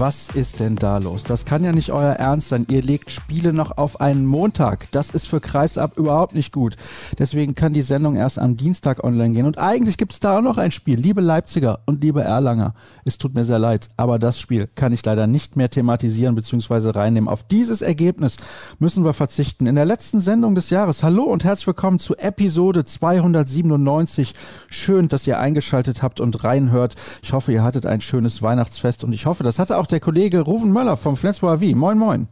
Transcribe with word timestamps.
Was 0.00 0.30
ist 0.30 0.60
denn 0.60 0.76
da 0.76 0.96
los? 0.96 1.24
Das 1.24 1.44
kann 1.44 1.62
ja 1.62 1.72
nicht 1.72 1.92
euer 1.92 2.14
Ernst 2.14 2.48
sein. 2.48 2.66
Ihr 2.70 2.80
legt 2.80 3.10
Spiele 3.10 3.52
noch 3.52 3.76
auf 3.76 4.00
einen 4.00 4.24
Montag. 4.24 4.90
Das 4.92 5.10
ist 5.10 5.26
für 5.26 5.42
Kreisab 5.42 5.98
überhaupt 5.98 6.34
nicht 6.34 6.54
gut. 6.54 6.76
Deswegen 7.18 7.54
kann 7.54 7.74
die 7.74 7.82
Sendung 7.82 8.16
erst 8.16 8.38
am 8.38 8.56
Dienstag 8.56 9.04
online 9.04 9.34
gehen. 9.34 9.44
Und 9.44 9.58
eigentlich 9.58 9.98
gibt 9.98 10.14
es 10.14 10.20
da 10.20 10.38
auch 10.38 10.40
noch 10.40 10.56
ein 10.56 10.72
Spiel. 10.72 10.98
Liebe 10.98 11.20
Leipziger 11.20 11.80
und 11.84 12.02
liebe 12.02 12.22
Erlanger, 12.22 12.72
es 13.04 13.18
tut 13.18 13.34
mir 13.34 13.44
sehr 13.44 13.58
leid, 13.58 13.88
aber 13.98 14.18
das 14.18 14.40
Spiel 14.40 14.70
kann 14.74 14.94
ich 14.94 15.04
leider 15.04 15.26
nicht 15.26 15.56
mehr 15.56 15.68
thematisieren 15.68 16.34
bzw. 16.34 16.92
reinnehmen. 16.92 17.28
Auf 17.28 17.42
dieses 17.42 17.82
Ergebnis 17.82 18.38
müssen 18.78 19.04
wir 19.04 19.12
verzichten. 19.12 19.66
In 19.66 19.74
der 19.74 19.84
letzten 19.84 20.22
Sendung 20.22 20.54
des 20.54 20.70
Jahres. 20.70 21.02
Hallo 21.02 21.24
und 21.24 21.44
herzlich 21.44 21.66
willkommen 21.66 21.98
zu 21.98 22.16
Episode 22.16 22.84
297. 22.84 24.32
Schön, 24.70 25.08
dass 25.08 25.26
ihr 25.26 25.38
eingeschaltet 25.38 26.02
habt 26.02 26.20
und 26.20 26.42
reinhört. 26.42 26.94
Ich 27.22 27.34
hoffe, 27.34 27.52
ihr 27.52 27.62
hattet 27.62 27.84
ein 27.84 28.00
schönes 28.00 28.40
Weihnachtsfest 28.40 29.04
und 29.04 29.12
ich 29.12 29.26
hoffe, 29.26 29.44
das 29.44 29.58
hatte 29.58 29.76
auch 29.76 29.89
der 29.90 30.00
Kollege 30.00 30.40
Ruven 30.40 30.72
Möller 30.72 30.96
vom 30.96 31.16
Flensburger 31.16 31.60
Wie. 31.60 31.74
Moin, 31.74 31.98
moin. 31.98 32.28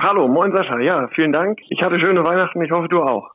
Hallo, 0.00 0.28
moin 0.28 0.52
Sascha. 0.54 0.78
Ja, 0.80 1.08
vielen 1.14 1.32
Dank. 1.32 1.58
Ich 1.68 1.80
hatte 1.82 2.00
schöne 2.00 2.24
Weihnachten. 2.24 2.62
Ich 2.62 2.70
hoffe, 2.70 2.88
du 2.88 3.02
auch. 3.02 3.33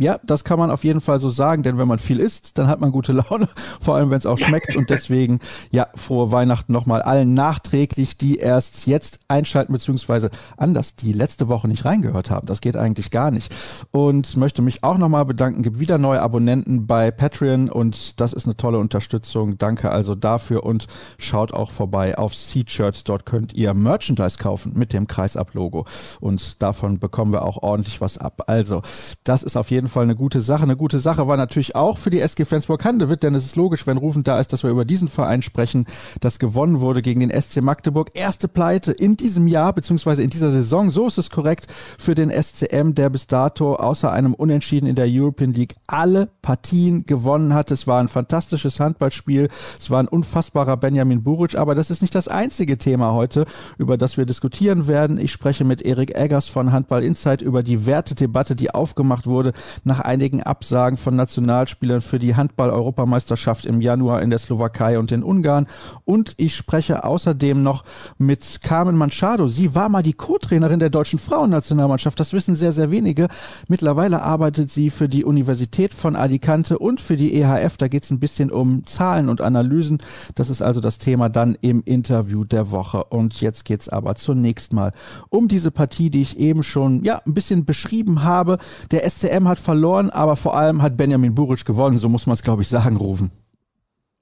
Ja, 0.00 0.18
das 0.22 0.44
kann 0.44 0.58
man 0.58 0.70
auf 0.70 0.82
jeden 0.82 1.02
Fall 1.02 1.20
so 1.20 1.28
sagen, 1.28 1.62
denn 1.62 1.76
wenn 1.76 1.86
man 1.86 1.98
viel 1.98 2.20
isst, 2.20 2.56
dann 2.56 2.68
hat 2.68 2.80
man 2.80 2.90
gute 2.90 3.12
Laune, 3.12 3.50
vor 3.82 3.96
allem 3.96 4.08
wenn 4.08 4.16
es 4.16 4.24
auch 4.24 4.38
schmeckt. 4.38 4.74
Und 4.74 4.88
deswegen, 4.88 5.40
ja, 5.72 5.88
frohe 5.94 6.32
Weihnachten 6.32 6.72
nochmal 6.72 7.02
allen 7.02 7.34
nachträglich, 7.34 8.16
die 8.16 8.38
erst 8.38 8.86
jetzt 8.86 9.20
einschalten, 9.28 9.74
beziehungsweise 9.74 10.30
anders, 10.56 10.94
die 10.94 11.12
letzte 11.12 11.48
Woche 11.48 11.68
nicht 11.68 11.84
reingehört 11.84 12.30
haben. 12.30 12.46
Das 12.46 12.62
geht 12.62 12.78
eigentlich 12.78 13.10
gar 13.10 13.30
nicht. 13.30 13.54
Und 13.90 14.38
möchte 14.38 14.62
mich 14.62 14.82
auch 14.84 14.96
nochmal 14.96 15.26
bedanken, 15.26 15.62
gibt 15.62 15.80
wieder 15.80 15.98
neue 15.98 16.22
Abonnenten 16.22 16.86
bei 16.86 17.10
Patreon 17.10 17.68
und 17.68 18.18
das 18.22 18.32
ist 18.32 18.46
eine 18.46 18.56
tolle 18.56 18.78
Unterstützung. 18.78 19.58
Danke 19.58 19.90
also 19.90 20.14
dafür 20.14 20.64
und 20.64 20.86
schaut 21.18 21.52
auch 21.52 21.70
vorbei 21.70 22.16
auf 22.16 22.34
Seatshirts. 22.34 23.04
Dort 23.04 23.26
könnt 23.26 23.52
ihr 23.52 23.74
Merchandise 23.74 24.38
kaufen 24.38 24.72
mit 24.76 24.94
dem 24.94 25.06
Kreisab-Logo 25.06 25.84
und 26.20 26.62
davon 26.62 26.98
bekommen 26.98 27.32
wir 27.32 27.44
auch 27.44 27.58
ordentlich 27.58 28.00
was 28.00 28.16
ab. 28.16 28.44
Also, 28.46 28.80
das 29.24 29.42
ist 29.42 29.58
auf 29.58 29.70
jeden 29.70 29.88
Fall 29.88 29.89
eine 29.96 30.16
gute 30.16 30.40
Sache. 30.40 30.62
Eine 30.62 30.76
gute 30.76 31.00
Sache 31.00 31.26
war 31.26 31.36
natürlich 31.36 31.74
auch 31.74 31.98
für 31.98 32.10
die 32.10 32.20
SG 32.20 32.44
Flensburg-Handewitt, 32.44 33.22
denn 33.22 33.34
es 33.34 33.44
ist 33.44 33.56
logisch, 33.56 33.86
wenn 33.86 33.96
Rufen 33.96 34.24
da 34.24 34.38
ist, 34.40 34.52
dass 34.52 34.62
wir 34.62 34.70
über 34.70 34.84
diesen 34.84 35.08
Verein 35.08 35.42
sprechen, 35.42 35.86
das 36.20 36.38
gewonnen 36.38 36.80
wurde 36.80 37.02
gegen 37.02 37.20
den 37.20 37.30
SC 37.30 37.60
Magdeburg. 37.60 38.10
Erste 38.14 38.48
Pleite 38.48 38.92
in 38.92 39.16
diesem 39.16 39.46
Jahr, 39.46 39.72
beziehungsweise 39.72 40.22
in 40.22 40.30
dieser 40.30 40.50
Saison, 40.50 40.90
so 40.90 41.06
ist 41.06 41.18
es 41.18 41.30
korrekt, 41.30 41.66
für 41.98 42.14
den 42.14 42.30
SCM, 42.30 42.94
der 42.94 43.10
bis 43.10 43.26
dato 43.26 43.74
außer 43.74 44.12
einem 44.12 44.34
Unentschieden 44.34 44.86
in 44.86 44.96
der 44.96 45.06
European 45.08 45.52
League 45.52 45.76
alle 45.86 46.28
Partien 46.42 47.06
gewonnen 47.06 47.54
hat. 47.54 47.70
Es 47.70 47.86
war 47.86 48.00
ein 48.00 48.08
fantastisches 48.08 48.80
Handballspiel. 48.80 49.48
Es 49.78 49.90
war 49.90 50.00
ein 50.00 50.08
unfassbarer 50.08 50.76
Benjamin 50.76 51.22
Buric, 51.22 51.56
aber 51.56 51.74
das 51.74 51.90
ist 51.90 52.02
nicht 52.02 52.14
das 52.14 52.28
einzige 52.28 52.78
Thema 52.78 53.12
heute, 53.12 53.46
über 53.78 53.96
das 53.96 54.16
wir 54.16 54.26
diskutieren 54.26 54.86
werden. 54.86 55.18
Ich 55.18 55.32
spreche 55.32 55.64
mit 55.64 55.82
Erik 55.82 56.14
Eggers 56.14 56.46
von 56.46 56.72
Handball 56.72 57.02
Insight 57.02 57.42
über 57.42 57.62
die 57.62 57.86
Wertedebatte, 57.86 58.54
die 58.54 58.70
aufgemacht 58.70 59.26
wurde 59.26 59.52
nach 59.84 60.00
einigen 60.00 60.42
Absagen 60.42 60.96
von 60.96 61.16
Nationalspielern 61.16 62.00
für 62.00 62.18
die 62.18 62.34
Handball-Europameisterschaft 62.34 63.64
im 63.64 63.80
Januar 63.80 64.22
in 64.22 64.30
der 64.30 64.38
Slowakei 64.38 64.98
und 64.98 65.12
in 65.12 65.22
Ungarn. 65.22 65.66
Und 66.04 66.34
ich 66.36 66.56
spreche 66.56 67.04
außerdem 67.04 67.62
noch 67.62 67.84
mit 68.18 68.60
Carmen 68.62 68.96
Manchado. 68.96 69.48
Sie 69.48 69.74
war 69.74 69.88
mal 69.88 70.02
die 70.02 70.12
Co-Trainerin 70.12 70.80
der 70.80 70.90
deutschen 70.90 71.18
Frauennationalmannschaft. 71.18 72.18
Das 72.20 72.32
wissen 72.32 72.56
sehr, 72.56 72.72
sehr 72.72 72.90
wenige. 72.90 73.28
Mittlerweile 73.68 74.22
arbeitet 74.22 74.70
sie 74.70 74.90
für 74.90 75.08
die 75.08 75.24
Universität 75.24 75.94
von 75.94 76.16
Alicante 76.16 76.78
und 76.78 77.00
für 77.00 77.16
die 77.16 77.34
EHF. 77.34 77.76
Da 77.76 77.88
geht 77.88 78.04
es 78.04 78.10
ein 78.10 78.20
bisschen 78.20 78.50
um 78.50 78.86
Zahlen 78.86 79.28
und 79.28 79.40
Analysen. 79.40 79.98
Das 80.34 80.50
ist 80.50 80.62
also 80.62 80.80
das 80.80 80.98
Thema 80.98 81.28
dann 81.28 81.56
im 81.60 81.82
Interview 81.84 82.44
der 82.44 82.70
Woche. 82.70 83.04
Und 83.04 83.40
jetzt 83.40 83.64
geht 83.64 83.82
es 83.82 83.88
aber 83.88 84.14
zunächst 84.14 84.72
mal 84.72 84.92
um 85.28 85.48
diese 85.48 85.70
Partie, 85.70 86.10
die 86.10 86.22
ich 86.22 86.38
eben 86.38 86.62
schon 86.62 87.04
ja 87.04 87.20
ein 87.26 87.34
bisschen 87.34 87.64
beschrieben 87.64 88.22
habe. 88.22 88.58
Der 88.90 89.08
SCM 89.08 89.48
hat 89.48 89.58
verloren, 89.70 90.10
aber 90.10 90.34
vor 90.34 90.56
allem 90.56 90.82
hat 90.82 90.96
Benjamin 90.96 91.34
Buric 91.34 91.64
gewonnen, 91.64 91.98
so 91.98 92.08
muss 92.08 92.26
man 92.26 92.34
es, 92.34 92.42
glaube 92.42 92.62
ich, 92.62 92.68
sagen, 92.68 92.96
Rufen. 92.96 93.30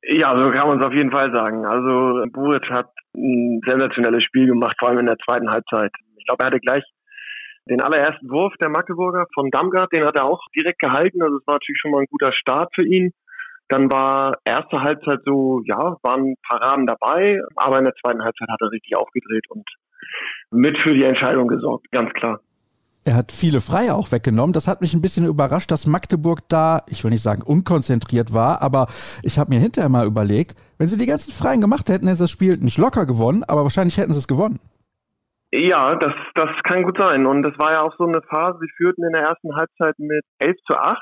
Ja, 0.02 0.28
so 0.38 0.50
kann 0.50 0.68
man 0.68 0.78
es 0.78 0.86
auf 0.86 0.92
jeden 0.92 1.10
Fall 1.10 1.32
sagen. 1.32 1.64
Also 1.64 2.24
Buric 2.32 2.68
hat 2.70 2.90
ein 3.16 3.60
sensationelles 3.66 4.24
Spiel 4.24 4.46
gemacht, 4.46 4.76
vor 4.78 4.88
allem 4.88 4.98
in 4.98 5.06
der 5.06 5.16
zweiten 5.24 5.50
Halbzeit. 5.50 5.90
Ich 6.18 6.26
glaube, 6.26 6.44
er 6.44 6.46
hatte 6.48 6.60
gleich 6.60 6.84
den 7.70 7.80
allerersten 7.80 8.28
Wurf 8.30 8.52
der 8.60 8.68
Magdeburger 8.68 9.26
von 9.34 9.50
Damgard, 9.50 9.92
den 9.92 10.04
hat 10.04 10.16
er 10.16 10.26
auch 10.26 10.40
direkt 10.54 10.80
gehalten. 10.80 11.22
Also 11.22 11.36
es 11.38 11.46
war 11.46 11.54
natürlich 11.54 11.80
schon 11.80 11.92
mal 11.92 12.00
ein 12.00 12.10
guter 12.10 12.32
Start 12.32 12.70
für 12.74 12.86
ihn. 12.86 13.12
Dann 13.68 13.90
war 13.90 14.36
erste 14.44 14.80
Halbzeit 14.80 15.20
so, 15.24 15.62
ja, 15.64 15.96
waren 16.02 16.32
ein 16.32 16.36
paar 16.46 16.60
Rahmen 16.60 16.86
dabei, 16.86 17.40
aber 17.56 17.78
in 17.78 17.84
der 17.84 17.94
zweiten 18.02 18.22
Halbzeit 18.22 18.48
hat 18.48 18.60
er 18.60 18.70
richtig 18.70 18.96
aufgedreht 18.96 19.44
und 19.50 19.64
mit 20.50 20.80
für 20.82 20.94
die 20.94 21.04
Entscheidung 21.04 21.48
gesorgt, 21.48 21.90
ganz 21.90 22.12
klar. 22.14 22.40
Er 23.08 23.16
hat 23.16 23.32
viele 23.32 23.62
Freie 23.62 23.94
auch 23.94 24.12
weggenommen. 24.12 24.52
Das 24.52 24.68
hat 24.68 24.82
mich 24.82 24.92
ein 24.92 25.00
bisschen 25.00 25.24
überrascht, 25.24 25.70
dass 25.70 25.86
Magdeburg 25.86 26.40
da, 26.50 26.82
ich 26.90 27.02
will 27.04 27.10
nicht 27.10 27.22
sagen 27.22 27.40
unkonzentriert 27.40 28.34
war, 28.34 28.60
aber 28.60 28.88
ich 29.22 29.38
habe 29.38 29.48
mir 29.48 29.58
hinterher 29.58 29.88
mal 29.88 30.06
überlegt, 30.06 30.58
wenn 30.76 30.88
sie 30.88 30.98
die 30.98 31.06
ganzen 31.06 31.32
Freien 31.32 31.62
gemacht 31.62 31.88
hätten, 31.88 32.06
hätten 32.06 32.16
sie 32.18 32.24
das 32.24 32.30
Spiel 32.30 32.58
nicht 32.58 32.76
locker 32.76 33.06
gewonnen, 33.06 33.44
aber 33.48 33.62
wahrscheinlich 33.62 33.96
hätten 33.96 34.12
sie 34.12 34.18
es 34.18 34.28
gewonnen. 34.28 34.60
Ja, 35.52 35.96
das, 35.96 36.12
das 36.34 36.50
kann 36.64 36.82
gut 36.82 36.98
sein. 36.98 37.24
Und 37.24 37.44
das 37.44 37.58
war 37.58 37.72
ja 37.72 37.80
auch 37.80 37.96
so 37.96 38.04
eine 38.04 38.20
Phase, 38.28 38.58
sie 38.60 38.68
führten 38.76 39.02
in 39.02 39.12
der 39.14 39.22
ersten 39.22 39.56
Halbzeit 39.56 39.98
mit 39.98 40.22
11 40.38 40.56
zu 40.66 40.74
8. 40.74 40.98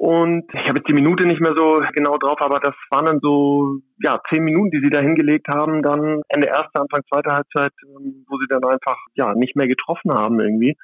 Und 0.00 0.44
ich 0.54 0.66
habe 0.66 0.78
jetzt 0.78 0.88
die 0.88 0.94
Minute 0.94 1.26
nicht 1.26 1.42
mehr 1.42 1.52
so 1.54 1.82
genau 1.92 2.16
drauf, 2.16 2.40
aber 2.40 2.58
das 2.58 2.74
waren 2.88 3.04
dann 3.04 3.20
so, 3.20 3.80
ja, 4.02 4.18
zehn 4.30 4.42
Minuten, 4.42 4.70
die 4.70 4.80
sie 4.80 4.88
da 4.88 5.00
hingelegt 5.00 5.46
haben, 5.48 5.82
dann 5.82 6.22
Ende 6.28 6.46
erste, 6.46 6.80
Anfang 6.80 7.02
zweiter 7.06 7.34
Halbzeit, 7.34 7.72
ähm, 7.84 8.24
wo 8.26 8.38
sie 8.38 8.46
dann 8.48 8.64
einfach, 8.64 8.96
ja, 9.12 9.34
nicht 9.34 9.56
mehr 9.56 9.68
getroffen 9.68 10.14
haben 10.14 10.40
irgendwie. 10.40 10.74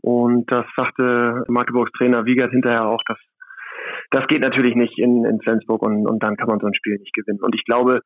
Und 0.00 0.50
das 0.50 0.64
sagte 0.76 1.44
Magdeburgs 1.48 1.92
Trainer 1.92 2.24
Wiegert 2.24 2.50
hinterher 2.50 2.86
auch, 2.86 3.02
dass 3.06 3.18
das 4.10 4.26
geht 4.26 4.40
natürlich 4.40 4.74
nicht 4.74 4.98
in, 4.98 5.24
in 5.24 5.40
Flensburg 5.40 5.82
und, 5.82 6.06
und 6.06 6.22
dann 6.22 6.36
kann 6.36 6.48
man 6.48 6.60
so 6.60 6.66
ein 6.66 6.74
Spiel 6.74 6.98
nicht 6.98 7.12
gewinnen. 7.14 7.40
Und 7.42 7.54
ich 7.54 7.64
glaube, 7.64 8.00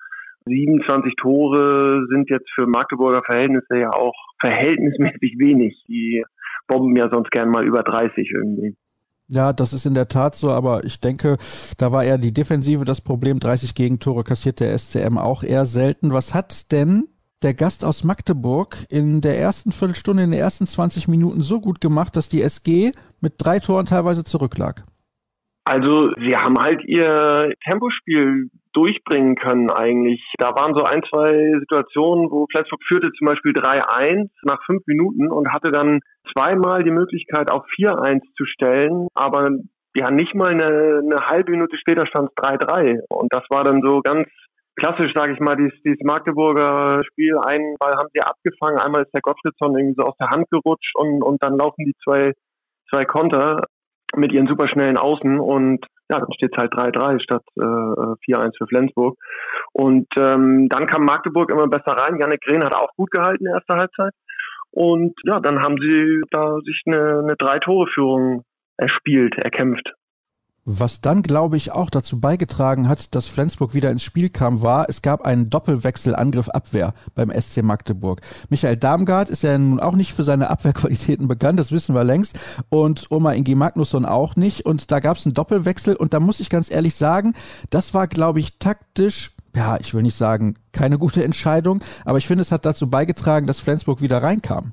27 0.46 1.14
Tore 1.16 2.06
sind 2.10 2.28
jetzt 2.30 2.48
für 2.54 2.66
Magdeburger 2.66 3.22
Verhältnisse 3.24 3.78
ja 3.78 3.90
auch 3.90 4.14
verhältnismäßig 4.40 5.38
wenig. 5.38 5.80
Die 5.88 6.24
bomben 6.66 6.96
ja 6.96 7.08
sonst 7.12 7.30
gern 7.30 7.50
mal 7.50 7.64
über 7.64 7.82
30 7.82 8.30
irgendwie. 8.30 8.76
Ja, 9.28 9.52
das 9.52 9.72
ist 9.72 9.86
in 9.86 9.94
der 9.94 10.08
Tat 10.08 10.34
so, 10.34 10.50
aber 10.50 10.84
ich 10.84 11.00
denke, 11.00 11.36
da 11.78 11.92
war 11.92 12.04
eher 12.04 12.18
die 12.18 12.34
Defensive 12.34 12.84
das 12.84 13.00
Problem. 13.00 13.38
30 13.38 13.74
Gegentore 13.74 14.24
kassiert 14.24 14.60
der 14.60 14.76
SCM 14.76 15.16
auch 15.16 15.42
eher 15.42 15.64
selten. 15.64 16.12
Was 16.12 16.34
hat 16.34 16.72
denn 16.72 17.04
der 17.42 17.54
Gast 17.54 17.84
aus 17.84 18.04
Magdeburg 18.04 18.76
in 18.90 19.20
der 19.20 19.38
ersten 19.38 19.72
Viertelstunde, 19.72 20.22
in 20.22 20.30
den 20.30 20.40
ersten 20.40 20.66
20 20.66 21.08
Minuten 21.08 21.40
so 21.40 21.60
gut 21.60 21.80
gemacht, 21.80 22.16
dass 22.16 22.28
die 22.28 22.42
SG 22.42 22.92
mit 23.20 23.34
drei 23.38 23.58
Toren 23.58 23.86
teilweise 23.86 24.24
zurücklag? 24.24 24.84
Also 25.64 26.10
sie 26.16 26.36
haben 26.36 26.58
halt 26.58 26.82
ihr 26.84 27.52
Tempospiel 27.64 28.50
durchbringen 28.72 29.36
können 29.36 29.70
eigentlich. 29.70 30.20
Da 30.38 30.54
waren 30.54 30.74
so 30.74 30.84
ein, 30.84 31.02
zwei 31.08 31.58
Situationen, 31.60 32.30
wo 32.30 32.46
Flensburg 32.50 32.80
führte 32.86 33.12
zum 33.12 33.26
Beispiel 33.26 33.52
3-1 33.52 34.28
nach 34.42 34.64
fünf 34.64 34.82
Minuten 34.86 35.30
und 35.30 35.52
hatte 35.52 35.70
dann 35.70 36.00
zweimal 36.32 36.82
die 36.82 36.90
Möglichkeit 36.90 37.50
auf 37.50 37.64
4-1 37.78 38.22
zu 38.36 38.44
stellen, 38.46 39.06
aber 39.14 39.50
ja 39.94 40.10
nicht 40.10 40.34
mal 40.34 40.48
eine, 40.48 41.00
eine 41.02 41.26
halbe 41.26 41.50
Minute 41.52 41.76
später 41.76 42.06
stand 42.06 42.30
es 42.30 42.44
3-3 42.44 43.00
und 43.08 43.32
das 43.32 43.44
war 43.50 43.62
dann 43.62 43.82
so 43.82 44.00
ganz 44.00 44.26
klassisch, 44.82 45.12
sage 45.14 45.32
ich 45.32 45.40
mal, 45.40 45.56
dieses, 45.56 45.80
dieses 45.84 46.02
Magdeburger 46.02 47.02
Spiel. 47.04 47.38
Einen 47.38 47.76
Ball 47.78 47.94
haben 47.96 48.08
sie 48.12 48.20
abgefangen, 48.20 48.78
einmal 48.78 49.02
ist 49.02 49.14
der 49.14 49.20
Gottfriedsson 49.20 49.78
irgendwie 49.78 49.94
so 49.96 50.06
aus 50.06 50.16
der 50.18 50.30
Hand 50.30 50.50
gerutscht 50.50 50.94
und, 50.96 51.22
und 51.22 51.42
dann 51.42 51.56
laufen 51.56 51.84
die 51.84 51.94
zwei, 52.04 52.32
zwei 52.90 53.04
Konter 53.04 53.64
mit 54.16 54.32
ihren 54.32 54.48
superschnellen 54.48 54.98
Außen 54.98 55.38
und 55.38 55.86
ja, 56.10 56.18
dann 56.18 56.32
steht 56.34 56.50
es 56.52 56.58
halt 56.58 56.72
3-3 56.74 57.22
statt 57.22 57.42
äh, 57.56 57.62
4-1 57.62 58.58
für 58.58 58.66
Flensburg. 58.66 59.16
Und 59.72 60.06
ähm, 60.16 60.68
dann 60.68 60.86
kam 60.86 61.04
Magdeburg 61.04 61.50
immer 61.50 61.68
besser 61.68 61.92
rein. 61.92 62.18
Janik 62.20 62.42
Green 62.42 62.62
hat 62.62 62.74
auch 62.74 62.90
gut 62.96 63.10
gehalten 63.10 63.46
in 63.46 63.50
der 63.50 63.54
ersten 63.54 63.80
Halbzeit. 63.80 64.12
Und 64.72 65.14
ja, 65.24 65.40
dann 65.40 65.62
haben 65.62 65.78
sie 65.80 66.20
da 66.30 66.58
sich 66.64 66.82
eine, 66.86 67.20
eine 67.20 67.36
Drei-Tore-Führung 67.36 68.42
erspielt, 68.76 69.36
erkämpft. 69.38 69.94
Was 70.64 71.00
dann, 71.00 71.22
glaube 71.22 71.56
ich, 71.56 71.72
auch 71.72 71.90
dazu 71.90 72.20
beigetragen 72.20 72.88
hat, 72.88 73.16
dass 73.16 73.26
Flensburg 73.26 73.74
wieder 73.74 73.90
ins 73.90 74.04
Spiel 74.04 74.28
kam, 74.28 74.62
war, 74.62 74.88
es 74.88 75.02
gab 75.02 75.22
einen 75.22 75.50
Doppelwechsel 75.50 76.14
Angriff-Abwehr 76.14 76.94
beim 77.16 77.32
SC 77.32 77.64
Magdeburg. 77.64 78.20
Michael 78.48 78.76
Darmgard 78.76 79.28
ist 79.28 79.42
ja 79.42 79.58
nun 79.58 79.80
auch 79.80 79.96
nicht 79.96 80.14
für 80.14 80.22
seine 80.22 80.50
Abwehrqualitäten 80.50 81.26
bekannt, 81.26 81.58
das 81.58 81.72
wissen 81.72 81.96
wir 81.96 82.04
längst. 82.04 82.38
Und 82.68 83.10
Oma 83.10 83.32
Ingi 83.32 83.56
Magnusson 83.56 84.04
auch 84.04 84.36
nicht. 84.36 84.64
Und 84.64 84.92
da 84.92 85.00
gab 85.00 85.16
es 85.16 85.26
einen 85.26 85.34
Doppelwechsel. 85.34 85.96
Und 85.96 86.14
da 86.14 86.20
muss 86.20 86.38
ich 86.38 86.48
ganz 86.48 86.70
ehrlich 86.70 86.94
sagen, 86.94 87.34
das 87.70 87.92
war, 87.92 88.06
glaube 88.06 88.38
ich, 88.38 88.58
taktisch 88.58 89.32
ja, 89.54 89.76
ich 89.78 89.92
will 89.92 90.02
nicht 90.02 90.16
sagen, 90.16 90.54
keine 90.72 90.96
gute 90.96 91.22
Entscheidung, 91.22 91.82
aber 92.06 92.16
ich 92.16 92.26
finde, 92.26 92.40
es 92.40 92.52
hat 92.52 92.64
dazu 92.64 92.88
beigetragen, 92.88 93.46
dass 93.46 93.58
Flensburg 93.58 94.00
wieder 94.00 94.22
reinkam. 94.22 94.72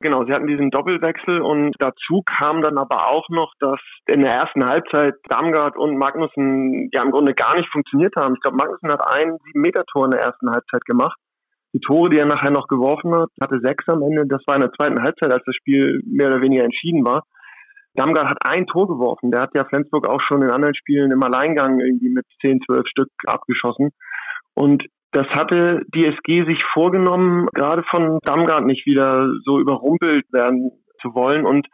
Genau, 0.00 0.24
sie 0.24 0.32
hatten 0.32 0.46
diesen 0.46 0.70
Doppelwechsel 0.70 1.40
und 1.40 1.74
dazu 1.80 2.22
kam 2.24 2.62
dann 2.62 2.78
aber 2.78 3.08
auch 3.08 3.28
noch, 3.30 3.52
dass 3.58 3.80
in 4.06 4.22
der 4.22 4.32
ersten 4.32 4.64
Halbzeit 4.64 5.14
Damgard 5.28 5.76
und 5.76 5.98
Magnussen 5.98 6.88
ja 6.92 7.02
im 7.02 7.10
Grunde 7.10 7.34
gar 7.34 7.56
nicht 7.56 7.68
funktioniert 7.72 8.14
haben. 8.14 8.34
Ich 8.34 8.40
glaube, 8.40 8.58
Magnussen 8.58 8.92
hat 8.92 9.04
ein 9.04 9.36
Sieben-Meter-Tor 9.44 10.04
in 10.04 10.12
der 10.12 10.20
ersten 10.20 10.50
Halbzeit 10.50 10.84
gemacht. 10.84 11.18
Die 11.74 11.80
Tore, 11.80 12.10
die 12.10 12.18
er 12.18 12.26
nachher 12.26 12.52
noch 12.52 12.68
geworfen 12.68 13.12
hat, 13.12 13.28
hatte 13.40 13.58
sechs 13.60 13.88
am 13.88 14.02
Ende. 14.02 14.24
Das 14.26 14.42
war 14.46 14.54
in 14.54 14.62
der 14.62 14.72
zweiten 14.72 15.02
Halbzeit, 15.02 15.32
als 15.32 15.44
das 15.44 15.56
Spiel 15.56 16.00
mehr 16.06 16.28
oder 16.28 16.40
weniger 16.40 16.64
entschieden 16.64 17.04
war. 17.04 17.24
Damgard 17.94 18.30
hat 18.30 18.38
ein 18.46 18.66
Tor 18.66 18.86
geworfen. 18.86 19.32
Der 19.32 19.40
hat 19.40 19.50
ja 19.54 19.64
Flensburg 19.64 20.08
auch 20.08 20.20
schon 20.20 20.42
in 20.42 20.50
anderen 20.50 20.76
Spielen 20.76 21.10
im 21.10 21.22
Alleingang 21.24 21.80
irgendwie 21.80 22.10
mit 22.10 22.24
zehn, 22.40 22.60
zwölf 22.64 22.86
Stück 22.86 23.10
abgeschossen. 23.26 23.90
Und 24.54 24.84
das 25.12 25.26
hatte 25.28 25.82
die 25.94 26.06
SG 26.06 26.44
sich 26.44 26.62
vorgenommen, 26.72 27.46
gerade 27.54 27.82
von 27.90 28.18
Damgard 28.24 28.64
nicht 28.66 28.86
wieder 28.86 29.28
so 29.44 29.58
überrumpelt 29.58 30.24
werden 30.32 30.70
zu 31.00 31.14
wollen. 31.14 31.46
Und 31.46 31.66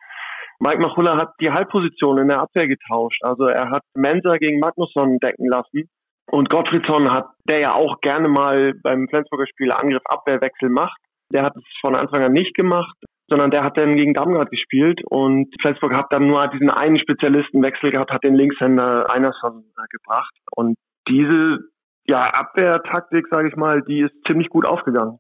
Mike 0.61 0.81
Machulla 0.81 1.17
hat 1.17 1.33
die 1.41 1.51
Halbposition 1.51 2.19
in 2.19 2.29
der 2.29 2.41
Abwehr 2.41 2.69
getauscht. 2.69 3.21
Also 3.23 3.47
er 3.47 3.71
hat 3.71 3.83
Mensa 3.95 4.37
gegen 4.37 4.61
Magnusson 4.61 5.19
decken 5.19 5.49
lassen. 5.49 5.89
Und 6.31 6.49
Gottfriedsson 6.49 7.11
hat, 7.11 7.27
der 7.49 7.61
ja 7.61 7.75
auch 7.75 8.01
gerne 8.01 8.29
mal 8.29 8.73
beim 8.83 9.09
Flensburger 9.09 9.47
Spiel 9.47 9.73
Angriff-Abwehrwechsel 9.73 10.71
macht, 10.71 10.99
der 11.31 11.43
hat 11.43 11.57
es 11.57 11.63
von 11.81 11.97
Anfang 11.97 12.23
an 12.23 12.33
nicht 12.33 12.55
gemacht, 12.55 12.97
sondern 13.29 13.51
der 13.51 13.63
hat 13.63 13.77
dann 13.77 13.97
gegen 13.97 14.15
Damgard 14.15 14.51
gespielt 14.51 15.03
und 15.05 15.55
Flensburg 15.61 15.95
hat 15.95 16.07
dann 16.11 16.27
nur 16.27 16.47
diesen 16.49 16.71
einen 16.71 16.99
Spezialistenwechsel 16.99 17.91
gehabt, 17.91 18.13
hat 18.13 18.25
den 18.25 18.35
Linkshänder 18.35 19.13
Einerson 19.13 19.65
gebracht. 19.91 20.33
Und 20.57 20.77
diese 21.09 21.59
ja, 22.07 22.25
Abwehrtaktik, 22.25 23.27
sage 23.31 23.49
ich 23.49 23.57
mal, 23.57 23.83
die 23.83 24.01
ist 24.01 24.15
ziemlich 24.27 24.49
gut 24.49 24.67
aufgegangen. 24.67 25.19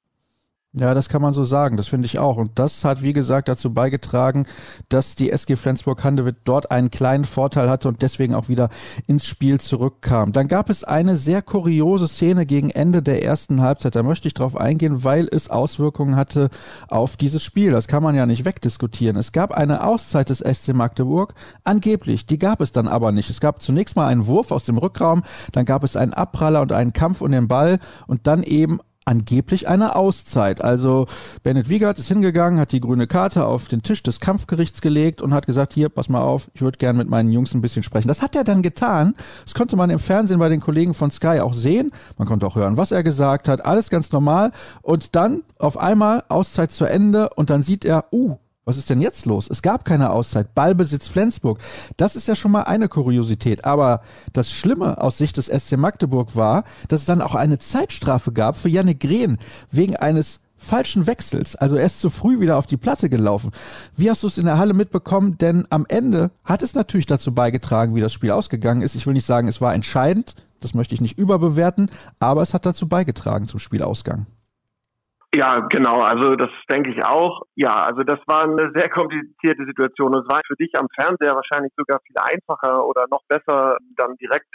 Ja, 0.76 0.92
das 0.92 1.08
kann 1.08 1.22
man 1.22 1.34
so 1.34 1.44
sagen, 1.44 1.76
das 1.76 1.86
finde 1.86 2.06
ich 2.06 2.18
auch. 2.18 2.36
Und 2.36 2.58
das 2.58 2.84
hat, 2.84 3.00
wie 3.00 3.12
gesagt, 3.12 3.46
dazu 3.46 3.72
beigetragen, 3.72 4.44
dass 4.88 5.14
die 5.14 5.30
SG 5.30 5.54
Flensburg-Handewitt 5.54 6.38
dort 6.44 6.72
einen 6.72 6.90
kleinen 6.90 7.26
Vorteil 7.26 7.70
hatte 7.70 7.86
und 7.86 8.02
deswegen 8.02 8.34
auch 8.34 8.48
wieder 8.48 8.70
ins 9.06 9.24
Spiel 9.24 9.60
zurückkam. 9.60 10.32
Dann 10.32 10.48
gab 10.48 10.70
es 10.70 10.82
eine 10.82 11.16
sehr 11.16 11.42
kuriose 11.42 12.08
Szene 12.08 12.44
gegen 12.44 12.70
Ende 12.70 13.02
der 13.02 13.22
ersten 13.22 13.60
Halbzeit. 13.60 13.94
Da 13.94 14.02
möchte 14.02 14.26
ich 14.26 14.34
drauf 14.34 14.56
eingehen, 14.56 15.04
weil 15.04 15.28
es 15.30 15.48
Auswirkungen 15.48 16.16
hatte 16.16 16.50
auf 16.88 17.16
dieses 17.16 17.44
Spiel. 17.44 17.70
Das 17.70 17.86
kann 17.86 18.02
man 18.02 18.16
ja 18.16 18.26
nicht 18.26 18.44
wegdiskutieren. 18.44 19.16
Es 19.16 19.30
gab 19.30 19.52
eine 19.52 19.86
Auszeit 19.86 20.28
des 20.28 20.40
SC 20.40 20.74
Magdeburg, 20.74 21.34
angeblich. 21.62 22.26
Die 22.26 22.40
gab 22.40 22.60
es 22.60 22.72
dann 22.72 22.88
aber 22.88 23.12
nicht. 23.12 23.30
Es 23.30 23.38
gab 23.38 23.62
zunächst 23.62 23.94
mal 23.94 24.08
einen 24.08 24.26
Wurf 24.26 24.50
aus 24.50 24.64
dem 24.64 24.78
Rückraum, 24.78 25.22
dann 25.52 25.66
gab 25.66 25.84
es 25.84 25.94
einen 25.94 26.14
Abpraller 26.14 26.62
und 26.62 26.72
einen 26.72 26.92
Kampf 26.92 27.20
um 27.20 27.30
den 27.30 27.46
Ball 27.46 27.78
und 28.08 28.26
dann 28.26 28.42
eben 28.42 28.80
angeblich 29.04 29.68
eine 29.68 29.96
Auszeit. 29.96 30.62
Also 30.62 31.06
Bennett 31.42 31.68
Wiegert 31.68 31.98
ist 31.98 32.08
hingegangen, 32.08 32.58
hat 32.58 32.72
die 32.72 32.80
grüne 32.80 33.06
Karte 33.06 33.46
auf 33.46 33.68
den 33.68 33.82
Tisch 33.82 34.02
des 34.02 34.20
Kampfgerichts 34.20 34.80
gelegt 34.80 35.20
und 35.20 35.34
hat 35.34 35.46
gesagt, 35.46 35.72
hier, 35.72 35.88
pass 35.88 36.08
mal 36.08 36.22
auf, 36.22 36.50
ich 36.54 36.62
würde 36.62 36.78
gern 36.78 36.96
mit 36.96 37.08
meinen 37.08 37.32
Jungs 37.32 37.54
ein 37.54 37.60
bisschen 37.60 37.82
sprechen. 37.82 38.08
Das 38.08 38.22
hat 38.22 38.34
er 38.36 38.44
dann 38.44 38.62
getan. 38.62 39.14
Das 39.44 39.54
konnte 39.54 39.76
man 39.76 39.90
im 39.90 39.98
Fernsehen 39.98 40.38
bei 40.38 40.48
den 40.48 40.60
Kollegen 40.60 40.94
von 40.94 41.10
Sky 41.10 41.40
auch 41.40 41.54
sehen. 41.54 41.90
Man 42.18 42.28
konnte 42.28 42.46
auch 42.46 42.56
hören, 42.56 42.76
was 42.76 42.90
er 42.90 43.02
gesagt 43.02 43.48
hat. 43.48 43.64
Alles 43.64 43.90
ganz 43.90 44.12
normal. 44.12 44.52
Und 44.82 45.14
dann 45.16 45.42
auf 45.58 45.78
einmal 45.78 46.24
Auszeit 46.28 46.72
zu 46.72 46.84
Ende 46.84 47.30
und 47.30 47.50
dann 47.50 47.62
sieht 47.62 47.84
er, 47.84 48.06
uh, 48.12 48.38
was 48.64 48.76
ist 48.76 48.88
denn 48.88 49.00
jetzt 49.00 49.26
los? 49.26 49.48
Es 49.50 49.62
gab 49.62 49.84
keine 49.84 50.10
Auszeit. 50.10 50.54
Ballbesitz 50.54 51.06
Flensburg. 51.06 51.58
Das 51.96 52.16
ist 52.16 52.28
ja 52.28 52.34
schon 52.34 52.52
mal 52.52 52.62
eine 52.62 52.88
Kuriosität. 52.88 53.64
Aber 53.64 54.00
das 54.32 54.50
Schlimme 54.50 55.00
aus 55.00 55.18
Sicht 55.18 55.36
des 55.36 55.46
SC 55.46 55.76
Magdeburg 55.76 56.34
war, 56.34 56.64
dass 56.88 57.00
es 57.00 57.06
dann 57.06 57.20
auch 57.20 57.34
eine 57.34 57.58
Zeitstrafe 57.58 58.32
gab 58.32 58.56
für 58.56 58.68
Janne 58.68 58.94
Grehn 58.94 59.38
wegen 59.70 59.96
eines 59.96 60.40
falschen 60.56 61.06
Wechsels. 61.06 61.56
Also 61.56 61.76
er 61.76 61.84
ist 61.84 62.00
zu 62.00 62.08
früh 62.08 62.40
wieder 62.40 62.56
auf 62.56 62.66
die 62.66 62.78
Platte 62.78 63.10
gelaufen. 63.10 63.50
Wie 63.96 64.10
hast 64.10 64.22
du 64.22 64.26
es 64.26 64.38
in 64.38 64.46
der 64.46 64.58
Halle 64.58 64.72
mitbekommen? 64.72 65.36
Denn 65.36 65.66
am 65.68 65.84
Ende 65.88 66.30
hat 66.42 66.62
es 66.62 66.74
natürlich 66.74 67.06
dazu 67.06 67.34
beigetragen, 67.34 67.94
wie 67.94 68.00
das 68.00 68.12
Spiel 68.12 68.30
ausgegangen 68.30 68.80
ist. 68.80 68.94
Ich 68.94 69.06
will 69.06 69.14
nicht 69.14 69.26
sagen, 69.26 69.46
es 69.46 69.60
war 69.60 69.74
entscheidend. 69.74 70.34
Das 70.60 70.72
möchte 70.72 70.94
ich 70.94 71.02
nicht 71.02 71.18
überbewerten. 71.18 71.90
Aber 72.18 72.40
es 72.40 72.54
hat 72.54 72.64
dazu 72.64 72.88
beigetragen 72.88 73.46
zum 73.46 73.60
Spielausgang. 73.60 74.26
Ja, 75.34 75.58
genau. 75.68 76.00
Also 76.00 76.36
das 76.36 76.50
denke 76.70 76.90
ich 76.92 77.04
auch. 77.04 77.42
Ja, 77.56 77.72
also 77.72 78.02
das 78.02 78.20
war 78.26 78.44
eine 78.44 78.70
sehr 78.72 78.88
komplizierte 78.88 79.64
Situation. 79.66 80.14
Es 80.14 80.28
war 80.28 80.40
für 80.46 80.54
dich 80.54 80.70
am 80.78 80.86
Fernseher 80.94 81.34
wahrscheinlich 81.34 81.72
sogar 81.76 82.00
viel 82.06 82.16
einfacher 82.18 82.86
oder 82.86 83.06
noch 83.10 83.22
besser, 83.28 83.78
dann 83.96 84.16
direkt 84.16 84.46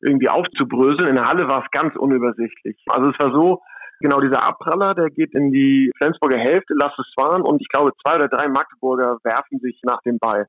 irgendwie 0.00 0.30
aufzubröseln. 0.30 1.10
In 1.10 1.16
der 1.16 1.26
Halle 1.26 1.48
war 1.48 1.62
es 1.64 1.70
ganz 1.70 1.96
unübersichtlich. 1.96 2.82
Also 2.88 3.10
es 3.10 3.18
war 3.18 3.32
so, 3.32 3.60
genau 4.00 4.20
dieser 4.20 4.42
Abpraller, 4.42 4.94
der 4.94 5.10
geht 5.10 5.34
in 5.34 5.52
die 5.52 5.90
Flensburger 5.98 6.38
Hälfte, 6.38 6.74
lass 6.80 6.92
es 6.98 7.12
fahren 7.18 7.42
und 7.42 7.60
ich 7.60 7.68
glaube 7.68 7.92
zwei 8.02 8.16
oder 8.16 8.28
drei 8.28 8.48
Magdeburger 8.48 9.18
werfen 9.24 9.60
sich 9.60 9.80
nach 9.84 10.00
dem 10.02 10.18
Ball. 10.18 10.46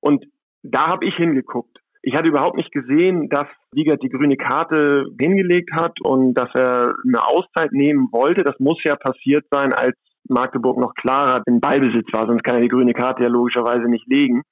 Und 0.00 0.24
da 0.62 0.88
habe 0.88 1.06
ich 1.06 1.14
hingeguckt. 1.14 1.78
Ich 2.02 2.14
hatte 2.14 2.28
überhaupt 2.28 2.56
nicht 2.56 2.72
gesehen, 2.72 3.28
dass 3.28 3.46
Wiegert 3.72 4.02
die 4.02 4.08
grüne 4.08 4.36
Karte 4.36 5.06
hingelegt 5.20 5.70
hat 5.74 6.00
und 6.00 6.34
dass 6.34 6.48
er 6.54 6.94
eine 7.04 7.26
Auszeit 7.26 7.72
nehmen 7.72 8.08
wollte. 8.12 8.44
Das 8.44 8.58
muss 8.58 8.82
ja 8.84 8.96
passiert 8.96 9.44
sein, 9.50 9.72
als 9.72 9.96
Magdeburg 10.28 10.78
noch 10.78 10.94
klarer 10.94 11.42
im 11.46 11.60
Ballbesitz 11.60 12.06
war, 12.12 12.26
sonst 12.26 12.44
kann 12.44 12.56
er 12.56 12.62
die 12.62 12.68
grüne 12.68 12.92
Karte 12.92 13.22
ja 13.22 13.28
logischerweise 13.28 13.88
nicht 13.88 14.06
legen. 14.06 14.42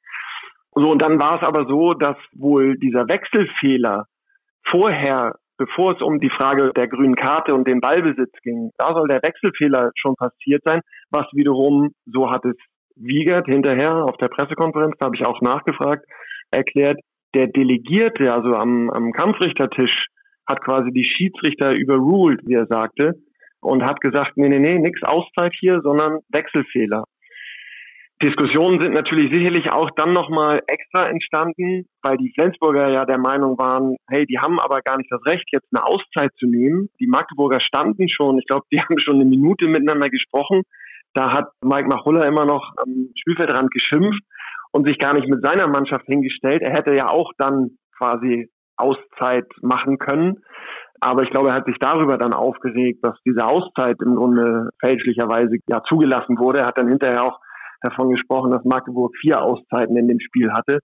So, 0.74 0.90
und 0.90 1.00
dann 1.00 1.20
war 1.20 1.40
es 1.40 1.46
aber 1.46 1.66
so, 1.66 1.94
dass 1.94 2.16
wohl 2.34 2.76
dieser 2.78 3.08
Wechselfehler 3.08 4.06
vorher, 4.68 5.36
bevor 5.56 5.94
es 5.94 6.02
um 6.02 6.20
die 6.20 6.30
Frage 6.30 6.72
der 6.76 6.88
grünen 6.88 7.14
Karte 7.14 7.54
und 7.54 7.66
den 7.66 7.80
Ballbesitz 7.80 8.32
ging, 8.42 8.70
da 8.76 8.92
soll 8.92 9.08
der 9.08 9.22
Wechselfehler 9.22 9.90
schon 9.96 10.14
passiert 10.16 10.62
sein, 10.64 10.80
was 11.10 11.26
wiederum, 11.32 11.92
so 12.04 12.30
hat 12.30 12.44
es 12.44 12.56
Wiegert 12.98 13.46
hinterher 13.46 14.04
auf 14.04 14.16
der 14.16 14.28
Pressekonferenz, 14.28 14.96
da 14.98 15.06
habe 15.06 15.16
ich 15.16 15.26
auch 15.26 15.40
nachgefragt, 15.42 16.04
erklärt, 16.50 16.98
der 17.36 17.48
Delegierte, 17.48 18.32
also 18.32 18.54
am, 18.54 18.88
am 18.90 19.12
Kampfrichtertisch, 19.12 20.06
hat 20.48 20.62
quasi 20.62 20.90
die 20.90 21.04
Schiedsrichter 21.04 21.72
überruled, 21.72 22.40
wie 22.46 22.54
er 22.54 22.66
sagte, 22.66 23.12
und 23.60 23.82
hat 23.84 24.00
gesagt, 24.00 24.36
nee, 24.36 24.48
nee, 24.48 24.58
nee, 24.58 24.78
nix 24.78 25.02
Auszeit 25.02 25.52
hier, 25.58 25.80
sondern 25.82 26.20
Wechselfehler. 26.30 27.04
Diskussionen 28.22 28.80
sind 28.80 28.94
natürlich 28.94 29.30
sicherlich 29.30 29.70
auch 29.70 29.90
dann 29.96 30.14
nochmal 30.14 30.62
extra 30.66 31.10
entstanden, 31.10 31.84
weil 32.02 32.16
die 32.16 32.32
Flensburger 32.34 32.88
ja 32.88 33.04
der 33.04 33.18
Meinung 33.18 33.58
waren, 33.58 33.96
hey, 34.08 34.24
die 34.24 34.38
haben 34.38 34.58
aber 34.58 34.80
gar 34.80 34.96
nicht 34.96 35.12
das 35.12 35.20
Recht, 35.26 35.44
jetzt 35.52 35.68
eine 35.74 35.84
Auszeit 35.84 36.30
zu 36.38 36.46
nehmen. 36.46 36.88
Die 36.98 37.06
Magdeburger 37.06 37.60
standen 37.60 38.08
schon, 38.08 38.38
ich 38.38 38.46
glaube, 38.46 38.64
die 38.72 38.80
haben 38.80 38.98
schon 38.98 39.16
eine 39.16 39.26
Minute 39.26 39.68
miteinander 39.68 40.08
gesprochen. 40.08 40.62
Da 41.12 41.32
hat 41.32 41.50
Mike 41.62 41.88
Machulla 41.88 42.26
immer 42.26 42.46
noch 42.46 42.72
am 42.78 43.10
Spielfeldrand 43.14 43.70
geschimpft 43.70 44.22
und 44.76 44.86
sich 44.86 44.98
gar 44.98 45.14
nicht 45.14 45.26
mit 45.26 45.42
seiner 45.42 45.68
Mannschaft 45.68 46.04
hingestellt. 46.04 46.60
Er 46.60 46.72
hätte 46.72 46.94
ja 46.94 47.08
auch 47.08 47.32
dann 47.38 47.78
quasi 47.96 48.50
Auszeit 48.76 49.46
machen 49.62 49.96
können. 49.96 50.42
Aber 51.00 51.22
ich 51.22 51.30
glaube, 51.30 51.48
er 51.48 51.54
hat 51.54 51.64
sich 51.64 51.78
darüber 51.80 52.18
dann 52.18 52.34
aufgeregt, 52.34 52.98
dass 53.02 53.16
diese 53.24 53.46
Auszeit 53.46 53.96
im 54.02 54.16
Grunde 54.16 54.68
fälschlicherweise 54.78 55.56
ja 55.66 55.82
zugelassen 55.88 56.38
wurde. 56.38 56.60
Er 56.60 56.66
hat 56.66 56.76
dann 56.78 56.88
hinterher 56.88 57.24
auch 57.24 57.40
davon 57.80 58.10
gesprochen, 58.10 58.50
dass 58.50 58.64
Magdeburg 58.64 59.16
vier 59.18 59.40
Auszeiten 59.40 59.96
in 59.96 60.08
dem 60.08 60.20
Spiel 60.20 60.52
hatte. 60.52 60.80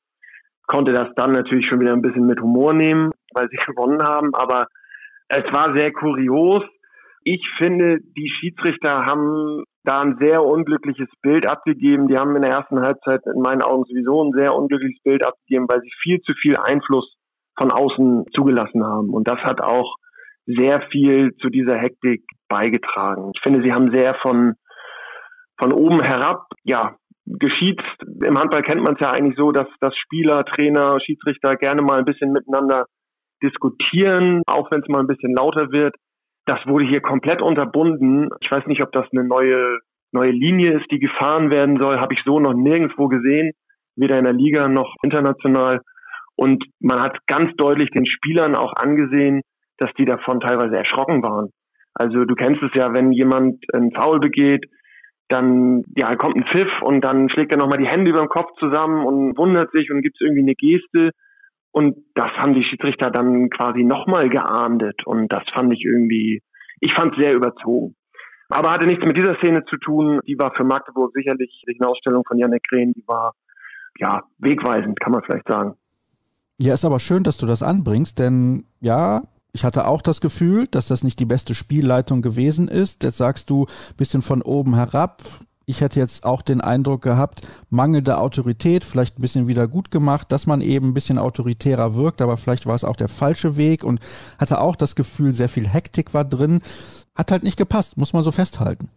Konnte 0.66 0.94
das 0.94 1.08
dann 1.16 1.32
natürlich 1.32 1.66
schon 1.68 1.80
wieder 1.80 1.92
ein 1.92 2.02
bisschen 2.02 2.24
mit 2.24 2.40
Humor 2.40 2.72
nehmen, 2.72 3.10
weil 3.34 3.48
sie 3.50 3.56
gewonnen 3.66 4.02
haben. 4.02 4.34
Aber 4.34 4.68
es 5.28 5.44
war 5.52 5.76
sehr 5.76 5.92
kurios. 5.92 6.62
Ich 7.24 7.46
finde, 7.58 7.98
die 8.16 8.30
Schiedsrichter 8.40 9.04
haben 9.04 9.64
da 9.84 10.00
ein 10.00 10.16
sehr 10.20 10.44
unglückliches 10.44 11.08
Bild 11.22 11.46
abgegeben. 11.46 12.08
Die 12.08 12.16
haben 12.16 12.36
in 12.36 12.42
der 12.42 12.52
ersten 12.52 12.80
Halbzeit 12.80 13.20
in 13.26 13.40
meinen 13.42 13.62
Augen 13.62 13.84
sowieso 13.84 14.22
ein 14.22 14.32
sehr 14.32 14.54
unglückliches 14.54 15.02
Bild 15.02 15.26
abgegeben, 15.26 15.66
weil 15.68 15.80
sie 15.80 15.90
viel 16.02 16.20
zu 16.20 16.34
viel 16.34 16.56
Einfluss 16.56 17.14
von 17.58 17.70
außen 17.70 18.26
zugelassen 18.34 18.84
haben. 18.84 19.10
Und 19.10 19.28
das 19.28 19.38
hat 19.40 19.60
auch 19.60 19.96
sehr 20.46 20.82
viel 20.90 21.34
zu 21.40 21.48
dieser 21.48 21.76
Hektik 21.78 22.24
beigetragen. 22.48 23.32
Ich 23.34 23.42
finde, 23.42 23.62
sie 23.62 23.72
haben 23.72 23.92
sehr 23.92 24.14
von, 24.22 24.54
von 25.58 25.72
oben 25.72 26.00
herab, 26.02 26.46
ja, 26.64 26.96
geschieht, 27.24 27.80
im 28.24 28.36
Handball 28.36 28.62
kennt 28.62 28.82
man 28.82 28.94
es 28.94 29.00
ja 29.00 29.12
eigentlich 29.12 29.36
so, 29.36 29.52
dass, 29.52 29.68
dass 29.80 29.96
Spieler, 29.96 30.44
Trainer, 30.44 30.98
Schiedsrichter 31.00 31.56
gerne 31.56 31.82
mal 31.82 31.98
ein 31.98 32.04
bisschen 32.04 32.32
miteinander 32.32 32.86
diskutieren, 33.42 34.42
auch 34.46 34.70
wenn 34.70 34.80
es 34.80 34.88
mal 34.88 35.00
ein 35.00 35.06
bisschen 35.06 35.34
lauter 35.34 35.70
wird. 35.70 35.94
Das 36.44 36.58
wurde 36.66 36.84
hier 36.84 37.00
komplett 37.00 37.40
unterbunden. 37.40 38.28
Ich 38.40 38.50
weiß 38.50 38.66
nicht, 38.66 38.82
ob 38.82 38.92
das 38.92 39.06
eine 39.12 39.24
neue, 39.24 39.78
neue 40.10 40.32
Linie 40.32 40.78
ist, 40.78 40.90
die 40.90 40.98
gefahren 40.98 41.50
werden 41.50 41.78
soll. 41.80 41.98
Habe 41.98 42.14
ich 42.14 42.20
so 42.24 42.40
noch 42.40 42.54
nirgendwo 42.54 43.08
gesehen, 43.08 43.52
weder 43.96 44.18
in 44.18 44.24
der 44.24 44.32
Liga 44.32 44.68
noch 44.68 44.94
international. 45.02 45.80
Und 46.34 46.64
man 46.80 47.00
hat 47.00 47.18
ganz 47.26 47.54
deutlich 47.56 47.90
den 47.90 48.06
Spielern 48.06 48.56
auch 48.56 48.72
angesehen, 48.74 49.42
dass 49.78 49.92
die 49.98 50.04
davon 50.04 50.40
teilweise 50.40 50.76
erschrocken 50.76 51.22
waren. 51.22 51.50
Also 51.94 52.24
du 52.24 52.34
kennst 52.34 52.62
es 52.62 52.70
ja, 52.74 52.92
wenn 52.92 53.12
jemand 53.12 53.62
einen 53.72 53.92
Foul 53.92 54.18
begeht, 54.18 54.64
dann 55.28 55.82
ja, 55.96 56.14
kommt 56.16 56.36
ein 56.36 56.46
Pfiff 56.46 56.70
und 56.82 57.02
dann 57.02 57.28
schlägt 57.30 57.52
er 57.52 57.58
nochmal 57.58 57.78
die 57.78 57.88
Hände 57.88 58.10
über 58.10 58.20
dem 58.20 58.28
Kopf 58.28 58.50
zusammen 58.58 59.04
und 59.04 59.36
wundert 59.38 59.70
sich 59.72 59.90
und 59.90 60.02
gibt 60.02 60.16
es 60.16 60.20
irgendwie 60.20 60.42
eine 60.42 60.54
Geste. 60.54 61.10
Und 61.72 61.96
das 62.14 62.30
haben 62.36 62.54
die 62.54 62.64
Schiedsrichter 62.64 63.10
dann 63.10 63.48
quasi 63.50 63.82
nochmal 63.82 64.28
geahndet. 64.28 65.06
Und 65.06 65.32
das 65.32 65.42
fand 65.54 65.72
ich 65.72 65.84
irgendwie, 65.84 66.42
ich 66.80 66.92
fand 66.94 67.16
sehr 67.16 67.34
überzogen. 67.34 67.96
Aber 68.50 68.70
hatte 68.70 68.86
nichts 68.86 69.04
mit 69.04 69.16
dieser 69.16 69.36
Szene 69.36 69.64
zu 69.64 69.76
tun. 69.78 70.20
Die 70.26 70.38
war 70.38 70.52
für 70.54 70.64
Magdeburg 70.64 71.12
sicherlich 71.14 71.62
die 71.66 71.80
Ausstellung 71.82 72.22
von 72.28 72.38
Janek 72.38 72.64
Rehn, 72.70 72.92
die 72.92 73.04
war 73.06 73.32
ja 73.98 74.22
wegweisend, 74.38 75.00
kann 75.00 75.12
man 75.12 75.22
vielleicht 75.22 75.48
sagen. 75.48 75.74
Ja, 76.58 76.74
ist 76.74 76.84
aber 76.84 77.00
schön, 77.00 77.24
dass 77.24 77.38
du 77.38 77.46
das 77.46 77.62
anbringst, 77.62 78.18
denn 78.18 78.64
ja, 78.80 79.22
ich 79.52 79.64
hatte 79.64 79.86
auch 79.86 80.02
das 80.02 80.20
Gefühl, 80.20 80.66
dass 80.66 80.88
das 80.88 81.02
nicht 81.02 81.18
die 81.18 81.24
beste 81.24 81.54
Spielleitung 81.54 82.22
gewesen 82.22 82.68
ist. 82.68 83.02
Jetzt 83.02 83.18
sagst 83.18 83.50
du 83.50 83.66
bisschen 83.96 84.22
von 84.22 84.42
oben 84.42 84.74
herab. 84.74 85.22
Ich 85.66 85.80
hätte 85.80 86.00
jetzt 86.00 86.24
auch 86.24 86.42
den 86.42 86.60
Eindruck 86.60 87.02
gehabt, 87.02 87.40
mangelnde 87.70 88.18
Autorität, 88.18 88.84
vielleicht 88.84 89.18
ein 89.18 89.22
bisschen 89.22 89.48
wieder 89.48 89.68
gut 89.68 89.90
gemacht, 89.90 90.32
dass 90.32 90.46
man 90.46 90.60
eben 90.60 90.88
ein 90.88 90.94
bisschen 90.94 91.18
autoritärer 91.18 91.94
wirkt, 91.94 92.20
aber 92.20 92.36
vielleicht 92.36 92.66
war 92.66 92.74
es 92.74 92.84
auch 92.84 92.96
der 92.96 93.08
falsche 93.08 93.56
Weg 93.56 93.84
und 93.84 94.00
hatte 94.38 94.60
auch 94.60 94.76
das 94.76 94.96
Gefühl, 94.96 95.32
sehr 95.32 95.48
viel 95.48 95.68
Hektik 95.68 96.14
war 96.14 96.24
drin. 96.24 96.62
Hat 97.16 97.30
halt 97.30 97.42
nicht 97.42 97.58
gepasst, 97.58 97.96
muss 97.96 98.12
man 98.12 98.22
so 98.22 98.30
festhalten. 98.30 98.88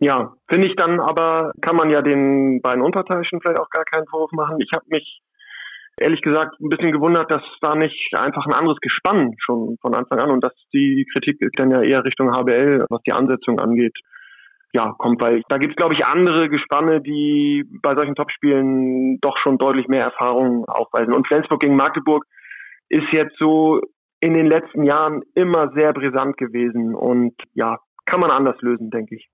Ja, 0.00 0.32
finde 0.48 0.68
ich 0.68 0.76
dann 0.76 1.00
aber, 1.00 1.52
kann 1.60 1.74
man 1.74 1.90
ja 1.90 2.02
den 2.02 2.60
beiden 2.62 2.82
Unparteiischen 2.82 3.40
vielleicht 3.40 3.60
auch 3.60 3.70
gar 3.70 3.84
keinen 3.84 4.06
Vorwurf 4.06 4.30
machen. 4.32 4.60
Ich 4.60 4.70
habe 4.72 4.84
mich 4.88 5.20
ehrlich 6.00 6.22
gesagt 6.22 6.60
ein 6.60 6.68
bisschen 6.68 6.92
gewundert, 6.92 7.30
dass 7.30 7.42
da 7.60 7.74
nicht 7.74 8.14
einfach 8.16 8.46
ein 8.46 8.54
anderes 8.54 8.78
Gespann 8.80 9.34
schon 9.38 9.76
von 9.80 9.94
Anfang 9.94 10.20
an 10.20 10.30
und 10.30 10.44
dass 10.44 10.54
die 10.72 11.06
Kritik 11.12 11.38
dann 11.56 11.70
ja 11.70 11.82
eher 11.82 12.04
Richtung 12.04 12.32
HBL, 12.32 12.86
was 12.88 13.02
die 13.02 13.12
Ansetzung 13.12 13.58
angeht, 13.58 13.96
ja, 14.72 14.94
kommt, 14.98 15.22
weil 15.22 15.42
da 15.48 15.56
gibt 15.58 15.72
es, 15.72 15.76
glaube 15.76 15.94
ich, 15.94 16.04
andere 16.04 16.48
Gespanne, 16.48 17.00
die 17.00 17.64
bei 17.82 17.94
solchen 17.96 18.14
Topspielen 18.14 19.18
doch 19.20 19.36
schon 19.38 19.58
deutlich 19.58 19.88
mehr 19.88 20.04
Erfahrung 20.04 20.66
aufweisen. 20.66 21.14
Und 21.14 21.26
Flensburg 21.26 21.60
gegen 21.60 21.76
Magdeburg 21.76 22.24
ist 22.88 23.06
jetzt 23.12 23.36
so 23.38 23.80
in 24.20 24.34
den 24.34 24.46
letzten 24.46 24.84
Jahren 24.84 25.22
immer 25.34 25.70
sehr 25.74 25.92
brisant 25.92 26.36
gewesen 26.36 26.94
und 26.94 27.34
ja, 27.54 27.78
kann 28.04 28.20
man 28.20 28.30
anders 28.30 28.56
lösen, 28.60 28.90
denke 28.90 29.16
ich. 29.16 29.28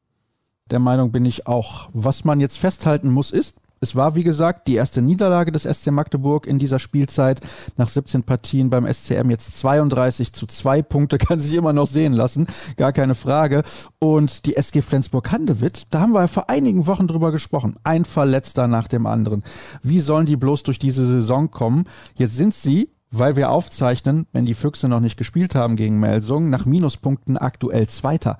Der 0.71 0.79
Meinung 0.79 1.12
bin 1.12 1.25
ich 1.25 1.47
auch. 1.47 1.88
Was 1.93 2.25
man 2.25 2.41
jetzt 2.41 2.57
festhalten 2.57 3.11
muss, 3.11 3.31
ist, 3.31 3.61
es 3.85 3.95
war, 3.95 4.14
wie 4.14 4.25
gesagt, 4.25 4.67
die 4.67 4.75
erste 4.76 5.03
Niederlage 5.03 5.53
des 5.53 5.62
SC 5.64 5.91
Magdeburg 5.91 6.47
in 6.47 6.59
dieser 6.59 6.79
Spielzeit. 6.79 7.41
Nach 7.76 7.88
17 7.88 8.23
Partien 8.23 8.71
beim 8.71 8.91
SCM 8.91 9.29
jetzt 9.31 9.59
32 9.59 10.33
zu 10.33 10.47
2 10.47 10.83
Punkte, 10.83 11.19
kann 11.25 11.38
sich 11.38 11.55
immer 11.55 11.75
noch 11.75 11.87
sehen 11.87 12.14
lassen, 12.14 12.47
gar 12.76 12.93
keine 12.93 13.14
Frage. 13.14 13.62
Und 13.99 14.47
die 14.47 14.57
SG 14.57 14.81
Flensburg-Handewitt, 14.81 15.85
da 15.91 16.00
haben 16.00 16.12
wir 16.12 16.23
ja 16.23 16.29
vor 16.29 16.49
einigen 16.49 16.87
Wochen 16.87 17.07
drüber 17.07 17.31
gesprochen. 17.31 17.76
Ein 17.85 18.07
Verletzter 18.07 18.69
nach 18.69 18.88
dem 18.88 19.07
anderen. 19.07 19.45
Wie 19.83 20.00
sollen 20.00 20.26
die 20.26 20.37
bloß 20.37 20.62
durch 20.62 20.79
diese 20.79 21.05
Saison 21.05 21.50
kommen? 21.50 21.85
Jetzt 22.14 22.37
sind 22.37 22.55
sie 22.55 22.91
weil 23.17 23.37
wir 23.37 23.50
aufzeichnen, 23.50 24.26
wenn 24.33 24.45
die 24.45 24.55
Füchse 24.55 24.88
noch 24.88 24.99
nicht 24.99 25.17
gespielt 25.17 25.55
haben 25.55 25.76
gegen 25.76 26.00
Melsung, 26.00 26.50
nach 26.50 26.64
Minuspunkten 26.64 27.38
aktuell 27.38 27.87
Zweiter. 27.87 28.38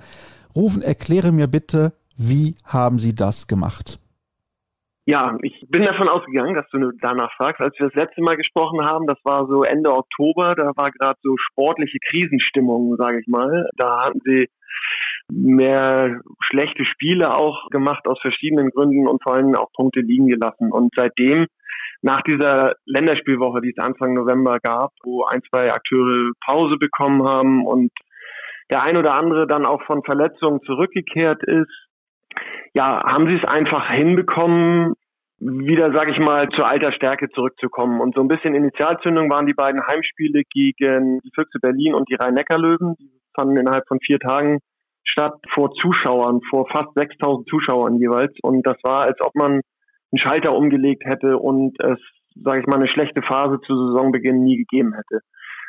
Rufen, 0.57 0.83
erkläre 0.83 1.31
mir 1.31 1.47
bitte, 1.47 1.93
wie 2.17 2.57
haben 2.65 2.99
Sie 2.99 3.15
das 3.15 3.47
gemacht? 3.47 4.01
Ja, 5.07 5.37
ich 5.43 5.61
bin 5.69 5.85
davon 5.85 6.09
ausgegangen, 6.09 6.55
dass 6.55 6.69
du 6.71 6.91
danach 7.03 7.31
fragst. 7.37 7.61
Als 7.61 7.79
wir 7.79 7.89
das 7.89 7.95
letzte 7.95 8.23
Mal 8.23 8.37
gesprochen 8.37 8.87
haben, 8.87 9.07
das 9.07 9.19
war 9.23 9.47
so 9.47 9.63
Ende 9.63 9.93
Oktober, 9.93 10.55
da 10.55 10.73
war 10.77 10.91
gerade 10.93 11.19
so 11.23 11.37
sportliche 11.37 11.99
Krisenstimmung, 12.09 12.97
sage 12.97 13.21
ich 13.21 13.27
mal. 13.27 13.69
Da 13.77 14.07
hatten 14.07 14.21
sie 14.25 14.49
mehr 15.31 16.21
schlechte 16.41 16.87
Spiele 16.87 17.37
auch 17.37 17.69
gemacht 17.71 18.07
aus 18.07 18.19
verschiedenen 18.21 18.71
Gründen 18.71 19.07
und 19.07 19.23
vor 19.23 19.35
allem 19.35 19.55
auch 19.57 19.71
Punkte 19.73 20.01
liegen 20.01 20.29
gelassen. 20.29 20.73
Und 20.73 20.95
seitdem, 20.97 21.47
nach 22.01 22.23
dieser 22.23 22.75
Länderspielwoche, 22.87 23.61
die 23.61 23.75
es 23.77 23.85
Anfang 23.85 24.15
November 24.15 24.59
gab, 24.63 24.93
wo 25.03 25.25
ein, 25.25 25.43
zwei 25.51 25.71
Akteure 25.71 26.31
Pause 26.47 26.77
bekommen 26.79 27.29
haben 27.29 27.67
und 27.67 27.91
der 28.71 28.83
ein 28.83 28.97
oder 28.97 29.15
andere 29.15 29.47
dann 29.47 29.67
auch 29.67 29.83
von 29.85 30.03
Verletzungen 30.03 30.61
zurückgekehrt 30.63 31.43
ist, 31.45 31.84
ja, 32.75 33.03
haben 33.05 33.29
sie 33.29 33.37
es 33.37 33.49
einfach 33.49 33.91
hinbekommen, 33.91 34.95
wieder, 35.39 35.93
sage 35.93 36.13
ich 36.13 36.19
mal, 36.19 36.49
zur 36.51 36.69
alter 36.69 36.93
Stärke 36.93 37.29
zurückzukommen. 37.31 38.01
Und 38.01 38.15
so 38.15 38.23
ein 38.23 38.29
bisschen 38.29 38.55
Initialzündung 38.55 39.29
waren 39.31 39.47
die 39.47 39.55
beiden 39.55 39.83
Heimspiele 39.87 40.43
gegen 40.51 41.21
die 41.21 41.31
Füchse 41.35 41.59
Berlin 41.61 41.95
und 41.95 42.09
die 42.09 42.15
Rhein-Neckar-Löwen. 42.15 42.95
Die 42.99 43.11
fanden 43.35 43.57
innerhalb 43.57 43.87
von 43.89 43.99
vier 44.01 44.19
Tagen 44.19 44.61
statt 45.05 45.35
vor 45.53 45.73
Zuschauern, 45.73 46.41
vor 46.49 46.67
fast 46.69 46.95
6000 46.95 47.49
Zuschauern 47.49 47.99
jeweils. 47.99 48.33
Und 48.43 48.67
das 48.67 48.77
war, 48.83 49.05
als 49.05 49.21
ob 49.21 49.35
man 49.35 49.53
einen 49.53 50.19
Schalter 50.19 50.55
umgelegt 50.55 51.05
hätte 51.05 51.37
und 51.37 51.79
es, 51.81 51.99
sage 52.43 52.61
ich 52.61 52.67
mal, 52.67 52.77
eine 52.77 52.89
schlechte 52.89 53.23
Phase 53.23 53.61
zu 53.67 53.75
Saisonbeginn 53.75 54.43
nie 54.43 54.57
gegeben 54.57 54.95
hätte. 54.95 55.21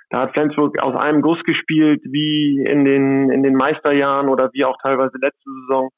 Da 0.10 0.22
hat 0.22 0.34
Flensburg 0.34 0.82
aus 0.82 0.96
einem 0.96 1.22
Guss 1.22 1.42
gespielt, 1.44 2.02
wie 2.06 2.64
in 2.64 2.86
den, 2.86 3.32
in 3.32 3.44
den 3.44 3.56
Meisterjahren 3.56 4.30
oder 4.30 4.50
wie 4.54 4.64
auch 4.64 4.78
teilweise 4.84 5.18
letzte 5.20 5.50
Saison. 5.62 5.90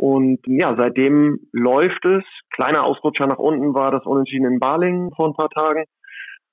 Und 0.00 0.38
ja, 0.46 0.74
seitdem 0.78 1.40
läuft 1.52 2.06
es. 2.06 2.24
Kleiner 2.54 2.84
Ausrutscher 2.84 3.26
nach 3.26 3.36
unten 3.36 3.74
war 3.74 3.90
das 3.90 4.06
Unentschieden 4.06 4.50
in 4.50 4.58
Balingen 4.58 5.10
vor 5.14 5.28
ein 5.28 5.34
paar 5.34 5.50
Tagen. 5.50 5.84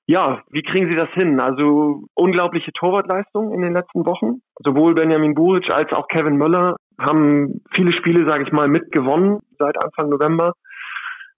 Ja, 0.06 0.42
wie 0.50 0.62
kriegen 0.62 0.90
Sie 0.90 0.96
das 0.96 1.08
hin? 1.14 1.40
Also 1.40 2.02
unglaubliche 2.12 2.72
Torwartleistung 2.74 3.54
in 3.54 3.62
den 3.62 3.72
letzten 3.72 4.04
Wochen. 4.04 4.42
Sowohl 4.62 4.94
Benjamin 4.94 5.34
Buric 5.34 5.74
als 5.74 5.90
auch 5.94 6.08
Kevin 6.08 6.36
Möller 6.36 6.76
haben 7.00 7.62
viele 7.72 7.94
Spiele, 7.94 8.28
sage 8.28 8.44
ich 8.44 8.52
mal, 8.52 8.68
mitgewonnen 8.68 9.38
seit 9.58 9.82
Anfang 9.82 10.10
November. 10.10 10.52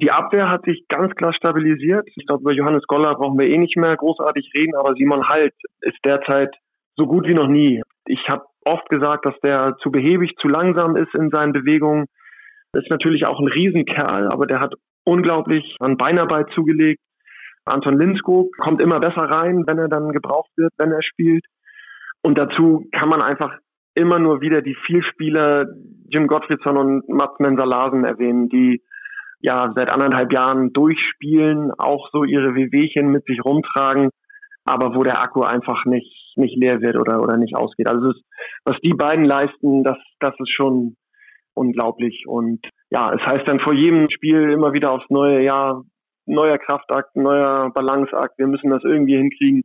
Die 0.02 0.10
Abwehr 0.10 0.48
hat 0.48 0.64
sich 0.64 0.86
ganz 0.88 1.14
klar 1.14 1.32
stabilisiert. 1.32 2.08
Ich 2.16 2.26
glaube, 2.26 2.42
über 2.42 2.52
Johannes 2.52 2.88
Goller 2.88 3.14
brauchen 3.14 3.38
wir 3.38 3.46
eh 3.46 3.58
nicht 3.58 3.76
mehr 3.76 3.96
großartig 3.96 4.50
reden, 4.56 4.74
aber 4.74 4.94
Simon 4.94 5.28
Halt 5.28 5.54
ist 5.82 5.98
derzeit 6.04 6.52
so 6.96 7.06
gut 7.06 7.28
wie 7.28 7.34
noch 7.34 7.46
nie. 7.46 7.82
Ich 8.06 8.26
habe 8.28 8.46
oft 8.64 8.88
gesagt, 8.88 9.26
dass 9.26 9.34
der 9.42 9.76
zu 9.82 9.90
behäbig, 9.90 10.34
zu 10.40 10.48
langsam 10.48 10.96
ist 10.96 11.14
in 11.14 11.30
seinen 11.30 11.52
Bewegungen. 11.52 12.06
Ist 12.72 12.90
natürlich 12.90 13.26
auch 13.26 13.40
ein 13.40 13.48
Riesenkerl, 13.48 14.28
aber 14.28 14.46
der 14.46 14.60
hat 14.60 14.74
unglaublich 15.04 15.76
an 15.80 15.96
Beinarbeit 15.96 16.50
zugelegt. 16.54 17.00
Anton 17.64 17.98
Linskog 17.98 18.56
kommt 18.58 18.80
immer 18.80 19.00
besser 19.00 19.24
rein, 19.24 19.64
wenn 19.66 19.78
er 19.78 19.88
dann 19.88 20.12
gebraucht 20.12 20.50
wird, 20.56 20.72
wenn 20.78 20.92
er 20.92 21.02
spielt. 21.02 21.44
Und 22.22 22.38
dazu 22.38 22.86
kann 22.92 23.08
man 23.08 23.22
einfach 23.22 23.58
immer 23.94 24.18
nur 24.18 24.40
wieder 24.40 24.62
die 24.62 24.76
Vielspieler 24.86 25.66
Jim 26.08 26.26
Gottfriedson 26.26 26.76
und 26.76 27.08
Mats 27.08 27.38
Mensalasen 27.38 28.04
erwähnen, 28.04 28.48
die 28.48 28.82
ja 29.40 29.72
seit 29.74 29.90
anderthalb 29.90 30.32
Jahren 30.32 30.72
durchspielen, 30.72 31.72
auch 31.78 32.10
so 32.12 32.24
ihre 32.24 32.54
Wehwehchen 32.54 33.10
mit 33.10 33.24
sich 33.24 33.44
rumtragen, 33.44 34.10
aber 34.70 34.94
wo 34.94 35.02
der 35.02 35.20
Akku 35.20 35.42
einfach 35.42 35.84
nicht 35.84 36.20
nicht 36.36 36.56
leer 36.56 36.80
wird 36.80 36.96
oder, 36.96 37.20
oder 37.20 37.36
nicht 37.36 37.56
ausgeht. 37.56 37.88
Also 37.88 38.10
ist, 38.10 38.22
was 38.64 38.76
die 38.82 38.94
beiden 38.94 39.24
leisten, 39.24 39.84
das, 39.84 39.98
das 40.20 40.34
ist 40.38 40.50
schon 40.50 40.96
unglaublich. 41.54 42.24
Und 42.26 42.60
ja, 42.90 43.12
es 43.12 43.20
heißt 43.20 43.48
dann 43.48 43.60
vor 43.60 43.74
jedem 43.74 44.08
Spiel 44.10 44.50
immer 44.50 44.72
wieder 44.72 44.92
aufs 44.92 45.08
neue 45.10 45.42
Jahr, 45.42 45.82
neuer 46.26 46.58
Kraftakt, 46.58 47.16
neuer 47.16 47.70
Balanceakt, 47.74 48.38
wir 48.38 48.46
müssen 48.46 48.70
das 48.70 48.82
irgendwie 48.84 49.16
hinkriegen. 49.16 49.62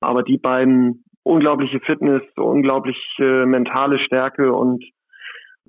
Aber 0.00 0.22
die 0.22 0.38
beiden 0.38 1.04
unglaubliche 1.22 1.80
Fitness, 1.80 2.22
unglaubliche 2.36 3.46
mentale 3.46 3.98
Stärke 3.98 4.52
und 4.52 4.84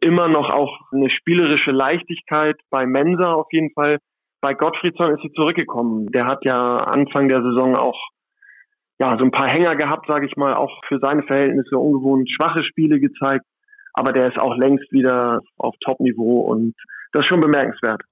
immer 0.01 0.27
noch 0.27 0.49
auch 0.49 0.79
eine 0.91 1.09
spielerische 1.09 1.71
Leichtigkeit 1.71 2.55
bei 2.69 2.85
Mensa 2.85 3.33
auf 3.33 3.47
jeden 3.51 3.71
Fall. 3.73 3.99
Bei 4.41 4.55
Gottfriedson 4.55 5.11
ist 5.11 5.21
sie 5.21 5.31
zurückgekommen. 5.33 6.07
Der 6.07 6.25
hat 6.25 6.43
ja 6.43 6.77
Anfang 6.77 7.27
der 7.27 7.43
Saison 7.43 7.75
auch 7.75 7.99
ja, 9.01 9.17
so 9.17 9.25
ein 9.25 9.31
paar 9.31 9.47
Hänger 9.47 9.75
gehabt, 9.75 10.05
sage 10.07 10.27
ich 10.27 10.35
mal, 10.37 10.53
auch 10.53 10.79
für 10.87 10.99
seine 11.01 11.23
Verhältnisse 11.23 11.75
ungewohnt 11.75 12.29
schwache 12.29 12.63
Spiele 12.63 12.99
gezeigt. 12.99 13.45
Aber 13.93 14.13
der 14.13 14.27
ist 14.27 14.39
auch 14.39 14.55
längst 14.55 14.91
wieder 14.91 15.39
auf 15.57 15.73
Top-Niveau 15.83 16.41
und 16.41 16.75
das 17.11 17.21
ist 17.21 17.27
schon 17.27 17.41
bemerkenswert. 17.41 18.03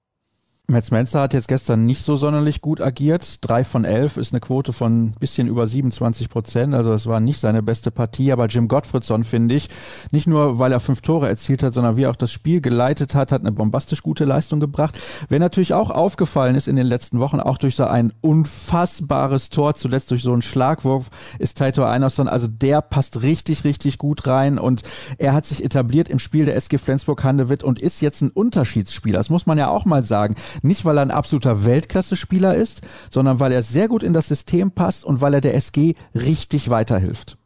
Metz 0.70 0.90
Menzer 0.90 1.20
hat 1.20 1.34
jetzt 1.34 1.48
gestern 1.48 1.84
nicht 1.84 2.04
so 2.04 2.16
sonderlich 2.16 2.60
gut 2.60 2.80
agiert. 2.80 3.38
Drei 3.40 3.64
von 3.64 3.84
elf 3.84 4.16
ist 4.16 4.32
eine 4.32 4.40
Quote 4.40 4.72
von 4.72 5.12
bisschen 5.18 5.48
über 5.48 5.66
27 5.66 6.28
Prozent. 6.28 6.74
Also 6.74 6.92
es 6.92 7.06
war 7.06 7.20
nicht 7.20 7.40
seine 7.40 7.62
beste 7.62 7.90
Partie. 7.90 8.30
Aber 8.30 8.46
Jim 8.46 8.68
Gottfriedson 8.68 9.24
finde 9.24 9.56
ich, 9.56 9.68
nicht 10.12 10.26
nur 10.26 10.58
weil 10.58 10.72
er 10.72 10.80
fünf 10.80 11.00
Tore 11.00 11.28
erzielt 11.28 11.62
hat, 11.62 11.74
sondern 11.74 11.96
wie 11.96 12.04
er 12.04 12.10
auch 12.10 12.16
das 12.16 12.30
Spiel 12.30 12.60
geleitet 12.60 13.14
hat, 13.14 13.32
hat 13.32 13.40
eine 13.40 13.52
bombastisch 13.52 14.02
gute 14.02 14.24
Leistung 14.24 14.60
gebracht. 14.60 14.98
Wer 15.28 15.40
natürlich 15.40 15.74
auch 15.74 15.90
aufgefallen 15.90 16.54
ist 16.54 16.68
in 16.68 16.76
den 16.76 16.86
letzten 16.86 17.20
Wochen, 17.20 17.40
auch 17.40 17.58
durch 17.58 17.74
so 17.74 17.84
ein 17.84 18.12
unfassbares 18.20 19.50
Tor, 19.50 19.74
zuletzt 19.74 20.10
durch 20.10 20.22
so 20.22 20.32
einen 20.32 20.42
Schlagwurf, 20.42 21.10
ist 21.38 21.58
Taito 21.58 21.84
Einerson. 21.84 22.28
Also 22.28 22.46
der 22.46 22.80
passt 22.80 23.22
richtig, 23.22 23.64
richtig 23.64 23.98
gut 23.98 24.26
rein 24.26 24.58
und 24.58 24.82
er 25.18 25.32
hat 25.32 25.46
sich 25.46 25.64
etabliert 25.64 26.08
im 26.08 26.18
Spiel 26.18 26.44
der 26.44 26.56
SG 26.56 26.78
Flensburg-Handewitt 26.78 27.64
und 27.64 27.80
ist 27.80 28.00
jetzt 28.00 28.22
ein 28.22 28.30
Unterschiedsspieler. 28.30 29.18
Das 29.18 29.30
muss 29.30 29.46
man 29.46 29.58
ja 29.58 29.68
auch 29.68 29.84
mal 29.84 30.04
sagen 30.04 30.36
Nicht, 30.62 30.84
weil 30.84 30.98
er 30.98 31.02
ein 31.02 31.10
absoluter 31.10 31.64
Weltklasse-Spieler 31.64 32.54
ist, 32.54 32.86
sondern 33.12 33.40
weil 33.40 33.52
er 33.52 33.62
sehr 33.62 33.88
gut 33.88 34.02
in 34.02 34.12
das 34.12 34.28
System 34.28 34.74
passt 34.74 35.04
und 35.04 35.20
weil 35.20 35.34
er 35.34 35.40
der 35.40 35.54
SG 35.54 35.94
richtig 36.14 36.70
weiterhilft. 36.70 37.36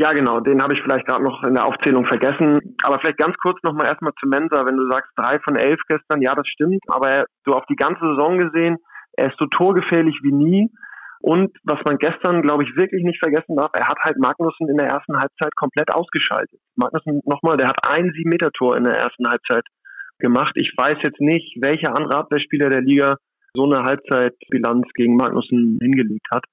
Ja, 0.00 0.12
genau, 0.12 0.40
den 0.40 0.62
habe 0.62 0.72
ich 0.72 0.80
vielleicht 0.80 1.06
gerade 1.06 1.22
noch 1.22 1.44
in 1.44 1.52
der 1.52 1.66
Aufzählung 1.66 2.06
vergessen. 2.06 2.74
Aber 2.82 2.98
vielleicht 3.00 3.18
ganz 3.18 3.36
kurz 3.36 3.58
nochmal 3.62 3.86
erstmal 3.86 4.14
zu 4.18 4.26
Mensa, 4.26 4.64
wenn 4.64 4.78
du 4.78 4.90
sagst 4.90 5.12
drei 5.14 5.38
von 5.40 5.56
elf 5.56 5.78
gestern, 5.88 6.22
ja, 6.22 6.34
das 6.34 6.48
stimmt, 6.48 6.80
aber 6.88 7.26
so 7.44 7.52
auf 7.52 7.66
die 7.68 7.76
ganze 7.76 8.00
Saison 8.00 8.38
gesehen, 8.38 8.78
er 9.12 9.28
ist 9.28 9.38
so 9.38 9.44
torgefährlich 9.44 10.18
wie 10.22 10.32
nie. 10.32 10.70
Und 11.20 11.54
was 11.64 11.78
man 11.84 11.98
gestern, 11.98 12.40
glaube 12.40 12.64
ich, 12.64 12.74
wirklich 12.76 13.04
nicht 13.04 13.18
vergessen 13.22 13.56
darf, 13.56 13.72
er 13.74 13.88
hat 13.88 13.98
halt 14.02 14.16
Magnussen 14.16 14.70
in 14.70 14.78
der 14.78 14.88
ersten 14.88 15.18
Halbzeit 15.18 15.54
komplett 15.54 15.92
ausgeschaltet. 15.92 16.58
Magnussen 16.76 17.20
nochmal, 17.26 17.58
der 17.58 17.68
hat 17.68 17.86
ein 17.86 18.10
Sieben-Meter-Tor 18.16 18.78
in 18.78 18.84
der 18.84 18.96
ersten 18.96 19.28
Halbzeit 19.28 19.64
gemacht. 20.20 20.52
Ich 20.56 20.72
weiß 20.76 20.98
jetzt 21.02 21.20
nicht, 21.20 21.56
welcher 21.60 21.96
andere 21.96 22.18
Abwehrspieler 22.18 22.70
der 22.70 22.82
Liga 22.82 23.16
so 23.54 23.64
eine 23.64 23.82
Halbzeitbilanz 23.82 24.86
gegen 24.94 25.16
Magnussen 25.16 25.78
hingelegt 25.82 26.26
hat 26.32 26.44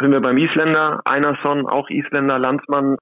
sind 0.00 0.12
wir 0.12 0.20
beim 0.20 0.38
Isländer, 0.38 1.00
Einerson, 1.04 1.66
auch 1.66 1.88
Isländer, 1.90 2.38
Landsmann, 2.38 2.96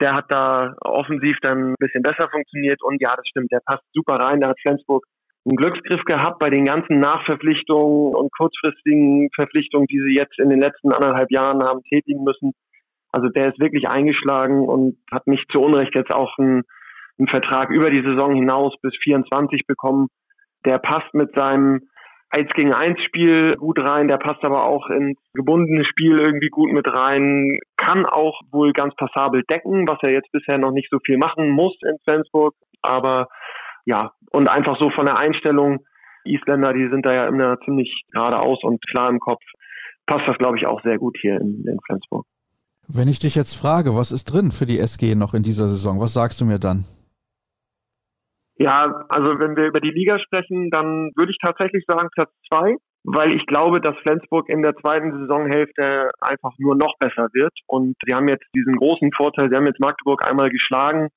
der 0.00 0.14
hat 0.14 0.26
da 0.28 0.74
offensiv 0.80 1.36
dann 1.42 1.70
ein 1.72 1.74
bisschen 1.78 2.02
besser 2.02 2.28
funktioniert 2.30 2.82
und 2.82 3.00
ja, 3.00 3.14
das 3.16 3.26
stimmt, 3.26 3.50
der 3.50 3.60
passt 3.64 3.84
super 3.94 4.16
rein, 4.16 4.40
da 4.40 4.50
hat 4.50 4.60
Flensburg 4.60 5.04
einen 5.44 5.56
Glücksgriff 5.56 6.04
gehabt 6.04 6.38
bei 6.38 6.50
den 6.50 6.66
ganzen 6.66 7.00
Nachverpflichtungen 7.00 8.14
und 8.14 8.30
kurzfristigen 8.36 9.30
Verpflichtungen, 9.34 9.86
die 9.86 10.00
sie 10.00 10.14
jetzt 10.14 10.38
in 10.38 10.50
den 10.50 10.60
letzten 10.60 10.92
anderthalb 10.92 11.30
Jahren 11.30 11.62
haben 11.62 11.82
tätigen 11.84 12.22
müssen. 12.22 12.52
Also 13.10 13.28
der 13.28 13.48
ist 13.48 13.58
wirklich 13.58 13.88
eingeschlagen 13.88 14.68
und 14.68 14.98
hat 15.10 15.26
nicht 15.26 15.50
zu 15.50 15.60
Unrecht 15.60 15.94
jetzt 15.94 16.12
auch 16.12 16.36
einen, 16.38 16.64
einen 17.18 17.28
Vertrag 17.28 17.70
über 17.70 17.90
die 17.90 18.02
Saison 18.02 18.34
hinaus 18.34 18.74
bis 18.80 18.94
24 19.02 19.66
bekommen. 19.66 20.08
Der 20.64 20.78
passt 20.78 21.12
mit 21.14 21.34
seinem 21.34 21.88
1 22.30 22.50
gegen 22.54 22.74
1 22.74 23.00
Spiel 23.06 23.54
gut 23.56 23.78
rein, 23.78 24.08
der 24.08 24.18
passt 24.18 24.44
aber 24.44 24.64
auch 24.64 24.90
ins 24.90 25.18
gebundene 25.32 25.84
Spiel 25.84 26.18
irgendwie 26.18 26.48
gut 26.48 26.72
mit 26.72 26.86
rein, 26.86 27.58
kann 27.76 28.04
auch 28.04 28.40
wohl 28.50 28.72
ganz 28.72 28.94
passabel 28.96 29.44
decken, 29.50 29.88
was 29.88 29.98
er 30.02 30.12
jetzt 30.12 30.30
bisher 30.32 30.58
noch 30.58 30.72
nicht 30.72 30.88
so 30.90 30.98
viel 31.04 31.16
machen 31.16 31.48
muss 31.50 31.74
in 31.82 31.96
Flensburg, 32.04 32.54
aber 32.82 33.28
ja, 33.86 34.12
und 34.32 34.48
einfach 34.48 34.78
so 34.78 34.90
von 34.90 35.06
der 35.06 35.18
Einstellung, 35.18 35.78
Isländer, 36.24 36.74
die 36.74 36.88
sind 36.90 37.06
da 37.06 37.14
ja 37.14 37.26
immer 37.26 37.58
ziemlich 37.64 38.04
geradeaus 38.12 38.62
und 38.62 38.84
klar 38.86 39.08
im 39.08 39.20
Kopf, 39.20 39.42
passt 40.06 40.28
das 40.28 40.36
glaube 40.36 40.58
ich 40.58 40.66
auch 40.66 40.82
sehr 40.82 40.98
gut 40.98 41.16
hier 41.20 41.40
in, 41.40 41.64
in 41.66 41.78
Flensburg. 41.86 42.26
Wenn 42.88 43.08
ich 43.08 43.18
dich 43.18 43.34
jetzt 43.34 43.54
frage, 43.54 43.94
was 43.94 44.12
ist 44.12 44.26
drin 44.26 44.52
für 44.52 44.66
die 44.66 44.78
SG 44.78 45.14
noch 45.14 45.32
in 45.32 45.42
dieser 45.42 45.68
Saison, 45.68 46.00
was 46.00 46.12
sagst 46.12 46.40
du 46.40 46.44
mir 46.44 46.58
dann? 46.58 46.84
Ja, 48.58 49.06
also 49.08 49.38
wenn 49.38 49.56
wir 49.56 49.66
über 49.66 49.80
die 49.80 49.90
Liga 49.90 50.18
sprechen, 50.18 50.70
dann 50.70 51.12
würde 51.16 51.30
ich 51.30 51.38
tatsächlich 51.40 51.84
sagen 51.86 52.08
Platz 52.12 52.30
zwei, 52.48 52.74
weil 53.04 53.34
ich 53.34 53.46
glaube, 53.46 53.80
dass 53.80 53.96
Flensburg 54.02 54.48
in 54.48 54.62
der 54.62 54.74
zweiten 54.76 55.12
Saisonhälfte 55.12 56.10
einfach 56.20 56.52
nur 56.58 56.74
noch 56.74 56.94
besser 56.98 57.28
wird. 57.32 57.52
Und 57.66 57.94
sie 58.04 58.14
haben 58.14 58.28
jetzt 58.28 58.46
diesen 58.54 58.76
großen 58.76 59.10
Vorteil, 59.16 59.48
sie 59.48 59.56
haben 59.56 59.66
jetzt 59.66 59.80
Magdeburg 59.80 60.28
einmal 60.28 60.50
geschlagen. 60.50 61.08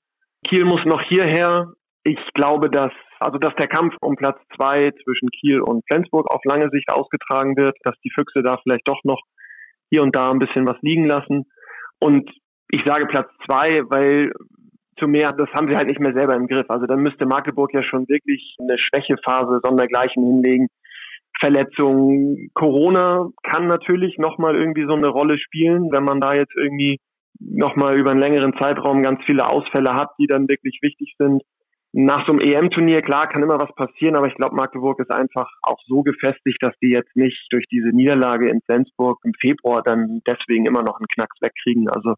Kiel 0.48 0.66
muss 0.66 0.86
noch 0.86 1.02
hierher. 1.02 1.74
Ich 2.04 2.20
glaube, 2.34 2.70
dass 2.70 2.92
also 3.22 3.38
dass 3.38 3.54
der 3.56 3.68
Kampf 3.68 3.94
um 4.02 4.16
Platz 4.16 4.40
zwei 4.56 4.92
zwischen 5.04 5.30
Kiel 5.30 5.62
und 5.62 5.84
Flensburg 5.88 6.30
auf 6.32 6.42
lange 6.44 6.70
Sicht 6.72 6.92
ausgetragen 6.92 7.56
wird, 7.56 7.78
dass 7.84 7.96
die 8.04 8.10
Füchse 8.10 8.42
da 8.42 8.58
vielleicht 8.64 8.88
doch 8.88 9.00
noch 9.04 9.22
hier 9.92 10.02
und 10.02 10.16
da 10.16 10.32
ein 10.32 10.40
bisschen 10.40 10.68
was 10.68 10.78
liegen 10.82 11.06
lassen. 11.06 11.46
Und 12.00 12.32
ich 12.72 12.82
sage 12.84 13.06
Platz 13.06 13.30
zwei, 13.46 13.84
weil 13.90 14.32
zu 15.02 15.08
mehr, 15.08 15.34
das 15.34 15.50
haben 15.54 15.68
sie 15.68 15.76
halt 15.76 15.88
nicht 15.88 16.00
mehr 16.00 16.14
selber 16.14 16.36
im 16.36 16.48
Griff. 16.48 16.70
Also 16.70 16.86
dann 16.86 17.02
müsste 17.02 17.26
Magdeburg 17.26 17.74
ja 17.74 17.84
schon 17.84 18.08
wirklich 18.08 18.56
eine 18.60 18.78
Schwächephase 18.78 19.60
sondergleichen 19.64 20.24
hinlegen. 20.24 20.68
Verletzungen, 21.40 22.50
Corona 22.54 23.30
kann 23.44 23.68
natürlich 23.68 24.18
nochmal 24.18 24.56
irgendwie 24.56 24.86
so 24.86 24.94
eine 24.94 25.08
Rolle 25.08 25.38
spielen, 25.40 25.92
wenn 25.92 26.04
man 26.04 26.22
da 26.22 26.34
jetzt 26.34 26.56
irgendwie 26.56 27.00
nochmal 27.40 27.98
über 27.98 28.12
einen 28.12 28.20
längeren 28.20 28.54
Zeitraum 28.60 29.02
ganz 29.02 29.24
viele 29.26 29.50
Ausfälle 29.50 29.96
hat, 29.96 30.12
die 30.20 30.28
dann 30.28 30.48
wirklich 30.48 30.80
wichtig 30.82 31.16
sind. 31.18 31.42
Nach 31.94 32.26
so 32.26 32.32
einem 32.32 32.42
EM-Turnier, 32.42 33.02
klar, 33.02 33.28
kann 33.28 33.44
immer 33.44 33.60
was 33.60 33.74
passieren, 33.76 34.16
aber 34.16 34.28
ich 34.28 34.36
glaube, 34.36 34.56
Magdeburg 34.56 35.00
ist 35.00 35.12
einfach 35.12 35.50
auch 35.64 35.80
so 35.88 36.04
gefestigt, 36.04 36.62
dass 36.62 36.74
die 36.82 36.92
jetzt 36.92 37.14
nicht 37.16 37.48
durch 37.52 37.66
diese 37.70 37.90
Niederlage 37.90 38.50
in 38.50 38.62
Flensburg 38.62 39.20
im 39.24 39.34
Februar 39.34 39.82
dann 39.84 40.22
deswegen 40.28 40.68
immer 40.68 40.84
noch 40.84 41.00
einen 41.00 41.08
Knacks 41.08 41.36
wegkriegen. 41.42 41.90
Also 41.90 42.14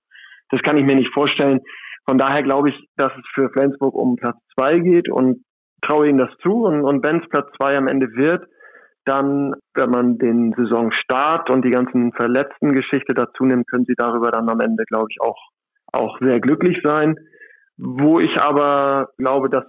das 0.50 0.62
kann 0.62 0.78
ich 0.78 0.84
mir 0.84 0.96
nicht 0.96 1.12
vorstellen. 1.14 1.62
Von 2.06 2.18
daher 2.18 2.44
glaube 2.44 2.70
ich, 2.70 2.88
dass 2.98 3.12
es 3.18 3.26
für 3.34 3.50
Flensburg 3.50 3.96
um 3.96 4.16
Platz 4.16 4.38
zwei 4.54 4.80
geht 4.80 5.10
und 5.10 5.44
traue 5.82 6.10
ihnen 6.10 6.18
das 6.18 6.36
zu. 6.42 6.66
Und, 6.66 6.84
und 6.84 7.06
wenn 7.06 7.22
es 7.22 7.30
Platz 7.30 7.48
zwei 7.58 7.78
am 7.78 7.88
Ende 7.88 8.08
wird, 8.14 8.46
dann, 9.06 9.54
wenn 9.74 9.90
man 9.90 10.18
den 10.18 10.54
Saisonstart 10.54 11.50
und 11.50 11.66
die 11.66 11.72
ganzen 11.72 12.14
verletzten 12.14 12.74
Geschichte 12.74 13.14
dazu 13.14 13.44
nimmt, 13.44 13.70
können 13.70 13.86
sie 13.86 13.96
darüber 13.98 14.32
dann 14.32 14.50
am 14.50 14.60
Ende, 14.62 14.86
glaube 14.86 15.08
ich, 15.10 15.22
auch, 15.22 15.50
auch 15.92 16.18
sehr 16.20 16.40
glücklich 16.40 16.80
sein. 16.84 17.16
Wo 17.78 18.20
ich 18.20 18.40
aber 18.40 19.10
glaube, 19.18 19.50
dass 19.50 19.66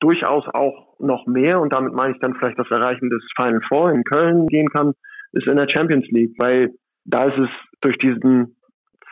durchaus 0.00 0.44
auch 0.52 0.96
noch 0.98 1.26
mehr, 1.26 1.60
und 1.60 1.72
damit 1.72 1.92
meine 1.92 2.14
ich 2.14 2.20
dann 2.20 2.34
vielleicht 2.34 2.58
das 2.58 2.70
Erreichen 2.70 3.08
des 3.08 3.22
Final 3.36 3.60
Four 3.68 3.92
in 3.92 4.02
Köln 4.04 4.46
gehen 4.48 4.68
kann, 4.68 4.94
ist 5.32 5.46
in 5.46 5.56
der 5.56 5.68
Champions 5.68 6.06
League, 6.10 6.34
weil 6.38 6.70
da 7.04 7.24
ist 7.24 7.38
es 7.38 7.50
durch 7.80 7.96
diesen 7.98 8.56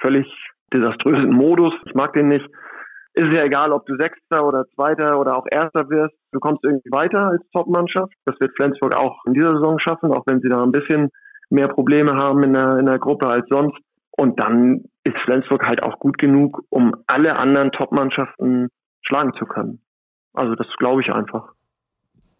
völlig 0.01 0.27
desaströsen 0.73 1.31
Modus. 1.31 1.75
Ich 1.87 1.95
mag 1.95 2.13
den 2.13 2.29
nicht. 2.29 2.47
Ist 3.15 3.37
ja 3.37 3.45
egal, 3.45 3.73
ob 3.73 3.87
du 3.87 3.97
Sechster 3.97 4.47
oder 4.47 4.67
Zweiter 4.75 5.19
oder 5.19 5.37
auch 5.37 5.47
Erster 5.51 5.89
wirst. 5.91 6.15
Du 6.33 6.39
kommst 6.39 6.65
irgendwie 6.65 6.91
weiter 6.93 7.27
als 7.27 7.43
Top-Mannschaft. 7.53 8.13
Das 8.25 8.39
wird 8.41 8.53
Flensburg 8.57 8.95
auch 8.95 9.19
in 9.27 9.35
dieser 9.35 9.55
Saison 9.55 9.79
schaffen, 9.81 10.13
auch 10.13 10.23
wenn 10.27 10.41
sie 10.41 10.49
da 10.49 10.63
ein 10.63 10.73
bisschen 10.73 11.11
mehr 11.51 11.69
Probleme 11.69 12.13
haben 12.15 12.43
in 12.45 12.53
der, 12.53 12.79
in 12.79 12.87
der 12.87 12.99
Gruppe 12.99 13.27
als 13.27 13.47
sonst. 13.49 13.79
Und 14.13 14.39
dann 14.39 14.85
ist 15.03 15.17
Flensburg 15.25 15.67
halt 15.67 15.83
auch 15.83 15.99
gut 15.99 16.19
genug, 16.19 16.63
um 16.69 16.95
alle 17.07 17.37
anderen 17.37 17.73
Top-Mannschaften 17.73 18.69
schlagen 19.03 19.33
zu 19.35 19.45
können. 19.45 19.81
Also 20.33 20.55
das 20.55 20.69
glaube 20.79 21.03
ich 21.03 21.13
einfach. 21.13 21.53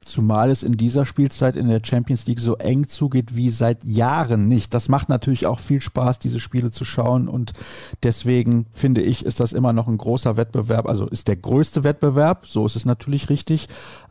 Zumal 0.05 0.51
es 0.51 0.63
in 0.63 0.79
dieser 0.79 1.05
Spielzeit 1.05 1.57
in 1.57 1.69
der 1.69 1.83
Champions 1.85 2.27
League 2.27 2.41
so 2.41 2.57
eng 2.57 2.89
zugeht 2.89 3.37
wie 3.37 3.51
seit 3.51 3.85
Jahren 3.85 4.49
nicht. 4.49 4.73
Das 4.73 4.89
macht 4.89 5.11
natürlich 5.11 5.47
auch 5.47 5.61
viel 5.61 5.83
Spaß, 5.83 6.19
diese 6.19 6.41
Spiele 6.41 6.71
zu 6.71 6.87
schauen. 6.87 7.29
Und 7.29 7.53
deswegen 8.03 8.67
finde 8.73 9.03
ich, 9.03 9.27
ist 9.27 9.41
das 9.41 9.53
immer 9.53 9.75
noch 9.75 9.89
ein 9.89 9.99
großer 9.99 10.39
Wettbewerb. 10.39 10.89
Also 10.89 11.07
ist 11.07 11.29
der 11.29 11.37
größte 11.37 11.85
Wettbewerb, 11.85 12.47
so 12.47 12.65
ist 12.65 12.77
es 12.77 12.87
natürlich 12.87 13.29
richtig 13.29 13.69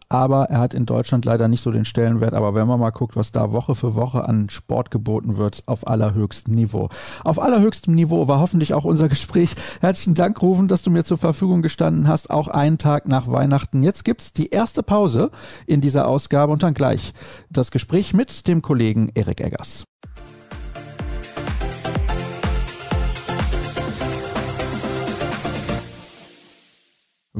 aber 0.10 0.46
er 0.46 0.60
hat 0.60 0.74
in 0.74 0.88
Deutschland 0.88 1.24
leider 1.26 1.48
nicht 1.48 1.62
so 1.62 1.72
den 1.72 1.86
Stellenwert. 1.86 2.34
Aber 2.34 2.56
wenn 2.56 2.68
man 2.68 2.80
mal 2.80 2.90
guckt, 2.90 3.16
was 3.16 3.32
da 3.32 3.52
Woche 3.52 3.76
für 3.76 3.96
Woche 3.96 4.28
an 4.28 4.50
Sport 4.50 4.90
geboten 4.92 5.38
wird, 5.38 5.64
auf 5.68 5.88
allerhöchstem 5.88 6.56
Niveau. 6.56 6.90
Auf 7.24 7.40
allerhöchstem 7.40 7.94
Niveau 7.94 8.28
war 8.28 8.40
hoffentlich 8.40 8.74
auch 8.74 8.86
unser 8.86 9.08
Gespräch. 9.08 9.56
Herzlichen 9.82 10.16
Dank, 10.16 10.42
Rufen, 10.42 10.68
dass 10.68 10.82
du 10.82 10.90
mir 10.90 11.04
zur 11.04 11.20
Verfügung 11.20 11.62
gestanden 11.62 12.08
hast, 12.08 12.32
auch 12.32 12.48
einen 12.48 12.80
Tag 12.80 13.08
nach 13.08 13.28
Weihnachten. 13.28 13.84
Jetzt 13.84 14.04
gibt's 14.04 14.34
die 14.34 14.50
erste 14.50 14.82
Pause 14.82 15.30
in 15.68 15.80
dieser 15.80 16.08
Ausgabe 16.08 16.52
und 16.52 16.64
dann 16.64 16.74
gleich 16.74 17.14
das 17.52 17.70
Gespräch 17.70 18.14
mit 18.14 18.48
dem 18.48 18.62
Kollegen 18.64 19.12
Erik 19.14 19.42
Eggers. 19.42 19.86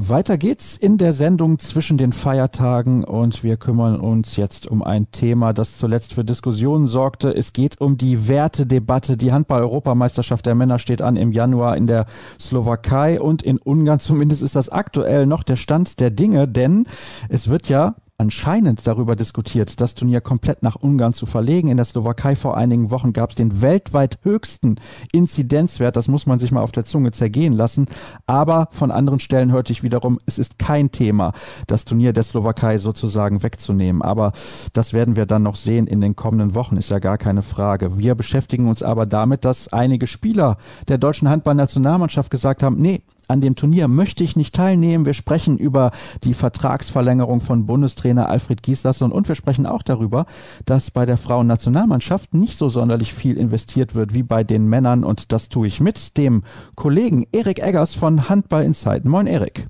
Weiter 0.08 0.38
geht's 0.38 0.78
in 0.78 0.96
der 0.96 1.12
Sendung 1.12 1.58
zwischen 1.58 1.98
den 1.98 2.14
Feiertagen 2.14 3.04
und 3.04 3.44
wir 3.44 3.58
kümmern 3.58 4.00
uns 4.00 4.36
jetzt 4.36 4.66
um 4.66 4.82
ein 4.82 5.10
Thema, 5.10 5.52
das 5.52 5.76
zuletzt 5.76 6.14
für 6.14 6.24
Diskussionen 6.24 6.86
sorgte. 6.86 7.36
Es 7.36 7.52
geht 7.52 7.82
um 7.82 7.98
die 7.98 8.26
Wertedebatte. 8.26 9.18
Die 9.18 9.30
Handball-Europameisterschaft 9.30 10.46
der 10.46 10.54
Männer 10.54 10.78
steht 10.78 11.02
an 11.02 11.16
im 11.16 11.32
Januar 11.32 11.76
in 11.76 11.86
der 11.86 12.06
Slowakei 12.40 13.20
und 13.20 13.42
in 13.42 13.58
Ungarn. 13.58 14.00
Zumindest 14.00 14.40
ist 14.40 14.56
das 14.56 14.70
aktuell 14.70 15.26
noch 15.26 15.42
der 15.42 15.56
Stand 15.56 16.00
der 16.00 16.10
Dinge, 16.10 16.48
denn 16.48 16.86
es 17.28 17.48
wird 17.48 17.68
ja 17.68 17.96
anscheinend 18.20 18.86
darüber 18.86 19.16
diskutiert, 19.16 19.80
das 19.80 19.94
Turnier 19.94 20.20
komplett 20.20 20.62
nach 20.62 20.76
Ungarn 20.76 21.14
zu 21.14 21.24
verlegen. 21.24 21.68
In 21.68 21.78
der 21.78 21.86
Slowakei 21.86 22.36
vor 22.36 22.54
einigen 22.54 22.90
Wochen 22.90 23.14
gab 23.14 23.30
es 23.30 23.36
den 23.36 23.62
weltweit 23.62 24.18
höchsten 24.22 24.76
Inzidenzwert. 25.10 25.96
Das 25.96 26.06
muss 26.06 26.26
man 26.26 26.38
sich 26.38 26.52
mal 26.52 26.60
auf 26.60 26.70
der 26.70 26.84
Zunge 26.84 27.12
zergehen 27.12 27.54
lassen. 27.54 27.86
Aber 28.26 28.68
von 28.72 28.90
anderen 28.90 29.20
Stellen 29.20 29.52
hörte 29.52 29.72
ich 29.72 29.82
wiederum, 29.82 30.18
es 30.26 30.38
ist 30.38 30.58
kein 30.58 30.90
Thema, 30.90 31.32
das 31.66 31.86
Turnier 31.86 32.12
der 32.12 32.24
Slowakei 32.24 32.76
sozusagen 32.76 33.42
wegzunehmen. 33.42 34.02
Aber 34.02 34.32
das 34.74 34.92
werden 34.92 35.16
wir 35.16 35.24
dann 35.24 35.42
noch 35.42 35.56
sehen 35.56 35.86
in 35.86 36.02
den 36.02 36.14
kommenden 36.14 36.54
Wochen, 36.54 36.76
ist 36.76 36.90
ja 36.90 36.98
gar 36.98 37.16
keine 37.16 37.42
Frage. 37.42 37.96
Wir 37.96 38.14
beschäftigen 38.14 38.68
uns 38.68 38.82
aber 38.82 39.06
damit, 39.06 39.46
dass 39.46 39.72
einige 39.72 40.06
Spieler 40.06 40.58
der 40.88 40.98
deutschen 40.98 41.30
Handballnationalmannschaft 41.30 42.30
gesagt 42.30 42.62
haben, 42.62 42.76
nee, 42.76 43.00
an 43.30 43.40
dem 43.40 43.54
Turnier 43.54 43.88
möchte 43.88 44.24
ich 44.24 44.36
nicht 44.36 44.54
teilnehmen. 44.54 45.06
Wir 45.06 45.14
sprechen 45.14 45.56
über 45.56 45.92
die 46.24 46.34
Vertragsverlängerung 46.34 47.40
von 47.40 47.66
Bundestrainer 47.66 48.28
Alfred 48.28 48.62
Gislason 48.62 49.12
und 49.12 49.28
wir 49.28 49.34
sprechen 49.34 49.66
auch 49.66 49.82
darüber, 49.82 50.26
dass 50.64 50.90
bei 50.90 51.06
der 51.06 51.16
Frauennationalmannschaft 51.16 52.34
nicht 52.34 52.58
so 52.58 52.68
sonderlich 52.68 53.14
viel 53.14 53.36
investiert 53.36 53.94
wird 53.94 54.12
wie 54.12 54.22
bei 54.22 54.44
den 54.44 54.66
Männern 54.68 55.04
und 55.04 55.32
das 55.32 55.48
tue 55.48 55.66
ich 55.66 55.80
mit 55.80 56.18
dem 56.18 56.42
Kollegen 56.74 57.26
Erik 57.32 57.60
Eggers 57.62 57.94
von 57.94 58.28
Handball 58.28 58.64
Insight. 58.64 59.04
Moin 59.04 59.26
Erik. 59.26 59.68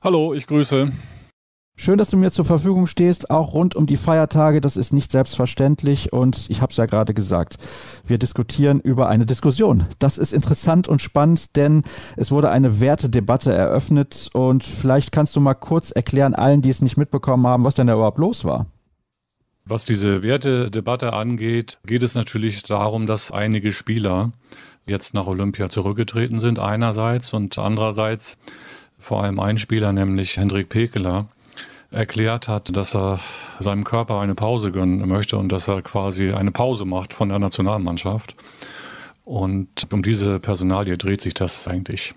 Hallo, 0.00 0.34
ich 0.34 0.46
grüße. 0.46 0.92
Schön, 1.76 1.98
dass 1.98 2.10
du 2.10 2.16
mir 2.16 2.30
zur 2.30 2.44
Verfügung 2.44 2.86
stehst, 2.86 3.30
auch 3.30 3.52
rund 3.52 3.74
um 3.74 3.86
die 3.86 3.96
Feiertage. 3.96 4.60
Das 4.60 4.76
ist 4.76 4.92
nicht 4.92 5.10
selbstverständlich 5.10 6.12
und 6.12 6.46
ich 6.48 6.62
habe 6.62 6.70
es 6.70 6.76
ja 6.76 6.86
gerade 6.86 7.14
gesagt. 7.14 7.56
Wir 8.06 8.16
diskutieren 8.16 8.80
über 8.80 9.08
eine 9.08 9.26
Diskussion. 9.26 9.84
Das 9.98 10.16
ist 10.16 10.32
interessant 10.32 10.86
und 10.86 11.02
spannend, 11.02 11.56
denn 11.56 11.82
es 12.16 12.30
wurde 12.30 12.50
eine 12.50 12.80
Wertedebatte 12.80 13.52
eröffnet 13.52 14.30
und 14.32 14.62
vielleicht 14.62 15.10
kannst 15.10 15.34
du 15.34 15.40
mal 15.40 15.54
kurz 15.54 15.90
erklären 15.90 16.34
allen, 16.34 16.62
die 16.62 16.70
es 16.70 16.80
nicht 16.80 16.96
mitbekommen 16.96 17.46
haben, 17.46 17.64
was 17.64 17.74
denn 17.74 17.88
da 17.88 17.94
überhaupt 17.94 18.18
los 18.18 18.44
war. 18.44 18.66
Was 19.66 19.84
diese 19.84 20.22
Wertedebatte 20.22 21.12
angeht, 21.12 21.78
geht 21.86 22.02
es 22.04 22.14
natürlich 22.14 22.62
darum, 22.62 23.06
dass 23.06 23.32
einige 23.32 23.72
Spieler 23.72 24.32
jetzt 24.86 25.12
nach 25.12 25.26
Olympia 25.26 25.68
zurückgetreten 25.68 26.38
sind 26.38 26.58
einerseits 26.60 27.32
und 27.32 27.58
andererseits 27.58 28.38
vor 28.98 29.22
allem 29.24 29.40
ein 29.40 29.58
Spieler, 29.58 29.92
nämlich 29.92 30.36
Hendrik 30.36 30.68
Pekeler, 30.68 31.28
erklärt 31.94 32.48
hat, 32.48 32.76
dass 32.76 32.94
er 32.94 33.20
seinem 33.60 33.84
Körper 33.84 34.20
eine 34.20 34.34
Pause 34.34 34.72
gönnen 34.72 35.08
möchte 35.08 35.36
und 35.36 35.50
dass 35.50 35.68
er 35.68 35.82
quasi 35.82 36.32
eine 36.32 36.50
Pause 36.50 36.84
macht 36.84 37.12
von 37.12 37.28
der 37.28 37.38
Nationalmannschaft. 37.38 38.34
Und 39.24 39.92
um 39.92 40.02
diese 40.02 40.38
Personalie 40.40 40.98
dreht 40.98 41.20
sich 41.20 41.34
das 41.34 41.66
eigentlich. 41.66 42.14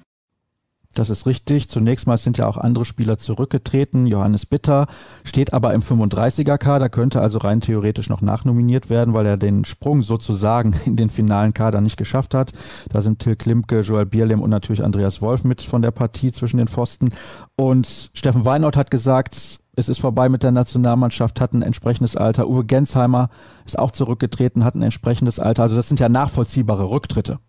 Das 0.98 1.12
ist 1.12 1.28
richtig. 1.28 1.70
Zunächst 1.70 2.08
mal 2.08 2.18
sind 2.18 2.40
ja 2.40 2.48
auch 2.48 2.58
andere 2.58 2.84
Spieler 2.84 3.20
zurückgetreten. 3.20 4.08
Johannes 4.08 4.48
Bitter 4.48 4.88
steht 5.24 5.54
aber 5.54 5.74
im 5.74 5.84
35er-Kader, 5.84 6.90
könnte 6.90 7.22
also 7.22 7.38
rein 7.38 7.62
theoretisch 7.62 8.10
noch 8.10 8.22
nachnominiert 8.22 8.90
werden, 8.90 9.14
weil 9.14 9.28
er 9.28 9.38
den 9.38 9.64
Sprung 9.64 10.02
sozusagen 10.02 10.74
in 10.86 10.96
den 10.96 11.10
finalen 11.10 11.54
Kader 11.54 11.82
nicht 11.82 11.98
geschafft 11.98 12.34
hat. 12.34 12.52
Da 12.92 13.02
sind 13.02 13.20
Till 13.20 13.36
Klimke, 13.36 13.82
Joel 13.82 14.08
Bierlehm 14.08 14.42
und 14.42 14.50
natürlich 14.50 14.84
Andreas 14.84 15.22
Wolf 15.22 15.44
mit 15.44 15.62
von 15.62 15.84
der 15.84 15.92
Partie 15.92 16.32
zwischen 16.32 16.58
den 16.58 16.68
Pfosten. 16.68 17.10
Und 17.56 18.10
Steffen 18.14 18.46
Weinhold 18.46 18.76
hat 18.76 18.90
gesagt, 18.90 19.60
es 19.78 19.90
ist 19.90 20.00
vorbei 20.00 20.28
mit 20.28 20.42
der 20.42 20.52
Nationalmannschaft, 20.52 21.40
hat 21.40 21.54
ein 21.54 21.62
entsprechendes 21.62 22.18
Alter. 22.18 22.50
Uwe 22.50 22.66
Gensheimer 22.66 23.30
ist 23.64 23.78
auch 23.78 23.92
zurückgetreten, 23.92 24.66
hat 24.66 24.74
ein 24.74 24.82
entsprechendes 24.82 25.40
Alter. 25.40 25.64
Also 25.64 25.76
das 25.76 25.88
sind 25.88 26.00
ja 26.00 26.10
nachvollziehbare 26.10 26.90
Rücktritte. 26.90 27.40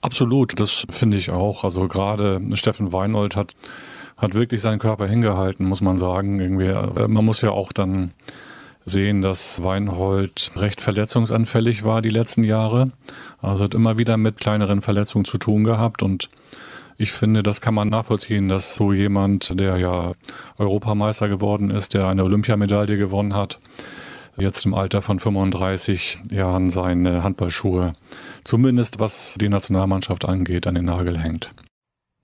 Absolut, 0.00 0.58
das 0.58 0.84
finde 0.90 1.16
ich 1.16 1.30
auch. 1.30 1.62
Also 1.62 1.86
gerade 1.86 2.40
Steffen 2.54 2.92
Weinold 2.92 3.36
hat, 3.36 3.54
hat 4.16 4.34
wirklich 4.34 4.62
seinen 4.62 4.80
Körper 4.80 5.06
hingehalten, 5.06 5.64
muss 5.64 5.80
man 5.80 5.96
sagen. 5.96 6.40
Irgendwie, 6.40 6.66
äh, 6.66 7.06
man 7.06 7.24
muss 7.24 7.40
ja 7.40 7.52
auch 7.52 7.72
dann 7.72 8.10
sehen, 8.84 9.22
dass 9.22 9.62
Weinhold 9.62 10.50
recht 10.56 10.80
verletzungsanfällig 10.80 11.84
war 11.84 12.02
die 12.02 12.10
letzten 12.10 12.42
Jahre. 12.42 12.90
Also 13.40 13.64
hat 13.64 13.74
immer 13.74 13.96
wieder 13.96 14.16
mit 14.16 14.38
kleineren 14.38 14.82
Verletzungen 14.82 15.24
zu 15.24 15.38
tun 15.38 15.62
gehabt 15.62 16.02
und 16.02 16.30
ich 16.96 17.12
finde, 17.12 17.42
das 17.42 17.60
kann 17.60 17.74
man 17.74 17.88
nachvollziehen, 17.88 18.48
dass 18.48 18.74
so 18.74 18.92
jemand, 18.92 19.58
der 19.58 19.76
ja 19.78 20.12
Europameister 20.58 21.28
geworden 21.28 21.70
ist, 21.70 21.94
der 21.94 22.06
eine 22.06 22.24
Olympiamedaille 22.24 22.96
gewonnen 22.96 23.34
hat, 23.34 23.58
jetzt 24.36 24.64
im 24.64 24.74
Alter 24.74 25.02
von 25.02 25.18
35 25.18 26.18
Jahren 26.30 26.70
seine 26.70 27.22
Handballschuhe, 27.22 27.94
zumindest 28.44 29.00
was 29.00 29.36
die 29.40 29.48
Nationalmannschaft 29.48 30.24
angeht, 30.24 30.66
an 30.66 30.74
den 30.74 30.86
Nagel 30.86 31.18
hängt. 31.18 31.50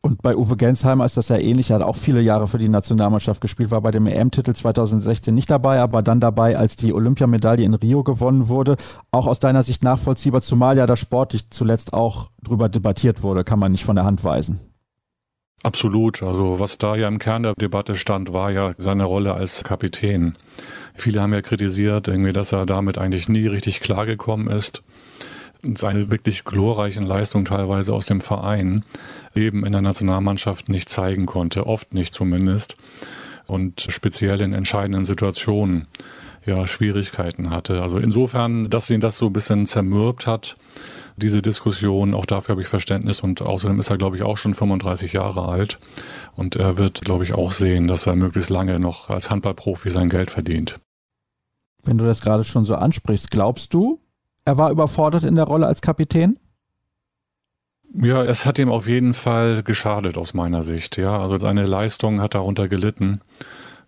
Und 0.02 0.22
bei 0.22 0.34
Uwe 0.34 0.56
Gensheimer 0.56 1.04
ist 1.04 1.18
das 1.18 1.28
ja 1.28 1.36
ähnlich. 1.36 1.70
Er 1.70 1.76
hat 1.76 1.82
auch 1.82 1.96
viele 1.96 2.22
Jahre 2.22 2.48
für 2.48 2.56
die 2.56 2.70
Nationalmannschaft 2.70 3.42
gespielt, 3.42 3.70
war 3.70 3.82
bei 3.82 3.90
dem 3.90 4.06
EM-Titel 4.06 4.54
2016 4.54 5.34
nicht 5.34 5.50
dabei, 5.50 5.78
aber 5.80 6.00
dann 6.02 6.20
dabei, 6.20 6.56
als 6.56 6.76
die 6.76 6.94
Olympiamedaille 6.94 7.64
in 7.64 7.74
Rio 7.74 8.02
gewonnen 8.02 8.48
wurde. 8.48 8.76
Auch 9.10 9.26
aus 9.26 9.40
deiner 9.40 9.62
Sicht 9.62 9.82
nachvollziehbar, 9.82 10.40
zumal 10.40 10.78
ja 10.78 10.86
da 10.86 10.96
sportlich 10.96 11.50
zuletzt 11.50 11.92
auch 11.92 12.30
drüber 12.42 12.70
debattiert 12.70 13.22
wurde, 13.22 13.44
kann 13.44 13.58
man 13.58 13.72
nicht 13.72 13.84
von 13.84 13.96
der 13.96 14.06
Hand 14.06 14.24
weisen. 14.24 14.58
Absolut. 15.62 16.22
Also 16.22 16.58
was 16.58 16.78
da 16.78 16.96
ja 16.96 17.06
im 17.06 17.18
Kern 17.18 17.42
der 17.42 17.52
Debatte 17.52 17.94
stand, 17.94 18.32
war 18.32 18.50
ja 18.50 18.72
seine 18.78 19.04
Rolle 19.04 19.34
als 19.34 19.64
Kapitän. 19.64 20.38
Viele 20.94 21.20
haben 21.20 21.34
ja 21.34 21.42
kritisiert, 21.42 22.08
irgendwie, 22.08 22.32
dass 22.32 22.52
er 22.52 22.64
damit 22.64 22.96
eigentlich 22.96 23.28
nie 23.28 23.46
richtig 23.46 23.80
klargekommen 23.80 24.48
ist 24.48 24.82
seine 25.76 26.10
wirklich 26.10 26.44
glorreichen 26.44 27.06
Leistungen 27.06 27.44
teilweise 27.44 27.92
aus 27.92 28.06
dem 28.06 28.20
Verein 28.20 28.84
eben 29.34 29.64
in 29.64 29.72
der 29.72 29.82
Nationalmannschaft 29.82 30.68
nicht 30.68 30.88
zeigen 30.88 31.26
konnte, 31.26 31.66
oft 31.66 31.94
nicht 31.94 32.14
zumindest. 32.14 32.76
Und 33.46 33.86
speziell 33.88 34.40
in 34.40 34.52
entscheidenden 34.52 35.04
Situationen 35.04 35.88
ja 36.46 36.66
Schwierigkeiten 36.66 37.50
hatte. 37.50 37.82
Also 37.82 37.98
insofern, 37.98 38.70
dass 38.70 38.90
ihn 38.90 39.00
das 39.00 39.18
so 39.18 39.26
ein 39.26 39.32
bisschen 39.32 39.66
zermürbt 39.66 40.26
hat, 40.26 40.56
diese 41.16 41.42
Diskussion, 41.42 42.14
auch 42.14 42.26
dafür 42.26 42.54
habe 42.54 42.62
ich 42.62 42.68
Verständnis 42.68 43.20
und 43.20 43.42
außerdem 43.42 43.78
ist 43.78 43.90
er, 43.90 43.98
glaube 43.98 44.16
ich, 44.16 44.22
auch 44.22 44.36
schon 44.36 44.54
35 44.54 45.12
Jahre 45.12 45.46
alt 45.48 45.78
und 46.34 46.56
er 46.56 46.78
wird, 46.78 47.02
glaube 47.02 47.24
ich, 47.24 47.34
auch 47.34 47.52
sehen, 47.52 47.88
dass 47.88 48.06
er 48.06 48.16
möglichst 48.16 48.50
lange 48.50 48.78
noch 48.80 49.10
als 49.10 49.30
Handballprofi 49.30 49.90
sein 49.90 50.08
Geld 50.08 50.30
verdient. 50.30 50.78
Wenn 51.82 51.98
du 51.98 52.04
das 52.04 52.20
gerade 52.20 52.44
schon 52.44 52.64
so 52.64 52.74
ansprichst, 52.74 53.30
glaubst 53.30 53.74
du, 53.74 53.99
er 54.44 54.58
war 54.58 54.70
überfordert 54.70 55.24
in 55.24 55.36
der 55.36 55.44
Rolle 55.44 55.66
als 55.66 55.80
Kapitän? 55.80 56.38
Ja, 57.92 58.22
es 58.24 58.46
hat 58.46 58.58
ihm 58.58 58.68
auf 58.68 58.86
jeden 58.86 59.14
Fall 59.14 59.62
geschadet 59.62 60.16
aus 60.16 60.32
meiner 60.32 60.62
Sicht. 60.62 60.96
Ja, 60.96 61.20
also 61.20 61.38
seine 61.38 61.66
Leistung 61.66 62.20
hat 62.20 62.34
darunter 62.34 62.68
gelitten. 62.68 63.20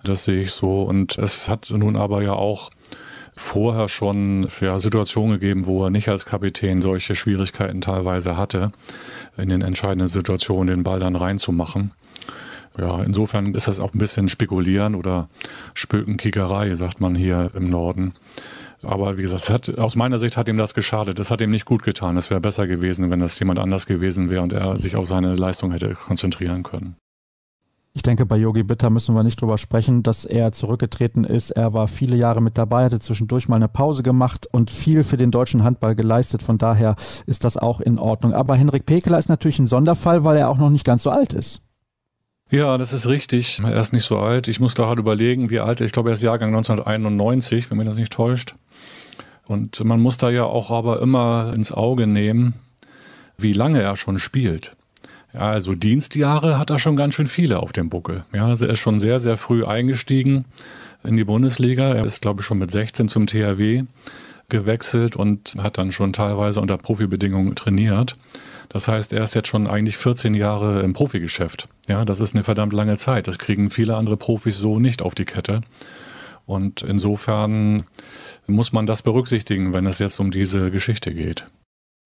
Das 0.03 0.25
sehe 0.25 0.43
ich 0.43 0.53
so. 0.53 0.83
Und 0.83 1.19
es 1.19 1.49
hat 1.49 1.71
nun 1.71 1.97
aber 1.97 2.23
ja 2.23 2.33
auch 2.33 2.71
vorher 3.37 3.88
schon 3.88 4.49
ja, 4.61 4.79
Situationen 4.79 5.38
gegeben, 5.38 5.67
wo 5.67 5.85
er 5.85 5.91
nicht 5.91 6.09
als 6.09 6.27
Kapitän 6.27 6.83
solche 6.83 7.15
Schwierigkeiten 7.15 7.81
teilweise 7.81 8.37
hatte, 8.37 8.73
in 9.37 9.49
den 9.49 9.62
entscheidenden 9.62 10.09
Situationen 10.09 10.67
den 10.67 10.83
Ball 10.83 11.01
dann 11.01 11.17
reinzumachen. 11.17 11.93
Ja, 12.79 13.03
insofern 13.03 13.55
ist 13.55 13.69
das 13.69 13.81
auch 13.81 13.95
ein 13.95 13.99
bisschen 13.99 14.29
Spekulieren 14.29 14.95
oder 14.95 15.29
Spökenkickerei, 15.75 16.75
sagt 16.75 17.01
man 17.01 17.15
hier 17.15 17.51
im 17.55 17.71
Norden. 17.71 18.15
Aber 18.83 19.16
wie 19.16 19.23
gesagt, 19.23 19.51
hat, 19.51 19.79
aus 19.79 19.97
meiner 19.97 20.18
Sicht 20.18 20.37
hat 20.37 20.49
ihm 20.49 20.57
das 20.57 20.75
geschadet. 20.75 21.18
Das 21.18 21.31
hat 21.31 21.40
ihm 21.40 21.51
nicht 21.51 21.64
gut 21.64 21.83
getan. 21.83 22.16
Es 22.16 22.31
wäre 22.31 22.40
besser 22.40 22.66
gewesen, 22.66 23.11
wenn 23.11 23.21
das 23.21 23.38
jemand 23.38 23.59
anders 23.59 23.87
gewesen 23.87 24.31
wäre 24.31 24.42
und 24.42 24.53
er 24.53 24.77
sich 24.77 24.97
auf 24.97 25.07
seine 25.07 25.35
Leistung 25.35 25.73
hätte 25.73 25.95
konzentrieren 25.95 26.62
können. 26.62 26.97
Ich 27.95 28.03
denke, 28.03 28.25
bei 28.25 28.38
Yogi 28.38 28.62
Bitter 28.62 28.88
müssen 28.88 29.14
wir 29.14 29.23
nicht 29.23 29.40
drüber 29.40 29.59
sprechen, 29.59 30.03
dass 30.03 30.25
er 30.25 30.53
zurückgetreten 30.53 31.25
ist. 31.25 31.51
Er 31.51 31.75
war 31.75 31.88
viele 31.88 32.16
Jahre 32.16 32.40
mit 32.40 32.57
dabei, 32.57 32.85
hatte 32.85 33.01
zwischendurch 33.01 33.49
mal 33.49 33.57
eine 33.57 33.68
Pause 33.68 34.03
gemacht 34.03 34.49
und 34.51 34.71
viel 34.71 35.05
für 35.05 35.18
den 35.18 35.31
deutschen 35.31 35.62
Handball 35.62 35.95
geleistet. 35.95 36.42
Von 36.42 36.57
daher 36.57 36.97
ist 37.27 37.45
das 37.45 37.59
auch 37.59 37.81
in 37.81 37.99
Ordnung. 37.99 38.33
Aber 38.33 38.57
Henrik 38.57 38.87
Pekeler 38.87 39.18
ist 39.18 39.29
natürlich 39.29 39.59
ein 39.59 39.66
Sonderfall, 39.66 40.25
weil 40.25 40.38
er 40.38 40.49
auch 40.49 40.57
noch 40.57 40.71
nicht 40.71 40.87
ganz 40.87 41.03
so 41.03 41.11
alt 41.11 41.35
ist. 41.35 41.61
Ja, 42.51 42.79
das 42.79 42.95
ist 42.95 43.07
richtig. 43.07 43.61
Er 43.61 43.77
ist 43.77 43.92
nicht 43.92 44.05
so 44.05 44.18
alt. 44.18 44.49
Ich 44.49 44.59
muss 44.59 44.75
gerade 44.75 45.01
überlegen, 45.01 45.51
wie 45.51 45.61
alt 45.61 45.81
er 45.81 45.85
ist. 45.85 45.90
Ich 45.90 45.92
glaube, 45.92 46.11
er 46.11 46.14
ist 46.14 46.23
Jahrgang 46.23 46.49
1991, 46.49 47.71
wenn 47.71 47.77
mich 47.77 47.87
das 47.87 47.97
nicht 47.97 48.12
täuscht. 48.12 48.57
Und 49.53 49.85
man 49.85 50.01
muss 50.01 50.17
da 50.17 50.31
ja 50.31 50.45
auch 50.45 50.71
aber 50.71 51.01
immer 51.03 51.53
ins 51.55 51.73
Auge 51.73 52.07
nehmen, 52.07 52.55
wie 53.37 53.53
lange 53.53 53.83
er 53.83 53.97
schon 53.97 54.19
spielt. 54.19 54.75
Ja, 55.35 55.41
also 55.51 55.75
Dienstjahre 55.75 56.59
hat 56.59 56.71
er 56.71 56.79
schon 56.79 56.97
ganz 56.97 57.15
schön 57.15 57.27
viele 57.27 57.61
auf 57.61 57.73
dem 57.73 57.88
Buckel. 57.88 58.25
Ja, 58.33 58.47
also 58.47 58.67
er 58.67 58.73
ist 58.73 58.81
schon 58.81 58.99
sehr, 58.99 59.21
sehr 59.21 59.37
früh 59.37 59.65
eingestiegen 59.65 60.47
in 61.05 61.17
die 61.17 61.25
Bundesliga. 61.25 61.95
Er 61.95 62.05
ist, 62.05 62.23
glaube 62.23 62.41
ich, 62.41 62.47
schon 62.47 62.59
mit 62.59 62.71
16 62.71 63.09
zum 63.09 63.27
THW 63.27 63.85
gewechselt 64.49 65.17
und 65.17 65.55
hat 65.59 65.79
dann 65.79 65.93
schon 65.93 66.12
teilweise 66.12 66.61
unter 66.61 66.77
Profibedingungen 66.77 67.55
trainiert. 67.55 68.17
Das 68.69 68.88
heißt, 68.88 69.12
er 69.12 69.23
ist 69.23 69.35
jetzt 69.35 69.49
schon 69.49 69.67
eigentlich 69.67 69.97
14 69.99 70.35
Jahre 70.35 70.83
im 70.83 70.95
Profigeschäft. 70.95 71.69
Ja, 71.88 72.05
das 72.05 72.21
ist 72.21 72.35
eine 72.35 72.45
verdammt 72.45 72.73
lange 72.73 72.97
Zeit. 72.97 73.29
Das 73.29 73.38
kriegen 73.38 73.71
viele 73.71 73.97
andere 73.97 74.17
Profis 74.17 74.57
so 74.59 74.79
nicht 74.79 75.03
auf 75.03 75.15
die 75.15 75.27
Kette. 75.27 75.61
Und 76.46 76.83
insofern 76.83 77.85
muss 78.46 78.72
man 78.72 78.87
das 78.87 79.02
berücksichtigen, 79.02 79.72
wenn 79.72 79.87
es 79.87 79.98
jetzt 79.98 80.18
um 80.18 80.31
diese 80.31 80.70
Geschichte 80.70 81.14
geht. 81.14 81.46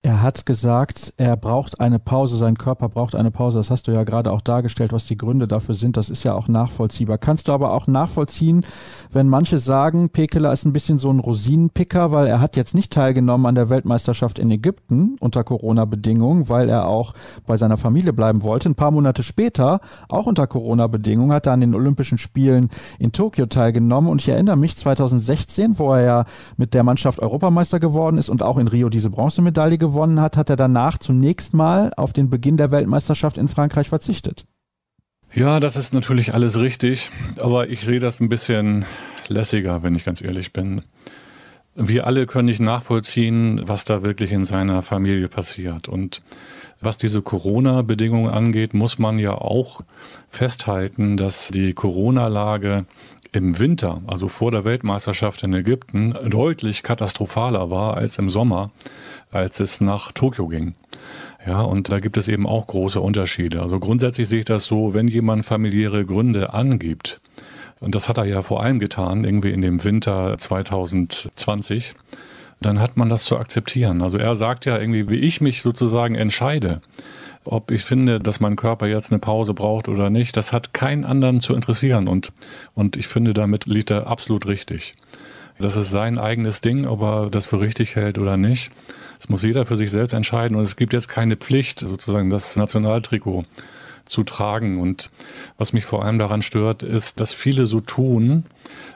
Er 0.06 0.22
hat 0.22 0.46
gesagt, 0.46 1.14
er 1.16 1.36
braucht 1.36 1.80
eine 1.80 1.98
Pause, 1.98 2.36
sein 2.36 2.56
Körper 2.56 2.88
braucht 2.88 3.16
eine 3.16 3.32
Pause. 3.32 3.58
Das 3.58 3.72
hast 3.72 3.88
du 3.88 3.90
ja 3.90 4.04
gerade 4.04 4.30
auch 4.30 4.40
dargestellt, 4.40 4.92
was 4.92 5.04
die 5.04 5.16
Gründe 5.16 5.48
dafür 5.48 5.74
sind. 5.74 5.96
Das 5.96 6.10
ist 6.10 6.22
ja 6.22 6.32
auch 6.32 6.46
nachvollziehbar. 6.46 7.18
Kannst 7.18 7.48
du 7.48 7.52
aber 7.52 7.72
auch 7.72 7.88
nachvollziehen, 7.88 8.64
wenn 9.10 9.28
manche 9.28 9.58
sagen, 9.58 10.10
Pekela 10.10 10.52
ist 10.52 10.64
ein 10.64 10.72
bisschen 10.72 11.00
so 11.00 11.10
ein 11.10 11.18
Rosinenpicker, 11.18 12.12
weil 12.12 12.28
er 12.28 12.38
hat 12.40 12.54
jetzt 12.54 12.72
nicht 12.72 12.92
teilgenommen 12.92 13.46
an 13.46 13.56
der 13.56 13.68
Weltmeisterschaft 13.68 14.38
in 14.38 14.48
Ägypten 14.48 15.16
unter 15.18 15.42
Corona-Bedingungen, 15.42 16.48
weil 16.48 16.68
er 16.68 16.86
auch 16.86 17.12
bei 17.44 17.56
seiner 17.56 17.76
Familie 17.76 18.12
bleiben 18.12 18.44
wollte. 18.44 18.68
Ein 18.68 18.76
paar 18.76 18.92
Monate 18.92 19.24
später, 19.24 19.80
auch 20.08 20.26
unter 20.26 20.46
Corona-Bedingungen, 20.46 21.32
hat 21.32 21.46
er 21.46 21.52
an 21.52 21.62
den 21.62 21.74
Olympischen 21.74 22.18
Spielen 22.18 22.70
in 23.00 23.10
Tokio 23.10 23.46
teilgenommen. 23.46 24.08
Und 24.08 24.20
ich 24.20 24.28
erinnere 24.28 24.56
mich 24.56 24.76
2016, 24.76 25.80
wo 25.80 25.92
er 25.94 26.02
ja 26.02 26.24
mit 26.56 26.74
der 26.74 26.84
Mannschaft 26.84 27.18
Europameister 27.18 27.80
geworden 27.80 28.18
ist 28.18 28.28
und 28.28 28.44
auch 28.44 28.58
in 28.58 28.68
Rio 28.68 28.88
diese 28.88 29.10
Bronzemedaille 29.10 29.78
gewonnen 29.78 29.95
gewonnen 29.96 30.20
hat, 30.20 30.36
hat 30.36 30.50
er 30.50 30.56
danach 30.56 30.98
zunächst 30.98 31.54
mal 31.54 31.90
auf 31.96 32.12
den 32.12 32.28
Beginn 32.28 32.58
der 32.58 32.70
Weltmeisterschaft 32.70 33.38
in 33.38 33.48
Frankreich 33.48 33.88
verzichtet. 33.88 34.44
Ja, 35.32 35.58
das 35.58 35.76
ist 35.76 35.94
natürlich 35.94 36.34
alles 36.34 36.58
richtig, 36.58 37.10
aber 37.40 37.68
ich 37.70 37.80
sehe 37.80 37.98
das 37.98 38.20
ein 38.20 38.28
bisschen 38.28 38.84
lässiger, 39.28 39.82
wenn 39.82 39.94
ich 39.94 40.04
ganz 40.04 40.20
ehrlich 40.20 40.52
bin. 40.52 40.82
Wir 41.74 42.06
alle 42.06 42.26
können 42.26 42.46
nicht 42.46 42.60
nachvollziehen, 42.60 43.62
was 43.64 43.84
da 43.86 44.02
wirklich 44.02 44.32
in 44.32 44.44
seiner 44.44 44.82
Familie 44.82 45.28
passiert. 45.28 45.88
Und 45.88 46.22
Was 46.80 46.98
diese 46.98 47.22
Corona-Bedingungen 47.22 48.30
angeht, 48.30 48.74
muss 48.74 48.98
man 48.98 49.18
ja 49.18 49.32
auch 49.32 49.80
festhalten, 50.28 51.16
dass 51.16 51.48
die 51.48 51.72
Corona-Lage 51.72 52.84
im 53.36 53.58
Winter, 53.58 54.00
also 54.06 54.28
vor 54.28 54.50
der 54.50 54.64
Weltmeisterschaft 54.64 55.42
in 55.42 55.52
Ägypten, 55.52 56.14
deutlich 56.28 56.82
katastrophaler 56.82 57.70
war 57.70 57.96
als 57.96 58.18
im 58.18 58.30
Sommer, 58.30 58.70
als 59.30 59.60
es 59.60 59.80
nach 59.80 60.12
Tokio 60.12 60.48
ging. 60.48 60.74
Ja, 61.46 61.60
und 61.60 61.92
da 61.92 62.00
gibt 62.00 62.16
es 62.16 62.28
eben 62.28 62.46
auch 62.46 62.66
große 62.66 63.00
Unterschiede. 63.00 63.62
Also 63.62 63.78
grundsätzlich 63.78 64.28
sehe 64.28 64.40
ich 64.40 64.44
das 64.46 64.66
so, 64.66 64.94
wenn 64.94 65.06
jemand 65.06 65.44
familiäre 65.44 66.04
Gründe 66.04 66.54
angibt, 66.54 67.20
und 67.78 67.94
das 67.94 68.08
hat 68.08 68.16
er 68.16 68.24
ja 68.24 68.40
vor 68.40 68.62
allem 68.62 68.78
getan, 68.78 69.24
irgendwie 69.24 69.52
in 69.52 69.60
dem 69.60 69.84
Winter 69.84 70.36
2020, 70.38 71.94
dann 72.60 72.80
hat 72.80 72.96
man 72.96 73.10
das 73.10 73.24
zu 73.24 73.36
akzeptieren. 73.36 74.00
Also 74.00 74.16
er 74.16 74.34
sagt 74.34 74.64
ja 74.64 74.78
irgendwie, 74.78 75.10
wie 75.10 75.18
ich 75.18 75.42
mich 75.42 75.60
sozusagen 75.60 76.14
entscheide, 76.14 76.80
ob 77.46 77.70
ich 77.70 77.84
finde, 77.84 78.20
dass 78.20 78.40
mein 78.40 78.56
Körper 78.56 78.86
jetzt 78.86 79.10
eine 79.10 79.18
Pause 79.18 79.54
braucht 79.54 79.88
oder 79.88 80.10
nicht, 80.10 80.36
das 80.36 80.52
hat 80.52 80.72
keinen 80.72 81.04
anderen 81.04 81.40
zu 81.40 81.54
interessieren 81.54 82.08
und, 82.08 82.32
und 82.74 82.96
ich 82.96 83.08
finde, 83.08 83.34
damit 83.34 83.66
liegt 83.66 83.90
er 83.90 84.06
absolut 84.06 84.46
richtig. 84.46 84.94
Das 85.58 85.76
ist 85.76 85.90
sein 85.90 86.18
eigenes 86.18 86.60
Ding, 86.60 86.86
ob 86.86 87.00
er 87.00 87.30
das 87.30 87.46
für 87.46 87.60
richtig 87.60 87.96
hält 87.96 88.18
oder 88.18 88.36
nicht. 88.36 88.70
Das 89.18 89.30
muss 89.30 89.42
jeder 89.42 89.64
für 89.64 89.78
sich 89.78 89.90
selbst 89.90 90.12
entscheiden 90.12 90.56
und 90.56 90.62
es 90.62 90.76
gibt 90.76 90.92
jetzt 90.92 91.08
keine 91.08 91.36
Pflicht, 91.36 91.80
sozusagen 91.80 92.28
das 92.28 92.56
Nationaltrikot 92.56 93.44
zu 94.06 94.22
tragen. 94.22 94.80
Und 94.80 95.10
was 95.58 95.72
mich 95.72 95.84
vor 95.84 96.04
allem 96.04 96.18
daran 96.18 96.42
stört, 96.42 96.82
ist, 96.82 97.20
dass 97.20 97.34
viele 97.34 97.66
so 97.66 97.80
tun, 97.80 98.44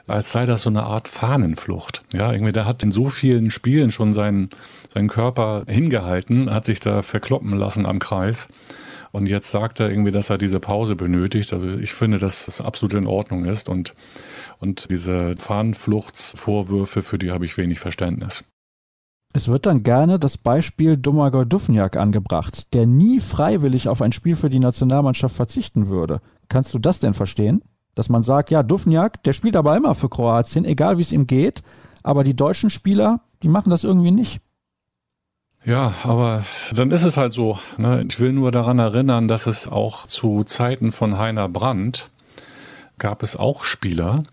als 0.07 0.31
sei 0.31 0.45
das 0.45 0.63
so 0.63 0.69
eine 0.69 0.83
Art 0.83 1.07
Fahnenflucht. 1.07 2.03
Ja, 2.13 2.31
irgendwie, 2.31 2.51
der 2.53 2.65
hat 2.65 2.83
in 2.83 2.91
so 2.91 3.07
vielen 3.07 3.51
Spielen 3.51 3.91
schon 3.91 4.13
seinen, 4.13 4.49
seinen 4.93 5.07
Körper 5.07 5.63
hingehalten, 5.67 6.51
hat 6.51 6.65
sich 6.65 6.79
da 6.79 7.01
verkloppen 7.01 7.53
lassen 7.53 7.85
am 7.85 7.99
Kreis. 7.99 8.49
Und 9.11 9.27
jetzt 9.27 9.51
sagt 9.51 9.79
er 9.79 9.89
irgendwie, 9.89 10.11
dass 10.11 10.29
er 10.29 10.37
diese 10.37 10.59
Pause 10.59 10.95
benötigt. 10.95 11.51
Also 11.51 11.67
ich 11.79 11.93
finde, 11.93 12.17
dass 12.17 12.45
das 12.45 12.61
absolut 12.61 12.93
in 12.93 13.07
Ordnung 13.07 13.45
ist. 13.45 13.67
Und, 13.67 13.93
und 14.59 14.89
diese 14.89 15.35
Fahnenfluchtsvorwürfe, 15.37 17.01
für 17.01 17.17
die 17.17 17.31
habe 17.31 17.45
ich 17.45 17.57
wenig 17.57 17.79
Verständnis. 17.79 18.45
Es 19.33 19.47
wird 19.47 19.65
dann 19.65 19.83
gerne 19.83 20.19
das 20.19 20.37
Beispiel 20.37 20.97
Domagoj 20.97 21.45
Dufniak 21.45 21.95
angebracht, 21.95 22.73
der 22.73 22.85
nie 22.85 23.19
freiwillig 23.21 23.87
auf 23.87 24.01
ein 24.01 24.11
Spiel 24.11 24.35
für 24.35 24.49
die 24.49 24.59
Nationalmannschaft 24.59 25.35
verzichten 25.35 25.87
würde. 25.87 26.19
Kannst 26.49 26.73
du 26.73 26.79
das 26.79 26.99
denn 26.99 27.13
verstehen? 27.13 27.63
Dass 27.95 28.09
man 28.09 28.23
sagt, 28.23 28.51
ja, 28.51 28.61
Dufniak, 28.61 29.23
der 29.23 29.33
spielt 29.33 29.55
aber 29.55 29.75
immer 29.77 29.95
für 29.95 30.09
Kroatien, 30.09 30.65
egal 30.65 30.97
wie 30.97 31.01
es 31.01 31.11
ihm 31.13 31.27
geht, 31.27 31.61
aber 32.03 32.23
die 32.23 32.35
deutschen 32.35 32.69
Spieler, 32.69 33.21
die 33.41 33.47
machen 33.47 33.69
das 33.69 33.83
irgendwie 33.83 34.11
nicht. 34.11 34.41
Ja, 35.63 35.93
aber 36.03 36.43
dann 36.73 36.91
ist 36.91 37.03
es 37.03 37.17
halt 37.17 37.33
so. 37.33 37.59
Ne? 37.77 38.03
Ich 38.09 38.19
will 38.19 38.33
nur 38.33 38.51
daran 38.51 38.79
erinnern, 38.79 39.27
dass 39.27 39.45
es 39.45 39.67
auch 39.67 40.07
zu 40.07 40.43
Zeiten 40.43 40.91
von 40.91 41.17
Heiner 41.17 41.47
Brandt 41.47 42.09
gab 42.97 43.23
es 43.23 43.35
auch 43.35 43.63
Spieler, 43.63 44.23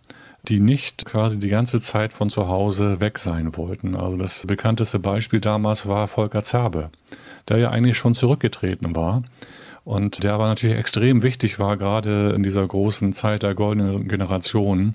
die 0.44 0.60
nicht 0.60 1.04
quasi 1.04 1.38
die 1.38 1.48
ganze 1.48 1.80
Zeit 1.80 2.12
von 2.12 2.30
zu 2.30 2.48
Hause 2.48 3.00
weg 3.00 3.18
sein 3.18 3.56
wollten. 3.56 3.96
Also 3.96 4.16
das 4.16 4.46
bekannteste 4.46 4.98
Beispiel 4.98 5.40
damals 5.40 5.86
war 5.86 6.08
Volker 6.08 6.42
Zerbe, 6.42 6.90
der 7.48 7.58
ja 7.58 7.70
eigentlich 7.70 7.98
schon 7.98 8.14
zurückgetreten 8.14 8.94
war 8.94 9.22
und 9.88 10.22
der 10.22 10.34
aber 10.34 10.48
natürlich 10.48 10.76
extrem 10.76 11.22
wichtig 11.22 11.58
war, 11.58 11.78
gerade 11.78 12.34
in 12.36 12.42
dieser 12.42 12.66
großen 12.66 13.14
Zeit 13.14 13.42
der 13.42 13.54
goldenen 13.54 14.06
Generation 14.06 14.92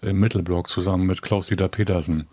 im 0.00 0.18
Mittelblock 0.18 0.68
zusammen 0.68 1.06
mit 1.06 1.22
Klaus-Dieter 1.22 1.68
Petersen. 1.68 2.26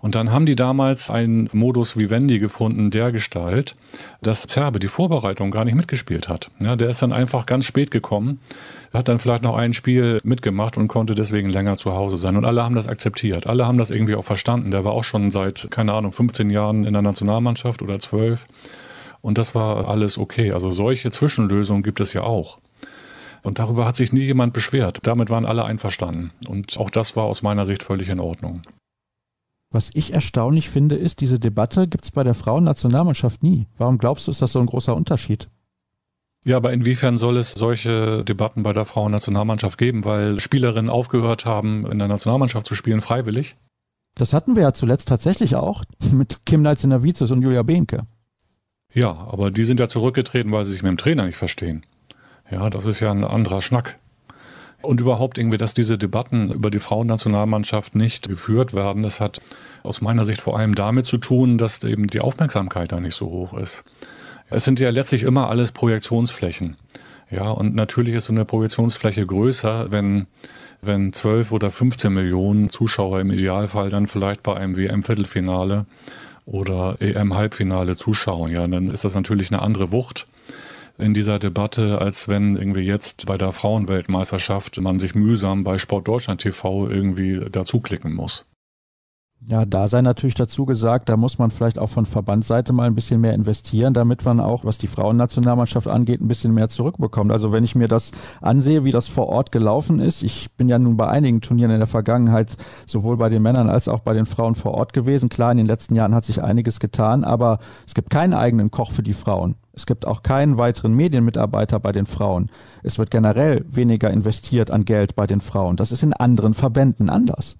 Und 0.00 0.16
dann 0.16 0.32
haben 0.32 0.46
die 0.46 0.56
damals 0.56 1.10
einen 1.10 1.48
Modus 1.52 1.96
Vivendi 1.96 2.40
gefunden, 2.40 2.90
der 2.90 3.12
Gestalt, 3.12 3.76
dass 4.20 4.48
Zerbe 4.48 4.80
die 4.80 4.88
Vorbereitung 4.88 5.52
gar 5.52 5.64
nicht 5.64 5.76
mitgespielt 5.76 6.28
hat. 6.28 6.50
Ja, 6.58 6.74
der 6.74 6.88
ist 6.88 7.02
dann 7.02 7.12
einfach 7.12 7.46
ganz 7.46 7.66
spät 7.66 7.92
gekommen, 7.92 8.40
hat 8.92 9.06
dann 9.06 9.20
vielleicht 9.20 9.44
noch 9.44 9.54
ein 9.54 9.74
Spiel 9.74 10.18
mitgemacht 10.24 10.76
und 10.76 10.88
konnte 10.88 11.14
deswegen 11.14 11.50
länger 11.50 11.76
zu 11.76 11.92
Hause 11.92 12.18
sein. 12.18 12.36
Und 12.36 12.44
alle 12.44 12.64
haben 12.64 12.74
das 12.74 12.88
akzeptiert. 12.88 13.46
Alle 13.46 13.64
haben 13.64 13.78
das 13.78 13.90
irgendwie 13.90 14.16
auch 14.16 14.24
verstanden. 14.24 14.72
Der 14.72 14.84
war 14.84 14.90
auch 14.90 15.04
schon 15.04 15.30
seit, 15.30 15.68
keine 15.70 15.92
Ahnung, 15.92 16.10
15 16.10 16.50
Jahren 16.50 16.82
in 16.82 16.94
der 16.94 17.02
Nationalmannschaft 17.02 17.80
oder 17.80 18.00
12. 18.00 18.44
Und 19.24 19.38
das 19.38 19.54
war 19.54 19.88
alles 19.88 20.18
okay. 20.18 20.52
Also 20.52 20.70
solche 20.70 21.10
Zwischenlösungen 21.10 21.82
gibt 21.82 21.98
es 21.98 22.12
ja 22.12 22.24
auch. 22.24 22.58
Und 23.42 23.58
darüber 23.58 23.86
hat 23.86 23.96
sich 23.96 24.12
nie 24.12 24.20
jemand 24.20 24.52
beschwert. 24.52 24.98
Damit 25.04 25.30
waren 25.30 25.46
alle 25.46 25.64
einverstanden. 25.64 26.32
Und 26.46 26.78
auch 26.78 26.90
das 26.90 27.16
war 27.16 27.24
aus 27.24 27.40
meiner 27.40 27.64
Sicht 27.64 27.82
völlig 27.82 28.10
in 28.10 28.20
Ordnung. 28.20 28.60
Was 29.70 29.90
ich 29.94 30.12
erstaunlich 30.12 30.68
finde, 30.68 30.96
ist, 30.96 31.22
diese 31.22 31.38
Debatte 31.38 31.88
gibt 31.88 32.04
es 32.04 32.10
bei 32.10 32.22
der 32.22 32.34
Frauennationalmannschaft 32.34 33.42
nie. 33.42 33.66
Warum 33.78 33.96
glaubst 33.96 34.26
du, 34.26 34.30
ist 34.30 34.42
das 34.42 34.52
so 34.52 34.60
ein 34.60 34.66
großer 34.66 34.94
Unterschied? 34.94 35.48
Ja, 36.44 36.58
aber 36.58 36.74
inwiefern 36.74 37.16
soll 37.16 37.38
es 37.38 37.52
solche 37.52 38.24
Debatten 38.24 38.62
bei 38.62 38.74
der 38.74 38.84
Frauennationalmannschaft 38.84 39.78
geben, 39.78 40.04
weil 40.04 40.38
Spielerinnen 40.38 40.90
aufgehört 40.90 41.46
haben, 41.46 41.90
in 41.90 41.98
der 41.98 42.08
Nationalmannschaft 42.08 42.66
zu 42.66 42.74
spielen, 42.74 43.00
freiwillig? 43.00 43.56
Das 44.16 44.34
hatten 44.34 44.54
wir 44.54 44.64
ja 44.64 44.72
zuletzt 44.74 45.08
tatsächlich 45.08 45.56
auch 45.56 45.82
mit 46.12 46.44
Kim 46.44 46.60
Neitz-Vizes 46.60 47.30
und 47.30 47.40
Julia 47.40 47.62
Behnke. 47.62 48.06
Ja, 48.94 49.10
aber 49.30 49.50
die 49.50 49.64
sind 49.64 49.80
ja 49.80 49.88
zurückgetreten, 49.88 50.52
weil 50.52 50.64
sie 50.64 50.72
sich 50.72 50.82
mit 50.82 50.90
dem 50.90 50.96
Trainer 50.96 51.26
nicht 51.26 51.36
verstehen. 51.36 51.84
Ja, 52.50 52.70
das 52.70 52.86
ist 52.86 53.00
ja 53.00 53.10
ein 53.10 53.24
anderer 53.24 53.60
Schnack. 53.60 53.98
Und 54.82 55.00
überhaupt 55.00 55.38
irgendwie, 55.38 55.56
dass 55.56 55.74
diese 55.74 55.98
Debatten 55.98 56.52
über 56.52 56.70
die 56.70 56.78
Frauennationalmannschaft 56.78 57.96
nicht 57.96 58.28
geführt 58.28 58.74
werden, 58.74 59.02
das 59.02 59.20
hat 59.20 59.40
aus 59.82 60.00
meiner 60.00 60.24
Sicht 60.24 60.40
vor 60.40 60.58
allem 60.58 60.74
damit 60.74 61.06
zu 61.06 61.16
tun, 61.16 61.58
dass 61.58 61.82
eben 61.82 62.06
die 62.06 62.20
Aufmerksamkeit 62.20 62.92
da 62.92 63.00
nicht 63.00 63.14
so 63.14 63.26
hoch 63.26 63.54
ist. 63.54 63.82
Es 64.50 64.64
sind 64.64 64.78
ja 64.78 64.90
letztlich 64.90 65.22
immer 65.22 65.48
alles 65.48 65.72
Projektionsflächen. 65.72 66.76
Ja, 67.30 67.50
und 67.50 67.74
natürlich 67.74 68.14
ist 68.14 68.26
so 68.26 68.32
eine 68.32 68.44
Projektionsfläche 68.44 69.26
größer, 69.26 69.90
wenn, 69.90 70.26
wenn 70.82 71.12
12 71.12 71.50
oder 71.50 71.70
15 71.70 72.12
Millionen 72.12 72.68
Zuschauer 72.68 73.20
im 73.20 73.30
Idealfall 73.30 73.88
dann 73.88 74.06
vielleicht 74.06 74.42
bei 74.42 74.54
einem 74.54 74.76
WM-Viertelfinale 74.76 75.86
oder 76.46 76.96
EM-Halbfinale 77.00 77.96
zuschauen. 77.96 78.50
Ja, 78.50 78.66
dann 78.66 78.90
ist 78.90 79.04
das 79.04 79.14
natürlich 79.14 79.50
eine 79.50 79.62
andere 79.62 79.92
Wucht 79.92 80.26
in 80.98 81.14
dieser 81.14 81.38
Debatte, 81.38 82.00
als 82.00 82.28
wenn 82.28 82.56
irgendwie 82.56 82.82
jetzt 82.82 83.26
bei 83.26 83.36
der 83.36 83.52
Frauenweltmeisterschaft 83.52 84.80
man 84.80 84.98
sich 84.98 85.14
mühsam 85.14 85.64
bei 85.64 85.78
Sport 85.78 86.06
Deutschland 86.06 86.40
TV 86.40 86.88
irgendwie 86.88 87.40
dazuklicken 87.50 88.14
muss. 88.14 88.46
Ja, 89.46 89.66
da 89.66 89.88
sei 89.88 90.00
natürlich 90.00 90.34
dazu 90.34 90.64
gesagt, 90.64 91.10
da 91.10 91.18
muss 91.18 91.36
man 91.38 91.50
vielleicht 91.50 91.78
auch 91.78 91.90
von 91.90 92.06
Verbandsseite 92.06 92.72
mal 92.72 92.86
ein 92.86 92.94
bisschen 92.94 93.20
mehr 93.20 93.34
investieren, 93.34 93.92
damit 93.92 94.24
man 94.24 94.40
auch, 94.40 94.64
was 94.64 94.78
die 94.78 94.86
Frauennationalmannschaft 94.86 95.86
angeht, 95.86 96.22
ein 96.22 96.28
bisschen 96.28 96.54
mehr 96.54 96.68
zurückbekommt. 96.68 97.30
Also 97.30 97.52
wenn 97.52 97.62
ich 97.62 97.74
mir 97.74 97.86
das 97.86 98.12
ansehe, 98.40 98.84
wie 98.84 98.90
das 98.90 99.06
vor 99.06 99.28
Ort 99.28 99.52
gelaufen 99.52 100.00
ist, 100.00 100.22
ich 100.22 100.50
bin 100.52 100.70
ja 100.70 100.78
nun 100.78 100.96
bei 100.96 101.08
einigen 101.08 101.42
Turnieren 101.42 101.72
in 101.72 101.78
der 101.78 101.86
Vergangenheit 101.86 102.56
sowohl 102.86 103.18
bei 103.18 103.28
den 103.28 103.42
Männern 103.42 103.68
als 103.68 103.86
auch 103.86 104.00
bei 104.00 104.14
den 104.14 104.24
Frauen 104.24 104.54
vor 104.54 104.72
Ort 104.72 104.94
gewesen. 104.94 105.28
Klar, 105.28 105.50
in 105.50 105.58
den 105.58 105.66
letzten 105.66 105.94
Jahren 105.94 106.14
hat 106.14 106.24
sich 106.24 106.42
einiges 106.42 106.80
getan, 106.80 107.22
aber 107.22 107.58
es 107.86 107.92
gibt 107.92 108.08
keinen 108.08 108.32
eigenen 108.32 108.70
Koch 108.70 108.92
für 108.92 109.02
die 109.02 109.12
Frauen. 109.12 109.56
Es 109.74 109.84
gibt 109.84 110.06
auch 110.06 110.22
keinen 110.22 110.56
weiteren 110.56 110.94
Medienmitarbeiter 110.94 111.80
bei 111.80 111.92
den 111.92 112.06
Frauen. 112.06 112.48
Es 112.82 112.96
wird 112.98 113.10
generell 113.10 113.66
weniger 113.68 114.10
investiert 114.10 114.70
an 114.70 114.86
Geld 114.86 115.16
bei 115.16 115.26
den 115.26 115.42
Frauen. 115.42 115.76
Das 115.76 115.92
ist 115.92 116.02
in 116.02 116.14
anderen 116.14 116.54
Verbänden 116.54 117.10
anders. 117.10 117.56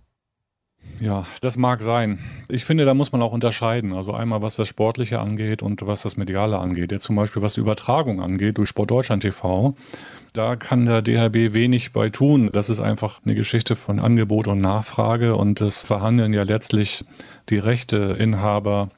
Ja, 1.04 1.26
das 1.42 1.58
mag 1.58 1.82
sein. 1.82 2.18
Ich 2.48 2.64
finde, 2.64 2.86
da 2.86 2.94
muss 2.94 3.12
man 3.12 3.20
auch 3.20 3.34
unterscheiden. 3.34 3.92
Also 3.92 4.14
einmal, 4.14 4.40
was 4.40 4.56
das 4.56 4.68
Sportliche 4.68 5.20
angeht 5.20 5.62
und 5.62 5.86
was 5.86 6.00
das 6.00 6.16
Mediale 6.16 6.58
angeht. 6.58 6.92
Jetzt 6.92 7.04
zum 7.04 7.14
Beispiel, 7.14 7.42
was 7.42 7.52
die 7.52 7.60
Übertragung 7.60 8.22
angeht 8.22 8.56
durch 8.56 8.70
Sportdeutschland 8.70 9.20
TV. 9.20 9.76
Da 10.32 10.56
kann 10.56 10.86
der 10.86 11.02
DHB 11.02 11.52
wenig 11.52 11.92
bei 11.92 12.08
tun. 12.08 12.48
Das 12.50 12.70
ist 12.70 12.80
einfach 12.80 13.20
eine 13.22 13.34
Geschichte 13.34 13.76
von 13.76 14.00
Angebot 14.00 14.48
und 14.48 14.62
Nachfrage 14.62 15.36
und 15.36 15.60
das 15.60 15.84
verhandeln 15.84 16.32
ja 16.32 16.42
letztlich 16.42 17.04
die 17.50 17.58
Rechteinhaber 17.58 18.88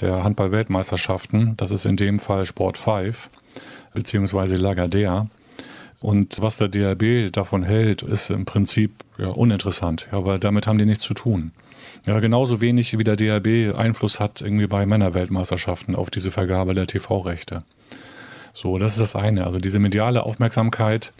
der 0.00 0.24
Handball-Weltmeisterschaften. 0.24 1.56
Das 1.56 1.70
ist 1.70 1.86
in 1.86 1.96
dem 1.96 2.18
Fall 2.18 2.46
Sport 2.46 2.78
5 2.78 3.30
beziehungsweise 3.94 4.56
Lagardère. 4.56 5.28
Und 6.00 6.42
was 6.42 6.56
der 6.56 6.66
DRB 6.66 7.32
davon 7.32 7.62
hält, 7.62 8.02
ist 8.02 8.28
im 8.30 8.44
Prinzip 8.44 9.04
ja, 9.18 9.28
uninteressant, 9.28 10.08
ja, 10.12 10.24
weil 10.24 10.38
damit 10.38 10.66
haben 10.66 10.78
die 10.78 10.86
nichts 10.86 11.04
zu 11.04 11.14
tun. 11.14 11.52
Ja, 12.06 12.20
genauso 12.20 12.60
wenig 12.60 12.96
wie 12.96 13.04
der 13.04 13.16
DRB 13.16 13.76
Einfluss 13.76 14.20
hat 14.20 14.40
irgendwie 14.40 14.66
bei 14.66 14.86
Männerweltmeisterschaften 14.86 15.94
auf 15.94 16.10
diese 16.10 16.30
Vergabe 16.30 16.74
der 16.74 16.86
TV-Rechte. 16.86 17.64
So, 18.52 18.78
das 18.78 18.92
ist 18.92 19.00
das 19.00 19.16
eine. 19.16 19.46
Also 19.46 19.58
diese 19.58 19.78
mediale 19.78 20.22
Aufmerksamkeit 20.24 21.12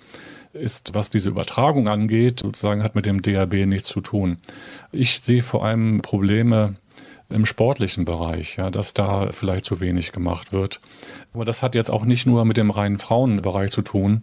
ist, 0.52 0.94
was 0.94 1.10
diese 1.10 1.28
Übertragung 1.28 1.88
angeht, 1.88 2.40
sozusagen 2.40 2.82
hat 2.82 2.94
mit 2.94 3.06
dem 3.06 3.22
DRB 3.22 3.66
nichts 3.66 3.88
zu 3.88 4.00
tun. 4.00 4.38
Ich 4.92 5.20
sehe 5.20 5.42
vor 5.42 5.64
allem 5.64 6.00
Probleme 6.00 6.74
im 7.30 7.44
sportlichen 7.44 8.04
Bereich, 8.04 8.56
ja, 8.56 8.70
dass 8.70 8.94
da 8.94 9.30
vielleicht 9.32 9.66
zu 9.66 9.80
wenig 9.80 10.12
gemacht 10.12 10.52
wird. 10.52 10.80
Aber 11.34 11.44
das 11.44 11.62
hat 11.62 11.74
jetzt 11.74 11.90
auch 11.90 12.04
nicht 12.04 12.26
nur 12.26 12.44
mit 12.44 12.56
dem 12.56 12.70
reinen 12.70 12.98
Frauenbereich 12.98 13.70
zu 13.70 13.82
tun, 13.82 14.22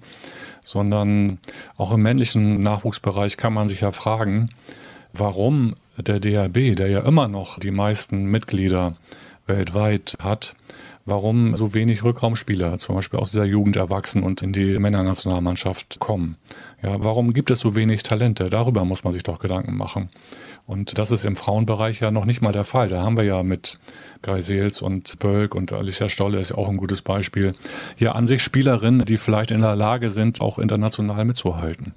sondern 0.66 1.40
auch 1.78 1.92
im 1.94 2.02
männlichen 2.02 2.62
Nachwuchsbereich 2.62 3.38
kann 3.38 3.54
man 3.54 3.70
sich 3.70 3.82
ja 3.82 3.94
fragen, 3.94 4.50
warum 5.14 5.76
der 5.98 6.20
DHB, 6.20 6.76
der 6.76 6.90
ja 6.90 7.00
immer 7.00 7.30
noch 7.30 7.60
die 7.60 7.72
meisten 7.72 8.26
Mitglieder 8.26 8.98
weltweit 9.46 10.18
hat, 10.20 10.56
warum 11.06 11.56
so 11.56 11.74
wenig 11.74 12.04
Rückraumspieler 12.04 12.80
zum 12.80 12.96
Beispiel 12.96 13.20
aus 13.20 13.32
dieser 13.32 13.46
Jugend 13.46 13.76
erwachsen 13.76 14.24
und 14.24 14.42
in 14.42 14.52
die 14.52 14.78
Männernationalmannschaft 14.80 16.00
kommen. 16.00 16.36
Ja, 16.82 17.04
warum 17.04 17.34
gibt 17.34 17.52
es 17.52 17.60
so 17.60 17.76
wenig 17.76 18.04
Talente? 18.04 18.50
Darüber 18.50 18.84
muss 18.86 19.04
man 19.04 19.14
sich 19.14 19.24
doch 19.24 19.40
Gedanken 19.40 19.78
machen. 19.78 20.10
Und 20.66 20.98
das 20.98 21.12
ist 21.12 21.26
im 21.26 21.36
Frauenbereich 21.36 22.00
ja 22.00 22.10
noch 22.10 22.26
nicht 22.26 22.42
mal 22.42 22.52
der 22.52 22.64
Fall. 22.64 22.90
Da 22.90 23.02
haben 23.02 23.18
wir 23.18 23.24
ja 23.24 23.44
mit 23.44 23.80
Guy 24.24 24.42
Seels 24.42 24.82
und 24.82 25.20
Bölk 25.20 25.54
und 25.54 25.72
Alicia 25.74 26.10
Stolle 26.10 26.40
ist 26.40 26.50
ja 26.50 26.58
auch 26.58 26.70
ein 26.70 26.78
gutes 26.78 27.04
Beispiel. 27.04 27.54
Ja, 27.98 28.14
an 28.14 28.26
sich 28.26 28.42
Spielerinnen, 28.42 29.06
die 29.06 29.18
vielleicht 29.18 29.52
in 29.52 29.62
der 29.62 29.76
Lage 29.76 30.10
sind, 30.10 30.42
auch 30.42 30.58
international 30.58 31.24
mitzuhalten. 31.26 31.94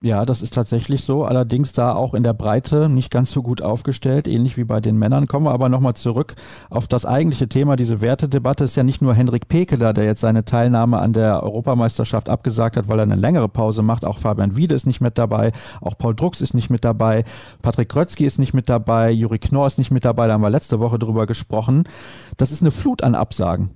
Ja, 0.00 0.24
das 0.24 0.42
ist 0.42 0.54
tatsächlich 0.54 1.02
so. 1.02 1.24
Allerdings 1.24 1.72
da 1.72 1.92
auch 1.92 2.14
in 2.14 2.22
der 2.22 2.32
Breite 2.32 2.88
nicht 2.88 3.10
ganz 3.10 3.32
so 3.32 3.42
gut 3.42 3.62
aufgestellt, 3.62 4.28
ähnlich 4.28 4.56
wie 4.56 4.62
bei 4.62 4.80
den 4.80 4.96
Männern. 4.96 5.26
Kommen 5.26 5.46
wir 5.46 5.50
aber 5.50 5.68
nochmal 5.68 5.94
zurück 5.94 6.36
auf 6.70 6.86
das 6.86 7.04
eigentliche 7.04 7.48
Thema. 7.48 7.74
Diese 7.74 8.00
Wertedebatte 8.00 8.62
ist 8.62 8.76
ja 8.76 8.84
nicht 8.84 9.02
nur 9.02 9.12
Henrik 9.12 9.48
Pekeler, 9.48 9.92
der 9.92 10.04
jetzt 10.04 10.20
seine 10.20 10.44
Teilnahme 10.44 11.00
an 11.00 11.14
der 11.14 11.42
Europameisterschaft 11.42 12.28
abgesagt 12.28 12.76
hat, 12.76 12.86
weil 12.86 13.00
er 13.00 13.02
eine 13.02 13.16
längere 13.16 13.48
Pause 13.48 13.82
macht. 13.82 14.04
Auch 14.04 14.18
Fabian 14.18 14.54
Wiede 14.54 14.76
ist 14.76 14.86
nicht 14.86 15.00
mit 15.00 15.18
dabei. 15.18 15.50
Auch 15.80 15.98
Paul 15.98 16.14
Drucks 16.14 16.40
ist 16.40 16.54
nicht 16.54 16.70
mit 16.70 16.84
dabei. 16.84 17.24
Patrick 17.60 17.88
Krötzky 17.88 18.24
ist 18.24 18.38
nicht 18.38 18.54
mit 18.54 18.68
dabei. 18.68 19.10
Juri 19.10 19.40
Knorr 19.40 19.66
ist 19.66 19.78
nicht 19.78 19.90
mit 19.90 20.04
dabei. 20.04 20.28
Da 20.28 20.34
haben 20.34 20.42
wir 20.42 20.50
letzte 20.50 20.78
Woche 20.78 21.00
drüber 21.00 21.26
gesprochen. 21.26 21.82
Das 22.36 22.52
ist 22.52 22.62
eine 22.62 22.70
Flut 22.70 23.02
an 23.02 23.16
Absagen. 23.16 23.70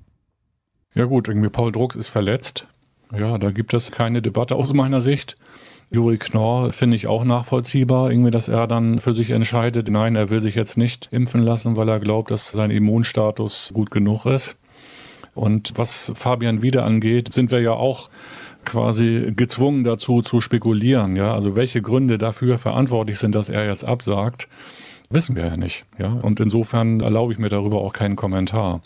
Ja 0.95 1.07
gut, 1.07 1.27
irgendwie 1.27 1.49
Paul 1.49 1.73
Drucks 1.73 1.97
ist 1.97 2.09
verletzt. 2.09 2.69
Ja, 3.13 3.37
da 3.39 3.51
gibt 3.51 3.75
es 3.75 3.91
keine 3.91 4.23
Debatte 4.23 4.55
aus 4.55 4.73
meiner 4.73 5.01
Sicht. 5.01 5.37
Juri 5.93 6.17
Knorr 6.17 6.73
finde 6.73 6.97
ich 6.97 7.07
auch 7.07 7.23
nachvollziehbar, 7.23 8.11
irgendwie, 8.11 8.31
dass 8.31 8.49
er 8.49 8.67
dann 8.67 8.99
für 8.99 9.13
sich 9.13 9.31
entscheidet, 9.31 9.91
nein, 9.91 10.17
er 10.17 10.31
will 10.31 10.41
sich 10.41 10.55
jetzt 10.55 10.79
nicht 10.79 11.09
impfen 11.13 11.43
lassen, 11.43 11.77
weil 11.77 11.89
er 11.89 12.01
glaubt, 12.01 12.31
dass 12.31 12.51
sein 12.51 12.71
Immunstatus 12.71 13.73
gut 13.75 13.91
genug 13.91 14.25
ist. 14.25 14.57
Und 15.35 15.75
was 15.77 16.11
Fabian 16.15 16.63
Wiede 16.63 16.83
angeht, 16.83 17.33
sind 17.33 17.51
wir 17.51 17.61
ja 17.61 17.73
auch 17.73 18.09
quasi 18.65 19.33
gezwungen 19.37 19.85
dazu 19.85 20.23
zu 20.23 20.41
spekulieren, 20.41 21.15
ja. 21.17 21.35
Also 21.35 21.57
welche 21.57 21.83
Gründe 21.83 22.17
dafür 22.17 22.57
verantwortlich 22.57 23.19
sind, 23.19 23.35
dass 23.35 23.51
er 23.51 23.67
jetzt 23.67 23.85
absagt, 23.85 24.49
wissen 25.11 25.37
wir 25.37 25.47
ja 25.47 25.57
nicht, 25.59 25.85
ja. 25.99 26.13
Und 26.13 26.41
insofern 26.41 27.01
erlaube 27.01 27.35
ich 27.35 27.39
mir 27.39 27.51
darüber 27.51 27.83
auch 27.83 27.93
keinen 27.93 28.17
Kommentar. 28.17 28.81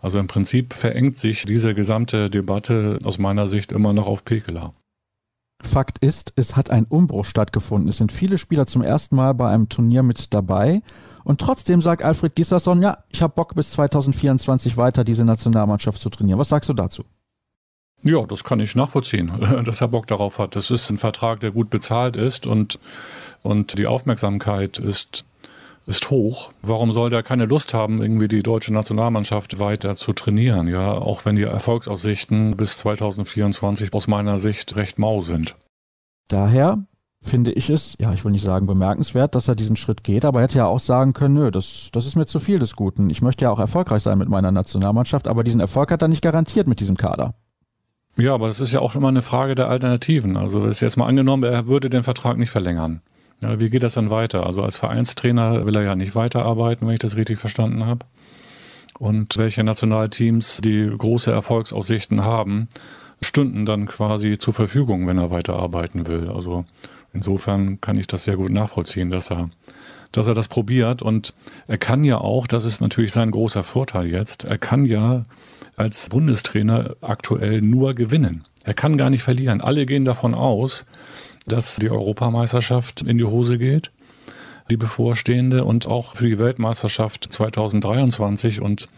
Also 0.00 0.18
im 0.18 0.26
Prinzip 0.26 0.72
verengt 0.72 1.18
sich 1.18 1.44
diese 1.44 1.74
gesamte 1.74 2.30
Debatte 2.30 2.98
aus 3.04 3.18
meiner 3.18 3.46
Sicht 3.48 3.72
immer 3.72 3.92
noch 3.92 4.06
auf 4.06 4.24
Pekela. 4.24 4.72
Fakt 5.62 5.98
ist, 5.98 6.32
es 6.36 6.56
hat 6.56 6.70
ein 6.70 6.84
Umbruch 6.84 7.24
stattgefunden. 7.24 7.88
Es 7.88 7.96
sind 7.96 8.12
viele 8.12 8.38
Spieler 8.38 8.66
zum 8.66 8.82
ersten 8.82 9.16
Mal 9.16 9.32
bei 9.34 9.50
einem 9.50 9.68
Turnier 9.68 10.02
mit 10.02 10.32
dabei. 10.34 10.82
Und 11.24 11.40
trotzdem 11.40 11.82
sagt 11.82 12.02
Alfred 12.02 12.36
Gisserson, 12.36 12.82
ja, 12.82 12.98
ich 13.08 13.22
habe 13.22 13.34
Bock 13.34 13.54
bis 13.54 13.72
2024 13.72 14.76
weiter 14.76 15.02
diese 15.02 15.24
Nationalmannschaft 15.24 16.00
zu 16.00 16.10
trainieren. 16.10 16.38
Was 16.38 16.50
sagst 16.50 16.68
du 16.68 16.74
dazu? 16.74 17.04
Ja, 18.02 18.24
das 18.26 18.44
kann 18.44 18.60
ich 18.60 18.76
nachvollziehen, 18.76 19.32
dass 19.64 19.80
er 19.80 19.88
Bock 19.88 20.06
darauf 20.06 20.38
hat. 20.38 20.54
Das 20.54 20.70
ist 20.70 20.90
ein 20.90 20.98
Vertrag, 20.98 21.40
der 21.40 21.50
gut 21.50 21.70
bezahlt 21.70 22.16
ist 22.16 22.46
und, 22.46 22.78
und 23.42 23.78
die 23.78 23.86
Aufmerksamkeit 23.86 24.78
ist, 24.78 25.24
ist 25.86 26.10
hoch. 26.10 26.52
Warum 26.62 26.92
soll 26.92 27.10
der 27.10 27.22
keine 27.22 27.46
Lust 27.46 27.72
haben, 27.72 28.02
irgendwie 28.02 28.28
die 28.28 28.42
deutsche 28.42 28.72
Nationalmannschaft 28.72 29.58
weiter 29.58 29.94
zu 29.96 30.12
trainieren? 30.12 30.68
Ja, 30.68 30.92
auch 30.92 31.24
wenn 31.24 31.36
die 31.36 31.44
Erfolgsaussichten 31.44 32.56
bis 32.56 32.78
2024 32.78 33.92
aus 33.92 34.08
meiner 34.08 34.38
Sicht 34.38 34.74
recht 34.76 34.98
mau 34.98 35.22
sind. 35.22 35.54
Daher 36.28 36.84
finde 37.22 37.52
ich 37.52 37.70
es, 37.70 37.94
ja, 37.98 38.12
ich 38.12 38.24
will 38.24 38.32
nicht 38.32 38.44
sagen 38.44 38.66
bemerkenswert, 38.66 39.34
dass 39.34 39.48
er 39.48 39.54
diesen 39.54 39.76
Schritt 39.76 40.04
geht, 40.04 40.24
aber 40.24 40.40
er 40.40 40.44
hätte 40.44 40.58
ja 40.58 40.66
auch 40.66 40.80
sagen 40.80 41.12
können, 41.12 41.34
nö, 41.34 41.50
das, 41.50 41.90
das 41.92 42.06
ist 42.06 42.16
mir 42.16 42.26
zu 42.26 42.40
viel 42.40 42.58
des 42.58 42.76
Guten. 42.76 43.10
Ich 43.10 43.22
möchte 43.22 43.44
ja 43.44 43.50
auch 43.50 43.58
erfolgreich 43.58 44.02
sein 44.02 44.18
mit 44.18 44.28
meiner 44.28 44.52
Nationalmannschaft, 44.52 45.28
aber 45.28 45.44
diesen 45.44 45.60
Erfolg 45.60 45.90
hat 45.90 46.02
er 46.02 46.08
nicht 46.08 46.22
garantiert 46.22 46.66
mit 46.66 46.80
diesem 46.80 46.96
Kader. 46.96 47.34
Ja, 48.16 48.34
aber 48.34 48.46
das 48.46 48.60
ist 48.60 48.72
ja 48.72 48.80
auch 48.80 48.94
immer 48.94 49.08
eine 49.08 49.22
Frage 49.22 49.54
der 49.54 49.68
Alternativen. 49.68 50.36
Also 50.36 50.64
ist 50.64 50.80
jetzt 50.80 50.96
mal 50.96 51.06
angenommen, 51.06 51.44
er 51.44 51.66
würde 51.66 51.90
den 51.90 52.02
Vertrag 52.02 52.38
nicht 52.38 52.50
verlängern. 52.50 53.02
Ja, 53.40 53.60
wie 53.60 53.68
geht 53.68 53.82
das 53.82 53.94
dann 53.94 54.10
weiter? 54.10 54.46
Also 54.46 54.62
als 54.62 54.76
Vereinstrainer 54.76 55.66
will 55.66 55.76
er 55.76 55.82
ja 55.82 55.94
nicht 55.94 56.14
weiterarbeiten, 56.14 56.86
wenn 56.86 56.94
ich 56.94 57.00
das 57.00 57.16
richtig 57.16 57.38
verstanden 57.38 57.84
habe. 57.84 58.06
Und 58.98 59.36
welche 59.36 59.62
Nationalteams, 59.62 60.60
die 60.62 60.90
große 60.96 61.30
Erfolgsaussichten 61.30 62.24
haben, 62.24 62.68
stünden 63.20 63.66
dann 63.66 63.86
quasi 63.86 64.38
zur 64.38 64.54
Verfügung, 64.54 65.06
wenn 65.06 65.18
er 65.18 65.30
weiterarbeiten 65.30 66.06
will. 66.06 66.30
Also 66.30 66.64
insofern 67.12 67.80
kann 67.80 67.98
ich 67.98 68.06
das 68.06 68.24
sehr 68.24 68.36
gut 68.36 68.50
nachvollziehen, 68.50 69.10
dass 69.10 69.30
er, 69.30 69.50
dass 70.12 70.28
er 70.28 70.34
das 70.34 70.48
probiert. 70.48 71.02
Und 71.02 71.34
er 71.66 71.78
kann 71.78 72.04
ja 72.04 72.18
auch, 72.18 72.46
das 72.46 72.64
ist 72.64 72.80
natürlich 72.80 73.12
sein 73.12 73.30
großer 73.30 73.64
Vorteil 73.64 74.06
jetzt, 74.06 74.44
er 74.44 74.58
kann 74.58 74.86
ja 74.86 75.24
als 75.76 76.08
Bundestrainer 76.08 76.96
aktuell 77.02 77.60
nur 77.60 77.94
gewinnen. 77.94 78.44
Er 78.64 78.74
kann 78.74 78.96
gar 78.96 79.10
nicht 79.10 79.22
verlieren. 79.22 79.60
Alle 79.60 79.84
gehen 79.84 80.06
davon 80.06 80.34
aus, 80.34 80.86
dass 81.46 81.76
die 81.76 81.90
Europameisterschaft 81.90 83.02
in 83.02 83.18
die 83.18 83.24
Hose 83.24 83.58
geht, 83.58 83.90
die 84.70 84.76
bevorstehende, 84.76 85.64
und 85.64 85.86
auch 85.86 86.16
für 86.16 86.26
die 86.26 86.38
Weltmeisterschaft 86.38 87.28
2023 87.30 88.60
und 88.60 88.88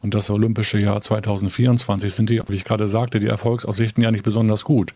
und 0.00 0.14
das 0.14 0.30
olympische 0.30 0.78
Jahr 0.78 1.00
2024 1.02 2.14
sind 2.14 2.30
die, 2.30 2.40
wie 2.46 2.54
ich 2.54 2.64
gerade 2.64 2.86
sagte, 2.86 3.18
die 3.18 3.26
Erfolgsaussichten 3.26 4.02
ja 4.02 4.10
nicht 4.10 4.22
besonders 4.22 4.64
gut. 4.64 4.94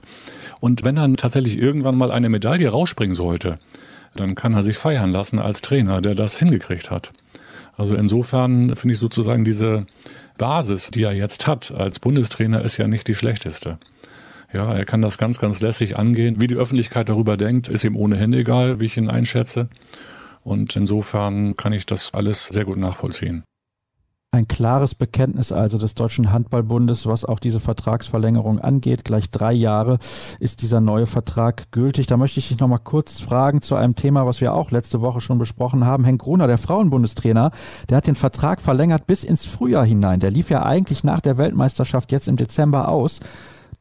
Und 0.60 0.84
wenn 0.84 0.94
dann 0.94 1.16
tatsächlich 1.16 1.58
irgendwann 1.58 1.96
mal 1.96 2.12
eine 2.12 2.28
Medaille 2.28 2.68
rausspringen 2.68 3.16
sollte, 3.16 3.58
dann 4.14 4.34
kann 4.34 4.54
er 4.54 4.62
sich 4.62 4.78
feiern 4.78 5.10
lassen 5.10 5.38
als 5.38 5.60
Trainer, 5.60 6.00
der 6.00 6.14
das 6.14 6.38
hingekriegt 6.38 6.90
hat. 6.90 7.12
Also 7.76 7.96
insofern 7.96 8.76
finde 8.76 8.92
ich 8.92 9.00
sozusagen 9.00 9.44
diese 9.44 9.86
Basis, 10.38 10.90
die 10.90 11.02
er 11.02 11.14
jetzt 11.14 11.46
hat 11.46 11.72
als 11.72 11.98
Bundestrainer, 11.98 12.62
ist 12.62 12.76
ja 12.76 12.86
nicht 12.86 13.08
die 13.08 13.14
schlechteste. 13.14 13.78
Ja, 14.52 14.72
er 14.72 14.84
kann 14.84 15.00
das 15.00 15.18
ganz, 15.18 15.38
ganz 15.38 15.60
lässig 15.60 15.96
angehen. 15.96 16.40
Wie 16.40 16.46
die 16.46 16.56
Öffentlichkeit 16.56 17.08
darüber 17.08 17.36
denkt, 17.36 17.68
ist 17.68 17.84
ihm 17.84 17.96
ohnehin 17.96 18.32
egal, 18.34 18.80
wie 18.80 18.86
ich 18.86 18.96
ihn 18.96 19.08
einschätze. 19.08 19.68
Und 20.42 20.76
insofern 20.76 21.56
kann 21.56 21.72
ich 21.72 21.86
das 21.86 22.12
alles 22.12 22.46
sehr 22.46 22.64
gut 22.64 22.78
nachvollziehen. 22.78 23.44
Ein 24.34 24.48
klares 24.48 24.94
Bekenntnis 24.94 25.52
also 25.52 25.76
des 25.76 25.94
Deutschen 25.94 26.32
Handballbundes, 26.32 27.04
was 27.04 27.26
auch 27.26 27.38
diese 27.38 27.60
Vertragsverlängerung 27.60 28.60
angeht. 28.60 29.04
Gleich 29.04 29.30
drei 29.30 29.52
Jahre 29.52 29.98
ist 30.40 30.62
dieser 30.62 30.80
neue 30.80 31.04
Vertrag 31.04 31.70
gültig. 31.70 32.06
Da 32.06 32.16
möchte 32.16 32.40
ich 32.40 32.48
dich 32.48 32.58
nochmal 32.58 32.78
kurz 32.82 33.20
fragen 33.20 33.60
zu 33.60 33.74
einem 33.74 33.94
Thema, 33.94 34.26
was 34.26 34.40
wir 34.40 34.54
auch 34.54 34.70
letzte 34.70 35.02
Woche 35.02 35.20
schon 35.20 35.36
besprochen 35.36 35.84
haben. 35.84 36.06
Henk 36.06 36.22
Gruner, 36.22 36.46
der 36.46 36.56
Frauenbundestrainer, 36.56 37.50
der 37.90 37.98
hat 37.98 38.06
den 38.06 38.14
Vertrag 38.14 38.62
verlängert 38.62 39.06
bis 39.06 39.22
ins 39.22 39.44
Frühjahr 39.44 39.84
hinein. 39.84 40.20
Der 40.20 40.30
lief 40.30 40.48
ja 40.48 40.64
eigentlich 40.64 41.04
nach 41.04 41.20
der 41.20 41.36
Weltmeisterschaft 41.36 42.10
jetzt 42.10 42.26
im 42.26 42.36
Dezember 42.36 42.88
aus. 42.88 43.20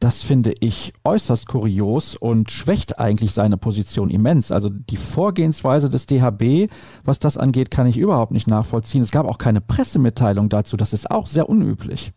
Das 0.01 0.23
finde 0.23 0.55
ich 0.59 0.93
äußerst 1.03 1.47
kurios 1.47 2.15
und 2.15 2.49
schwächt 2.49 2.97
eigentlich 2.99 3.33
seine 3.33 3.55
Position 3.55 4.09
immens. 4.09 4.51
Also 4.51 4.67
die 4.69 4.97
Vorgehensweise 4.97 5.91
des 5.91 6.07
DHB, 6.07 6.71
was 7.03 7.19
das 7.19 7.37
angeht, 7.37 7.69
kann 7.69 7.85
ich 7.85 7.99
überhaupt 7.99 8.31
nicht 8.31 8.47
nachvollziehen. 8.47 9.03
Es 9.03 9.11
gab 9.11 9.27
auch 9.27 9.37
keine 9.37 9.61
Pressemitteilung 9.61 10.49
dazu. 10.49 10.75
Das 10.75 10.93
ist 10.93 11.11
auch 11.11 11.27
sehr 11.27 11.47
unüblich. 11.47 12.13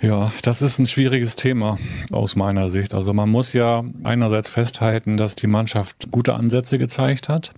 Ja, 0.00 0.32
das 0.40 0.62
ist 0.62 0.78
ein 0.78 0.86
schwieriges 0.86 1.36
Thema 1.36 1.76
aus 2.10 2.36
meiner 2.36 2.70
Sicht. 2.70 2.94
Also 2.94 3.12
man 3.12 3.28
muss 3.28 3.52
ja 3.52 3.84
einerseits 4.02 4.48
festhalten, 4.48 5.18
dass 5.18 5.36
die 5.36 5.46
Mannschaft 5.46 6.10
gute 6.10 6.32
Ansätze 6.32 6.78
gezeigt 6.78 7.28
hat 7.28 7.52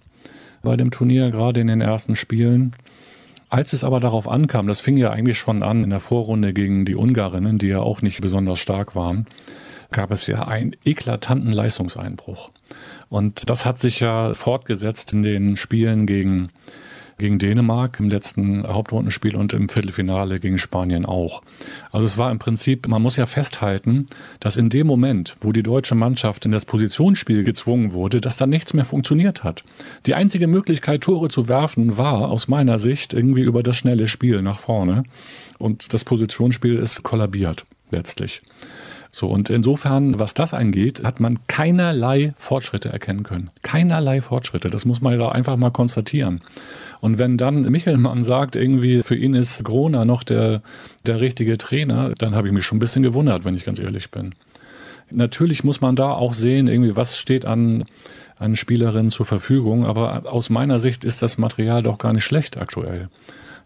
bei 0.63 0.77
dem 0.77 0.91
Turnier, 0.91 1.31
gerade 1.31 1.61
in 1.61 1.69
den 1.69 1.81
ersten 1.81 2.17
Spielen. 2.17 2.75
Als 3.51 3.73
es 3.73 3.83
aber 3.83 3.99
darauf 3.99 4.29
ankam, 4.29 4.69
das 4.69 4.81
fing 4.81 4.97
ja 4.97 5.11
eigentlich 5.11 5.39
schon 5.39 5.65
an 5.65 5.83
in 5.83 5.91
der 5.91 5.99
Vorrunde 5.99 6.53
gegen 6.53 6.85
die 6.85 6.95
Ungarinnen, 6.95 7.59
die 7.59 7.67
ja 7.67 7.81
auch 7.81 8.01
nicht 8.01 8.21
besonders 8.21 8.61
stark 8.61 8.95
waren, 8.95 9.27
gab 9.91 10.13
es 10.13 10.29
ja 10.29 10.47
einen 10.47 10.77
eklatanten 10.85 11.51
Leistungseinbruch. 11.51 12.53
Und 13.09 13.51
das 13.51 13.67
hat 13.67 13.81
sich 13.81 13.99
ja 13.99 14.35
fortgesetzt 14.35 15.13
in 15.13 15.23
den 15.23 15.57
Spielen 15.57 16.07
gegen 16.07 16.51
gegen 17.21 17.39
Dänemark 17.39 18.01
im 18.01 18.11
letzten 18.11 18.67
Hauptrundenspiel 18.67 19.37
und 19.37 19.53
im 19.53 19.69
Viertelfinale 19.69 20.41
gegen 20.41 20.59
Spanien 20.59 21.07
auch. 21.07 21.43
Also 21.93 22.07
es 22.07 22.19
war 22.19 22.33
im 22.33 22.41
Prinzip, 22.41 22.89
man 22.89 23.01
muss 23.01 23.17
ja 23.17 23.27
festhalten, 23.27 24.07
dass 24.41 24.57
in 24.57 24.71
dem 24.71 24.89
Moment, 24.89 25.37
wo 25.41 25.53
die 25.53 25.63
deutsche 25.63 25.95
Mannschaft 25.95 26.45
in 26.47 26.51
das 26.51 26.65
Positionsspiel 26.65 27.45
gezwungen 27.45 27.93
wurde, 27.93 28.21
dass 28.21 28.37
da 28.37 28.49
nichts 28.49 28.75
mehr 28.75 28.85
funktioniert 28.85 29.45
hat. 29.45 29.63
Die 30.07 30.15
einzige 30.15 30.49
Möglichkeit, 30.49 31.03
Tore 31.03 31.29
zu 31.29 31.47
werfen, 31.47 31.97
war 31.97 32.29
aus 32.29 32.49
meiner 32.49 32.81
Sicht 32.81 33.15
irgendwie 33.15 33.43
über 33.43 33.63
das 33.63 33.77
schnelle 33.77 34.09
Spiel 34.09 34.43
nach 34.43 34.59
vorne. 34.59 35.05
Und 35.59 35.95
das 35.95 36.05
Positionsspiel 36.05 36.77
ist 36.77 37.05
kollabiert 37.05 37.65
letztlich. 37.91 38.43
So, 39.13 39.27
und 39.27 39.51
insofern, 39.51 40.21
was 40.21 40.35
das 40.35 40.55
angeht, 40.55 41.03
hat 41.03 41.19
man 41.19 41.41
keinerlei 41.49 42.33
Fortschritte 42.37 42.91
erkennen 42.91 43.25
können. 43.25 43.51
Keinerlei 43.63 44.21
Fortschritte. 44.21 44.71
Das 44.71 44.85
muss 44.85 45.01
man 45.01 45.19
da 45.19 45.31
einfach 45.31 45.57
mal 45.57 45.71
konstatieren. 45.71 46.41
Und 47.01 47.19
wenn 47.19 47.37
dann 47.37 47.63
Michelmann 47.63 48.23
sagt, 48.23 48.57
irgendwie 48.57 49.03
für 49.03 49.17
ihn 49.17 49.35
ist 49.35 49.65
Grona 49.65 50.05
noch 50.05 50.23
der, 50.23 50.63
der 51.07 51.21
richtige 51.21 51.57
Trainer, 51.59 52.13
dann 52.19 52.35
habe 52.35 52.49
ich 52.49 52.55
mich 52.55 52.65
schon 52.65 52.77
ein 52.77 52.81
bisschen 52.81 53.03
gewundert, 53.03 53.45
wenn 53.45 53.55
ich 53.55 53.65
ganz 53.65 53.79
ehrlich 53.79 54.11
bin. 54.11 54.35
Natürlich 55.11 55.65
muss 55.65 55.81
man 55.81 55.97
da 55.97 56.13
auch 56.13 56.35
sehen, 56.35 56.69
irgendwie, 56.69 56.95
was 56.95 57.19
steht 57.19 57.45
an, 57.45 57.85
an 58.37 58.55
Spielerinnen 58.55 59.11
zur 59.11 59.27
Verfügung, 59.27 59.85
aber 59.85 60.33
aus 60.33 60.51
meiner 60.51 60.79
Sicht 60.79 61.05
ist 61.05 61.23
das 61.23 61.39
Material 61.39 61.83
doch 61.83 61.99
gar 61.99 62.13
nicht 62.13 62.25
schlecht 62.25 62.59
aktuell. 62.59 63.09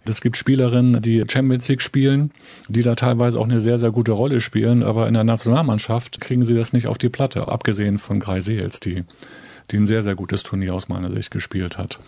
Es 0.06 0.20
gibt 0.20 0.36
Spielerinnen, 0.36 1.00
die 1.00 1.24
Champions 1.30 1.68
League 1.68 1.80
spielen, 1.80 2.30
die 2.68 2.82
da 2.82 2.94
teilweise 2.94 3.38
auch 3.38 3.44
eine 3.44 3.60
sehr, 3.60 3.78
sehr 3.78 3.90
gute 3.90 4.12
Rolle 4.12 4.40
spielen, 4.40 4.82
aber 4.82 5.08
in 5.08 5.14
der 5.14 5.24
Nationalmannschaft 5.24 6.20
kriegen 6.20 6.44
sie 6.44 6.54
das 6.54 6.72
nicht 6.72 6.86
auf 6.86 6.98
die 6.98 7.08
Platte, 7.08 7.48
abgesehen 7.48 7.98
von 7.98 8.20
Greisels, 8.20 8.80
die, 8.80 9.04
die 9.70 9.76
ein 9.76 9.86
sehr, 9.86 10.02
sehr 10.02 10.14
gutes 10.14 10.42
Turnier 10.42 10.74
aus 10.74 10.88
meiner 10.88 11.10
Sicht 11.10 11.30
gespielt 11.30 11.78
hat. 11.78 11.98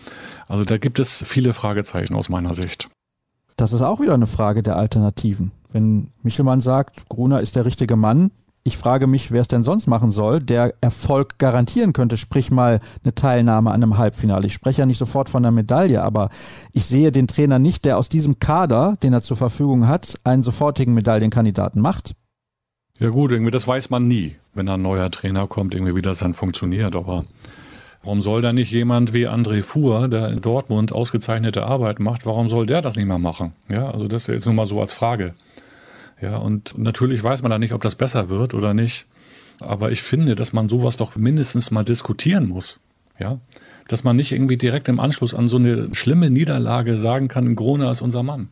Also 0.47 0.63
da 0.63 0.77
gibt 0.77 0.99
es 0.99 1.23
viele 1.27 1.53
Fragezeichen 1.53 2.15
aus 2.15 2.29
meiner 2.29 2.53
Sicht. 2.53 2.89
Das 3.55 3.73
ist 3.73 3.81
auch 3.81 3.99
wieder 3.99 4.13
eine 4.13 4.27
Frage 4.27 4.61
der 4.61 4.75
Alternativen. 4.75 5.51
Wenn 5.71 6.11
Michelmann 6.21 6.61
sagt, 6.61 7.09
Gruner 7.09 7.41
ist 7.41 7.55
der 7.55 7.65
richtige 7.65 7.95
Mann, 7.95 8.31
ich 8.67 8.77
frage 8.77 9.07
mich, 9.07 9.31
wer 9.31 9.39
es 9.39 9.47
denn 9.47 9.63
sonst 9.63 9.87
machen 9.87 10.11
soll, 10.11 10.39
der 10.39 10.73
Erfolg 10.81 11.37
garantieren 11.37 11.93
könnte, 11.93 12.17
sprich 12.17 12.51
mal 12.51 12.81
eine 13.01 13.15
Teilnahme 13.15 13.71
an 13.71 13.81
einem 13.81 13.97
Halbfinale. 13.97 14.45
Ich 14.45 14.53
spreche 14.53 14.81
ja 14.81 14.85
nicht 14.85 14.97
sofort 14.97 15.29
von 15.29 15.45
einer 15.45 15.53
Medaille, 15.53 16.03
aber 16.03 16.29
ich 16.73 16.85
sehe 16.85 17.13
den 17.13 17.27
Trainer 17.27 17.59
nicht, 17.59 17.85
der 17.85 17.97
aus 17.97 18.09
diesem 18.09 18.39
Kader, 18.39 18.97
den 19.01 19.13
er 19.13 19.21
zur 19.21 19.37
Verfügung 19.37 19.87
hat, 19.87 20.15
einen 20.25 20.43
sofortigen 20.43 20.93
Medaillenkandidaten 20.93 21.81
macht. 21.81 22.13
Ja 22.99 23.09
gut, 23.09 23.31
irgendwie 23.31 23.51
das 23.51 23.67
weiß 23.67 23.89
man 23.91 24.07
nie, 24.07 24.35
wenn 24.55 24.67
ein 24.69 24.81
neuer 24.81 25.11
Trainer 25.11 25.47
kommt, 25.47 25.75
irgendwie 25.75 25.95
wie 25.95 26.01
das 26.01 26.19
dann 26.19 26.33
funktioniert. 26.33 26.95
Aber 26.95 27.25
warum 28.03 28.21
soll 28.21 28.41
da 28.41 28.53
nicht 28.53 28.71
jemand 28.71 29.13
wie 29.13 29.27
André 29.27 29.61
Fuhr, 29.61 30.07
der 30.07 30.29
in 30.29 30.41
Dortmund 30.41 30.91
ausgezeichnete 30.91 31.63
Arbeit 31.63 31.99
macht, 31.99 32.25
warum 32.25 32.49
soll 32.49 32.65
der 32.65 32.81
das 32.81 32.95
nicht 32.95 33.05
mehr 33.05 33.19
machen? 33.19 33.53
Ja, 33.69 33.91
also 33.91 34.07
das 34.07 34.23
ist 34.23 34.27
jetzt 34.29 34.45
nur 34.45 34.55
mal 34.55 34.65
so 34.65 34.81
als 34.81 34.93
Frage. 34.93 35.35
Ja, 36.19 36.37
und 36.37 36.75
natürlich 36.77 37.23
weiß 37.23 37.43
man 37.43 37.51
da 37.51 37.59
nicht, 37.59 37.73
ob 37.73 37.81
das 37.81 37.93
besser 37.93 38.29
wird 38.29 38.55
oder 38.55 38.73
nicht. 38.73 39.05
Aber 39.59 39.91
ich 39.91 40.01
finde, 40.01 40.35
dass 40.35 40.53
man 40.53 40.69
sowas 40.69 40.97
doch 40.97 41.15
mindestens 41.15 41.69
mal 41.69 41.83
diskutieren 41.83 42.47
muss. 42.47 42.79
Ja, 43.19 43.39
dass 43.87 44.03
man 44.03 44.15
nicht 44.15 44.31
irgendwie 44.31 44.57
direkt 44.57 44.89
im 44.89 44.99
Anschluss 44.99 45.33
an 45.33 45.47
so 45.47 45.57
eine 45.57 45.93
schlimme 45.93 46.29
Niederlage 46.29 46.97
sagen 46.97 47.27
kann, 47.27 47.55
Grona 47.55 47.91
ist 47.91 48.01
unser 48.01 48.23
Mann. 48.23 48.49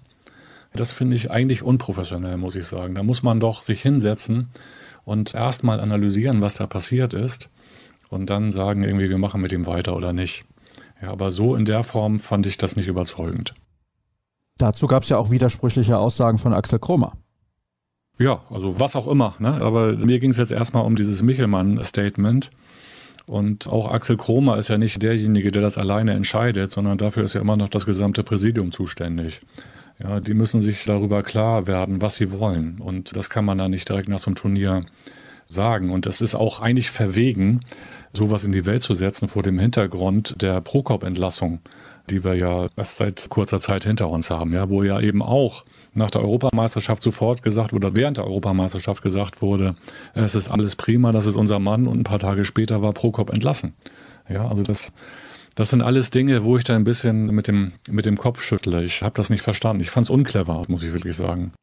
Das 0.76 0.92
finde 0.92 1.16
ich 1.16 1.32
eigentlich 1.32 1.64
unprofessionell, 1.64 2.38
muss 2.38 2.56
ich 2.56 2.66
sagen. 2.66 2.96
Da 2.96 3.04
muss 3.04 3.24
man 3.24 3.40
doch 3.40 3.64
sich 3.64 3.82
hinsetzen 3.82 4.50
und 5.04 5.34
erstmal 5.34 5.80
analysieren, 5.80 6.42
was 6.42 6.56
da 6.56 6.68
passiert 6.68 7.14
ist 7.14 7.50
und 8.10 8.30
dann 8.30 8.52
sagen 8.52 8.84
irgendwie, 8.84 9.10
wir 9.10 9.18
machen 9.18 9.42
mit 9.42 9.52
ihm 9.52 9.66
weiter 9.66 9.96
oder 9.96 10.14
nicht. 10.14 10.46
Ja, 11.02 11.12
aber 11.12 11.32
so 11.32 11.56
in 11.56 11.66
der 11.66 11.84
Form 11.84 12.20
fand 12.20 12.46
ich 12.46 12.58
das 12.58 12.76
nicht 12.76 12.88
überzeugend. 12.88 13.54
Dazu 14.58 14.88
gab 14.88 15.04
es 15.04 15.10
ja 15.10 15.18
auch 15.18 15.32
widersprüchliche 15.32 15.98
Aussagen 15.98 16.38
von 16.38 16.54
Axel 16.54 16.80
Kromer. 16.80 17.14
Ja, 18.18 18.44
also 18.50 18.80
was 18.80 18.96
auch 18.96 19.08
immer. 19.08 19.36
Ne? 19.40 19.62
Aber 19.62 19.94
mir 19.94 20.20
ging 20.20 20.32
es 20.32 20.38
jetzt 20.38 20.52
erstmal 20.52 20.86
um 20.86 20.96
dieses 20.96 21.22
Michelmann-Statement. 21.22 22.50
Und 23.26 23.68
auch 23.68 23.92
Axel 23.92 24.18
Kromer 24.18 24.58
ist 24.58 24.70
ja 24.70 24.78
nicht 24.78 25.02
derjenige, 25.02 25.52
der 25.52 25.62
das 25.62 25.78
alleine 25.78 26.14
entscheidet, 26.14 26.72
sondern 26.72 26.98
dafür 26.98 27.24
ist 27.24 27.34
ja 27.34 27.42
immer 27.42 27.58
noch 27.58 27.70
das 27.70 27.86
gesamte 27.86 28.24
Präsidium 28.24 28.72
zuständig. 28.72 29.42
Ja, 30.00 30.20
die 30.20 30.34
müssen 30.34 30.62
sich 30.62 30.84
darüber 30.86 31.24
klar 31.24 31.68
werden, 31.68 32.02
was 32.02 32.16
sie 32.16 32.32
wollen. 32.32 32.80
Und 32.80 33.16
das 33.16 33.30
kann 33.30 33.46
man 33.46 33.58
dann 33.58 33.72
nicht 33.72 33.88
direkt 33.88 34.10
nach 34.10 34.20
so 34.20 34.28
einem 34.28 34.36
Turnier 34.36 34.86
sagen. 35.48 35.92
Und 35.92 36.06
das 36.06 36.22
ist 36.22 36.36
auch 36.36 36.60
eigentlich 36.60 36.92
verwegen, 36.92 37.62
sowas 38.14 38.44
in 38.44 38.52
die 38.52 38.66
Welt 38.66 38.82
zu 38.82 38.94
setzen 38.94 39.28
vor 39.28 39.44
dem 39.44 39.60
Hintergrund 39.60 40.42
der 40.42 40.60
Prokop-Entlassung, 40.62 41.60
die 42.10 42.24
wir 42.24 42.36
ja 42.36 42.68
erst 42.76 42.98
seit 42.98 43.30
kurzer 43.30 43.60
Zeit 43.60 43.84
hinter 43.84 44.10
uns 44.10 44.30
haben, 44.30 44.54
ja, 44.54 44.70
wo 44.70 44.84
ja 44.84 45.00
eben 45.00 45.22
auch 45.22 45.66
nach 45.94 46.12
der 46.12 46.22
Europameisterschaft 46.22 47.02
sofort 47.02 47.42
gesagt 47.42 47.74
oder 47.74 47.96
während 47.96 48.18
der 48.18 48.26
Europameisterschaft 48.26 49.02
gesagt 49.02 49.42
wurde, 49.42 49.76
es 50.14 50.36
ist 50.36 50.50
alles 50.50 50.76
prima, 50.76 51.14
das 51.14 51.26
ist 51.26 51.36
unser 51.36 51.60
Mann 51.60 51.88
und 51.88 52.00
ein 52.00 52.04
paar 52.04 52.20
Tage 52.20 52.44
später 52.44 52.82
war 52.82 52.92
Prokop 52.92 53.32
entlassen. 53.32 53.74
Ja, 54.28 54.48
also 54.48 54.62
das, 54.62 54.92
das 55.56 55.70
sind 55.70 55.82
alles 55.82 56.10
Dinge, 56.10 56.44
wo 56.44 56.58
ich 56.58 56.66
da 56.66 56.76
ein 56.76 56.84
bisschen 56.84 57.28
mit 57.28 57.48
dem, 57.48 57.74
mit 57.90 58.06
dem 58.06 58.18
Kopf 58.18 58.42
schüttle. 58.42 58.84
Ich 58.84 59.02
habe 59.02 59.16
das 59.16 59.30
nicht 59.30 59.42
verstanden. 59.42 59.82
Ich 59.82 59.90
fand 59.90 60.06
es 60.06 60.10
unclever, 60.10 60.64
muss 60.68 60.84
ich 60.84 60.92
wirklich 60.92 61.16
sagen. 61.16 61.54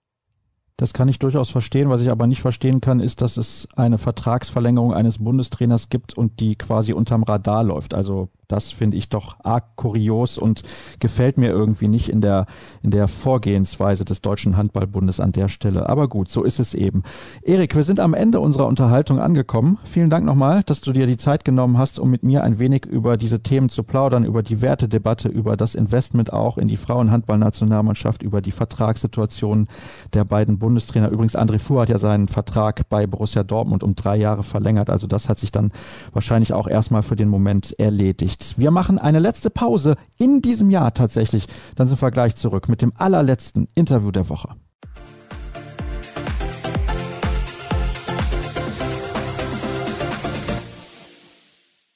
Das 0.79 0.95
kann 0.95 1.09
ich 1.09 1.19
durchaus 1.19 1.51
verstehen. 1.51 1.91
Was 1.91 2.01
ich 2.01 2.11
aber 2.11 2.27
nicht 2.27 2.41
verstehen 2.41 2.81
kann, 2.81 3.01
ist, 3.01 3.21
dass 3.21 3.37
es 3.37 3.69
eine 3.77 3.99
Vertragsverlängerung 3.99 4.95
eines 4.95 5.19
Bundestrainers 5.19 5.91
gibt 5.91 6.17
und 6.17 6.41
die 6.41 6.57
quasi 6.57 6.95
unterm 6.95 7.23
Radar 7.23 7.63
läuft. 7.63 7.93
Also 7.93 8.31
das 8.53 8.71
finde 8.71 8.97
ich 8.97 9.09
doch 9.09 9.37
arg 9.43 9.77
kurios 9.77 10.39
und 10.39 10.63
gefällt 11.01 11.39
mir 11.39 11.51
irgendwie 11.51 11.89
nicht 11.89 12.09
in 12.09 12.21
der, 12.21 12.47
in 12.83 12.91
der 12.91 13.09
Vorgehensweise 13.09 14.05
des 14.05 14.21
Deutschen 14.21 14.57
Handballbundes 14.57 15.21
an 15.21 15.33
der 15.33 15.49
Stelle. 15.49 15.89
Aber 15.89 16.09
gut, 16.09 16.29
so 16.29 16.43
ist 16.43 16.61
es 16.61 16.75
eben. 16.75 17.03
Erik, 17.43 17.75
wir 17.75 17.83
sind 17.83 17.99
am 17.99 18.15
Ende 18.15 18.41
unserer 18.41 18.67
Unterhaltung 18.67 19.19
angekommen. 19.19 19.79
Vielen 19.85 20.11
Dank 20.11 20.27
nochmal, 20.27 20.63
dass 20.65 20.83
du 20.83 20.93
dir 20.93 21.07
die 21.07 21.17
Zeit 21.17 21.45
genommen 21.45 21.79
hast, 21.79 21.99
um 21.99 22.11
mit 22.11 22.25
mir 22.25 22.45
ein 22.45 22.59
wenig 22.59 22.85
über 22.85 23.17
diese 23.17 23.43
Themen 23.43 23.71
zu 23.71 23.83
plaudern, 23.83 24.25
über 24.25 24.43
die 24.43 24.61
Wertedebatte, 24.61 25.29
über 25.29 25.57
das 25.57 25.75
Investment 25.75 26.33
auch 26.33 26.59
in 26.59 26.69
die 26.69 26.77
Frauenhandballnationalmannschaft, 26.77 28.23
über 28.23 28.43
die 28.43 28.53
Vertragssituation 28.53 29.67
der 30.13 30.25
beiden 30.25 30.59
Bundestrainer. 30.59 31.09
Übrigens, 31.09 31.37
André 31.37 31.59
Fuhr 31.59 31.83
hat 31.83 31.89
ja 31.89 31.99
seinen 31.99 32.29
Vertrag 32.29 32.89
bei 32.91 33.07
Borussia 33.07 33.43
Dortmund 33.43 33.83
um 33.83 33.95
drei 33.95 34.17
Jahre 34.17 34.43
verlängert. 34.43 34.91
Also 34.91 35.07
das 35.07 35.29
hat 35.29 35.39
sich 35.39 35.51
dann 35.51 35.73
wahrscheinlich 36.13 36.53
auch 36.53 36.69
erstmal 36.69 37.03
für 37.03 37.17
den 37.17 37.29
Moment 37.29 37.79
erledigt. 37.79 38.42
Wir 38.59 38.71
machen 38.71 38.99
eine 38.99 39.19
letzte 39.19 39.51
Pause 39.51 39.97
in 40.19 40.43
diesem 40.43 40.71
Jahr 40.71 40.93
tatsächlich. 40.95 41.47
Dann 41.77 41.87
sind 41.87 42.01
wir 42.01 42.11
gleich 42.11 42.37
zurück 42.37 42.69
mit 42.69 42.83
dem 42.83 42.93
allerletzten 42.97 43.69
Interview 43.75 44.11
der 44.11 44.29
Woche. 44.29 44.51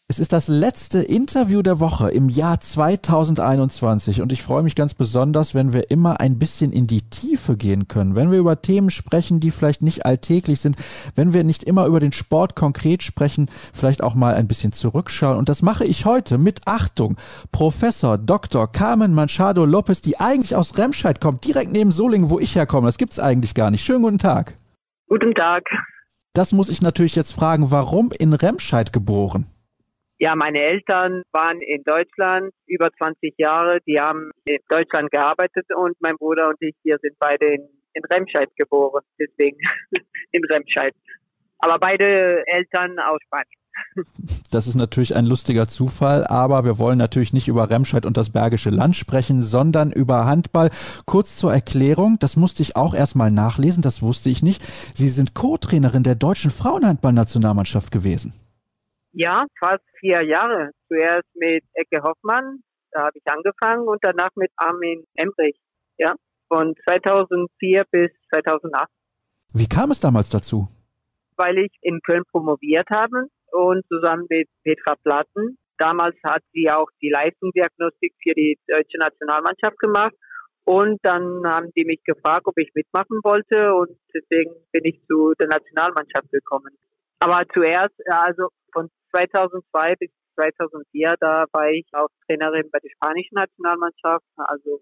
Es 0.08 0.20
ist 0.20 0.32
das 0.32 0.46
letzte 0.46 1.00
Interview 1.00 1.62
der 1.62 1.80
Woche 1.80 2.12
im 2.12 2.28
Jahr 2.28 2.60
2021 2.60 4.22
und 4.22 4.30
ich 4.30 4.40
freue 4.40 4.62
mich 4.62 4.76
ganz 4.76 4.94
besonders, 4.94 5.52
wenn 5.52 5.72
wir 5.72 5.90
immer 5.90 6.20
ein 6.20 6.38
bisschen 6.38 6.70
in 6.70 6.86
die 6.86 7.02
Tiefe 7.02 7.56
gehen 7.56 7.88
können, 7.88 8.14
wenn 8.14 8.30
wir 8.30 8.38
über 8.38 8.62
Themen 8.62 8.90
sprechen, 8.90 9.40
die 9.40 9.50
vielleicht 9.50 9.82
nicht 9.82 10.06
alltäglich 10.06 10.60
sind, 10.60 10.76
wenn 11.16 11.32
wir 11.32 11.42
nicht 11.42 11.64
immer 11.64 11.86
über 11.86 11.98
den 11.98 12.12
Sport 12.12 12.54
konkret 12.54 13.02
sprechen, 13.02 13.50
vielleicht 13.72 14.00
auch 14.00 14.14
mal 14.14 14.36
ein 14.36 14.46
bisschen 14.46 14.70
zurückschauen 14.70 15.38
und 15.38 15.48
das 15.48 15.60
mache 15.62 15.84
ich 15.84 16.04
heute 16.04 16.38
mit 16.38 16.60
Achtung. 16.66 17.16
Professor 17.50 18.16
Dr. 18.16 18.70
Carmen 18.70 19.12
Manchado 19.12 19.64
Lopez, 19.64 20.02
die 20.02 20.20
eigentlich 20.20 20.54
aus 20.54 20.78
Remscheid 20.78 21.20
kommt, 21.20 21.44
direkt 21.44 21.72
neben 21.72 21.90
Solingen, 21.90 22.30
wo 22.30 22.38
ich 22.38 22.54
herkomme. 22.54 22.86
Das 22.86 22.98
gibt's 22.98 23.18
eigentlich 23.18 23.54
gar 23.54 23.72
nicht. 23.72 23.84
Schönen 23.84 24.02
guten 24.02 24.18
Tag. 24.18 24.54
Guten 25.08 25.34
Tag. 25.34 25.64
Das 26.32 26.52
muss 26.52 26.68
ich 26.68 26.80
natürlich 26.80 27.16
jetzt 27.16 27.32
fragen, 27.32 27.72
warum 27.72 28.12
in 28.16 28.34
Remscheid 28.34 28.92
geboren? 28.92 29.46
Ja, 30.18 30.34
meine 30.34 30.60
Eltern 30.62 31.22
waren 31.32 31.60
in 31.60 31.82
Deutschland 31.84 32.50
über 32.66 32.90
20 32.96 33.34
Jahre. 33.36 33.80
Die 33.86 34.00
haben 34.00 34.30
in 34.46 34.58
Deutschland 34.68 35.10
gearbeitet 35.10 35.66
und 35.76 35.94
mein 36.00 36.16
Bruder 36.16 36.48
und 36.48 36.56
ich, 36.60 36.74
wir 36.84 36.96
sind 37.02 37.16
beide 37.18 37.46
in, 37.46 37.68
in 37.92 38.02
Remscheid 38.10 38.48
geboren. 38.56 39.02
Deswegen 39.20 39.58
in 40.32 40.42
Remscheid. 40.44 40.94
Aber 41.58 41.78
beide 41.78 42.42
Eltern 42.46 42.98
aus 42.98 43.18
Spanien. 43.26 43.60
Das 44.50 44.66
ist 44.66 44.74
natürlich 44.74 45.14
ein 45.14 45.26
lustiger 45.26 45.68
Zufall, 45.68 46.26
aber 46.26 46.64
wir 46.64 46.78
wollen 46.78 46.96
natürlich 46.96 47.34
nicht 47.34 47.48
über 47.48 47.68
Remscheid 47.68 48.06
und 48.06 48.16
das 48.16 48.30
Bergische 48.30 48.70
Land 48.70 48.96
sprechen, 48.96 49.42
sondern 49.42 49.92
über 49.92 50.24
Handball. 50.24 50.70
Kurz 51.04 51.36
zur 51.36 51.52
Erklärung, 51.52 52.16
das 52.18 52.36
musste 52.36 52.62
ich 52.62 52.74
auch 52.74 52.94
erstmal 52.94 53.30
nachlesen, 53.30 53.82
das 53.82 54.00
wusste 54.00 54.30
ich 54.30 54.42
nicht. 54.42 54.62
Sie 54.94 55.10
sind 55.10 55.34
Co-Trainerin 55.34 56.04
der 56.04 56.14
deutschen 56.14 56.50
Frauenhandballnationalmannschaft 56.50 57.90
gewesen. 57.90 58.32
Ja, 59.18 59.46
fast 59.58 59.82
vier 59.98 60.22
Jahre. 60.24 60.72
Zuerst 60.88 61.24
mit 61.36 61.64
Ecke 61.72 62.02
Hoffmann, 62.02 62.60
da 62.90 63.06
habe 63.06 63.16
ich 63.16 63.22
angefangen 63.32 63.88
und 63.88 63.98
danach 64.02 64.28
mit 64.34 64.50
Armin 64.56 65.04
Emrich. 65.14 65.56
Ja, 65.96 66.14
von 66.48 66.74
2004 66.86 67.84
bis 67.90 68.10
2008. 68.34 68.90
Wie 69.54 69.66
kam 69.66 69.90
es 69.90 70.00
damals 70.00 70.28
dazu? 70.28 70.68
Weil 71.36 71.56
ich 71.56 71.72
in 71.80 72.00
Köln 72.02 72.24
promoviert 72.30 72.90
habe 72.90 73.28
und 73.52 73.86
zusammen 73.88 74.26
mit 74.28 74.50
Petra 74.62 74.96
Platten. 75.02 75.56
Damals 75.78 76.16
hat 76.22 76.42
sie 76.52 76.70
auch 76.70 76.88
die 77.00 77.08
Leistungsdiagnostik 77.08 78.12
für 78.22 78.34
die 78.34 78.58
deutsche 78.68 78.98
Nationalmannschaft 78.98 79.78
gemacht. 79.78 80.14
Und 80.64 80.98
dann 81.02 81.40
haben 81.46 81.70
die 81.74 81.86
mich 81.86 82.04
gefragt, 82.04 82.42
ob 82.44 82.58
ich 82.58 82.70
mitmachen 82.74 83.20
wollte 83.22 83.74
und 83.74 83.96
deswegen 84.12 84.52
bin 84.72 84.84
ich 84.84 85.00
zu 85.06 85.32
der 85.40 85.48
Nationalmannschaft 85.48 86.30
gekommen. 86.30 86.76
Aber 87.20 87.44
zuerst, 87.54 87.94
also 88.08 88.48
von 88.76 88.90
2002 89.14 89.94
bis 89.96 90.10
2004, 90.34 91.14
da 91.18 91.46
war 91.52 91.70
ich 91.70 91.86
auch 91.92 92.08
Trainerin 92.26 92.68
bei 92.70 92.78
der 92.78 92.90
spanischen 92.90 93.36
Nationalmannschaft, 93.36 94.26
also 94.36 94.80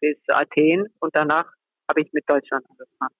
bis 0.00 0.16
Athen 0.28 0.86
und 0.98 1.14
danach 1.14 1.46
habe 1.88 2.00
ich 2.02 2.12
mit 2.12 2.28
Deutschland 2.28 2.66
angefangen. 2.68 3.14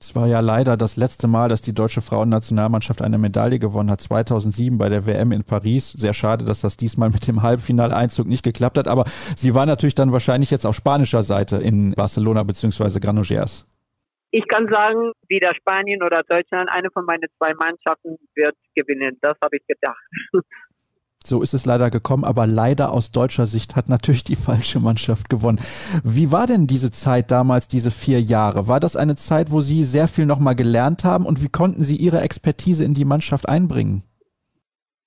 Es 0.00 0.14
war 0.14 0.28
ja 0.28 0.38
leider 0.38 0.76
das 0.76 0.96
letzte 0.96 1.26
Mal, 1.26 1.48
dass 1.48 1.60
die 1.60 1.72
deutsche 1.72 2.02
Frauennationalmannschaft 2.02 3.02
eine 3.02 3.18
Medaille 3.18 3.58
gewonnen 3.58 3.90
hat, 3.90 4.00
2007 4.00 4.78
bei 4.78 4.88
der 4.88 5.06
WM 5.06 5.32
in 5.32 5.42
Paris. 5.42 5.90
Sehr 5.90 6.14
schade, 6.14 6.44
dass 6.44 6.60
das 6.60 6.76
diesmal 6.76 7.10
mit 7.10 7.26
dem 7.26 7.42
Halbfinaleinzug 7.42 8.28
nicht 8.28 8.44
geklappt 8.44 8.78
hat, 8.78 8.86
aber 8.86 9.06
sie 9.34 9.54
war 9.54 9.66
natürlich 9.66 9.96
dann 9.96 10.12
wahrscheinlich 10.12 10.52
jetzt 10.52 10.66
auf 10.66 10.76
spanischer 10.76 11.24
Seite 11.24 11.56
in 11.56 11.92
Barcelona 11.92 12.44
bzw. 12.44 13.00
Granollers. 13.00 13.66
Ich 14.30 14.46
kann 14.46 14.68
sagen, 14.68 15.12
wieder 15.28 15.54
Spanien 15.54 16.02
oder 16.02 16.22
Deutschland, 16.22 16.68
eine 16.70 16.90
von 16.90 17.04
meinen 17.06 17.28
zwei 17.38 17.54
Mannschaften 17.54 18.16
wird 18.34 18.54
gewinnen. 18.74 19.16
Das 19.22 19.36
habe 19.42 19.56
ich 19.56 19.66
gedacht. 19.66 20.02
So 21.24 21.42
ist 21.42 21.52
es 21.52 21.66
leider 21.66 21.90
gekommen, 21.90 22.24
aber 22.24 22.46
leider 22.46 22.92
aus 22.92 23.10
deutscher 23.10 23.46
Sicht 23.46 23.76
hat 23.76 23.88
natürlich 23.88 24.24
die 24.24 24.36
falsche 24.36 24.80
Mannschaft 24.80 25.28
gewonnen. 25.28 25.58
Wie 26.04 26.30
war 26.32 26.46
denn 26.46 26.66
diese 26.66 26.90
Zeit 26.90 27.30
damals, 27.30 27.68
diese 27.68 27.90
vier 27.90 28.20
Jahre? 28.20 28.68
War 28.68 28.80
das 28.80 28.96
eine 28.96 29.16
Zeit, 29.16 29.50
wo 29.50 29.60
Sie 29.60 29.84
sehr 29.84 30.08
viel 30.08 30.26
nochmal 30.26 30.54
gelernt 30.56 31.04
haben 31.04 31.26
und 31.26 31.42
wie 31.42 31.50
konnten 31.50 31.82
Sie 31.82 31.96
Ihre 31.96 32.20
Expertise 32.20 32.84
in 32.84 32.94
die 32.94 33.04
Mannschaft 33.04 33.48
einbringen? 33.48 34.04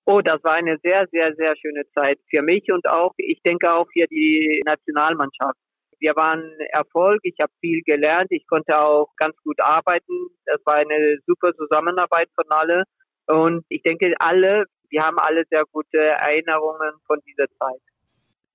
Oh, 0.06 0.22
das 0.22 0.44
war 0.44 0.56
eine 0.56 0.78
sehr, 0.84 1.08
sehr, 1.12 1.34
sehr 1.36 1.56
schöne 1.56 1.84
Zeit 1.94 2.20
für 2.30 2.42
mich 2.42 2.72
und 2.72 2.88
auch, 2.88 3.14
ich 3.18 3.42
denke 3.44 3.72
auch 3.72 3.88
für 3.94 4.06
die 4.08 4.62
Nationalmannschaft. 4.66 5.58
Wir 6.02 6.16
waren 6.16 6.42
Erfolg, 6.72 7.20
ich 7.22 7.36
habe 7.40 7.52
viel 7.60 7.82
gelernt, 7.84 8.28
ich 8.32 8.48
konnte 8.48 8.76
auch 8.76 9.08
ganz 9.18 9.36
gut 9.44 9.60
arbeiten. 9.62 10.30
Das 10.46 10.60
war 10.66 10.76
eine 10.76 11.18
super 11.28 11.54
Zusammenarbeit 11.54 12.28
von 12.34 12.46
alle. 12.50 12.84
Und 13.28 13.64
ich 13.70 13.84
denke, 13.84 14.12
alle, 14.18 14.66
wir 14.90 15.04
haben 15.04 15.20
alle 15.20 15.44
sehr 15.52 15.64
gute 15.72 16.00
Erinnerungen 16.00 16.94
von 17.06 17.20
dieser 17.28 17.46
Zeit. 17.60 17.80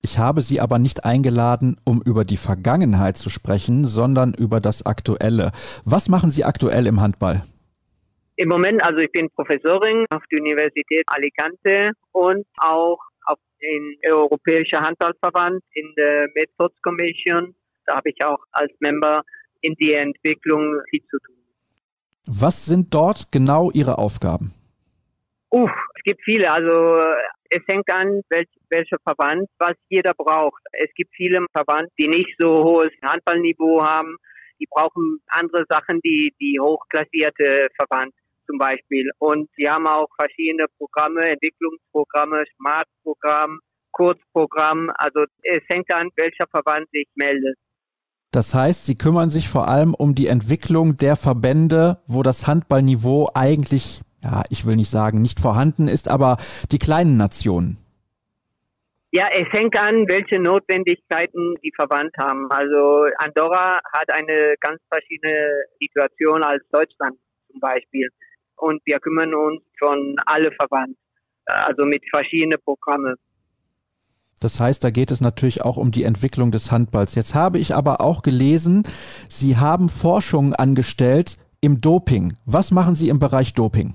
Ich 0.02 0.18
habe 0.18 0.42
Sie 0.42 0.60
aber 0.60 0.80
nicht 0.80 1.04
eingeladen, 1.04 1.76
um 1.84 2.02
über 2.04 2.24
die 2.24 2.36
Vergangenheit 2.36 3.16
zu 3.16 3.30
sprechen, 3.30 3.84
sondern 3.84 4.34
über 4.34 4.60
das 4.60 4.84
Aktuelle. 4.84 5.52
Was 5.84 6.08
machen 6.08 6.30
Sie 6.30 6.44
aktuell 6.44 6.86
im 6.88 7.00
Handball? 7.00 7.42
Im 8.36 8.48
Moment, 8.48 8.82
also 8.82 8.98
ich 8.98 9.10
bin 9.12 9.30
Professorin 9.30 10.04
auf 10.10 10.22
der 10.30 10.40
Universität 10.40 11.04
Alicante 11.06 11.92
und 12.12 12.44
auch 12.58 12.98
auf 13.26 13.38
den 13.60 13.96
Europäischen 14.10 14.80
Handballverband 14.80 15.62
in 15.72 15.92
der 15.96 16.28
Methods 16.34 16.80
Commission. 16.82 17.54
Da 17.86 17.96
habe 17.96 18.10
ich 18.10 18.24
auch 18.24 18.38
als 18.52 18.72
Member 18.80 19.22
in 19.60 19.74
die 19.74 19.94
Entwicklung 19.94 20.80
viel 20.90 21.02
zu 21.10 21.18
tun. 21.24 21.36
Was 22.26 22.66
sind 22.66 22.92
dort 22.92 23.30
genau 23.30 23.70
Ihre 23.70 23.98
Aufgaben? 23.98 24.52
Uff, 25.50 25.70
es 25.94 26.02
gibt 26.02 26.20
viele. 26.24 26.50
Also 26.50 26.98
es 27.50 27.62
hängt 27.68 27.90
an, 27.90 28.22
welch, 28.30 28.48
welcher 28.70 28.98
Verband, 29.04 29.48
was 29.58 29.74
jeder 29.88 30.12
braucht. 30.14 30.62
Es 30.72 30.92
gibt 30.94 31.14
viele 31.14 31.44
Verband, 31.52 31.88
die 31.98 32.08
nicht 32.08 32.34
so 32.38 32.64
hohes 32.64 32.92
Handballniveau 33.02 33.82
haben. 33.82 34.16
Die 34.58 34.66
brauchen 34.68 35.20
andere 35.28 35.64
Sachen, 35.68 36.00
die 36.00 36.34
die 36.40 36.58
hochklassierte 36.58 37.68
Verband 37.76 38.12
zum 38.46 38.58
Beispiel. 38.58 39.10
Und 39.18 39.48
sie 39.56 39.68
haben 39.68 39.86
auch 39.86 40.08
verschiedene 40.18 40.66
Programme, 40.78 41.28
Entwicklungsprogramme, 41.30 42.44
Smart-Programm, 42.56 43.60
Kurzprogramm. 43.92 44.90
Also 44.96 45.24
es 45.42 45.62
hängt 45.68 45.92
an, 45.92 46.10
welcher 46.16 46.46
Verband 46.50 46.88
sich 46.90 47.08
meldet. 47.14 47.56
Das 48.32 48.54
heißt, 48.54 48.84
Sie 48.84 48.96
kümmern 48.96 49.30
sich 49.30 49.48
vor 49.48 49.66
allem 49.68 49.94
um 49.94 50.14
die 50.14 50.26
Entwicklung 50.26 50.96
der 50.96 51.16
Verbände, 51.16 52.02
wo 52.06 52.22
das 52.22 52.46
Handballniveau 52.46 53.30
eigentlich, 53.34 54.02
ja, 54.22 54.42
ich 54.50 54.66
will 54.66 54.76
nicht 54.76 54.90
sagen, 54.90 55.22
nicht 55.22 55.40
vorhanden 55.40 55.88
ist, 55.88 56.08
aber 56.08 56.36
die 56.70 56.78
kleinen 56.78 57.16
Nationen. 57.16 57.78
Ja, 59.12 59.28
es 59.32 59.46
hängt 59.52 59.78
an, 59.78 60.06
welche 60.08 60.38
Notwendigkeiten 60.38 61.54
die 61.62 61.72
Verband 61.74 62.10
haben. 62.18 62.50
Also 62.50 63.06
Andorra 63.16 63.80
hat 63.94 64.10
eine 64.10 64.56
ganz 64.60 64.82
verschiedene 64.90 65.64
Situation 65.80 66.42
als 66.42 66.62
Deutschland 66.70 67.16
zum 67.50 67.60
Beispiel 67.60 68.10
und 68.56 68.80
wir 68.84 68.98
kümmern 69.00 69.34
uns 69.34 69.62
von 69.78 70.16
alle 70.26 70.50
Verband, 70.52 70.96
also 71.46 71.84
mit 71.84 72.02
verschiedenen 72.10 72.60
Programmen. 72.62 73.16
Das 74.40 74.60
heißt, 74.60 74.84
da 74.84 74.90
geht 74.90 75.10
es 75.10 75.20
natürlich 75.20 75.62
auch 75.62 75.76
um 75.76 75.90
die 75.90 76.04
Entwicklung 76.04 76.50
des 76.50 76.70
Handballs. 76.70 77.14
Jetzt 77.14 77.34
habe 77.34 77.58
ich 77.58 77.74
aber 77.74 78.00
auch 78.00 78.22
gelesen, 78.22 78.82
Sie 79.28 79.56
haben 79.56 79.88
Forschungen 79.88 80.54
angestellt 80.54 81.38
im 81.62 81.80
Doping. 81.80 82.34
Was 82.44 82.70
machen 82.70 82.94
Sie 82.94 83.08
im 83.08 83.18
Bereich 83.18 83.54
Doping? 83.54 83.94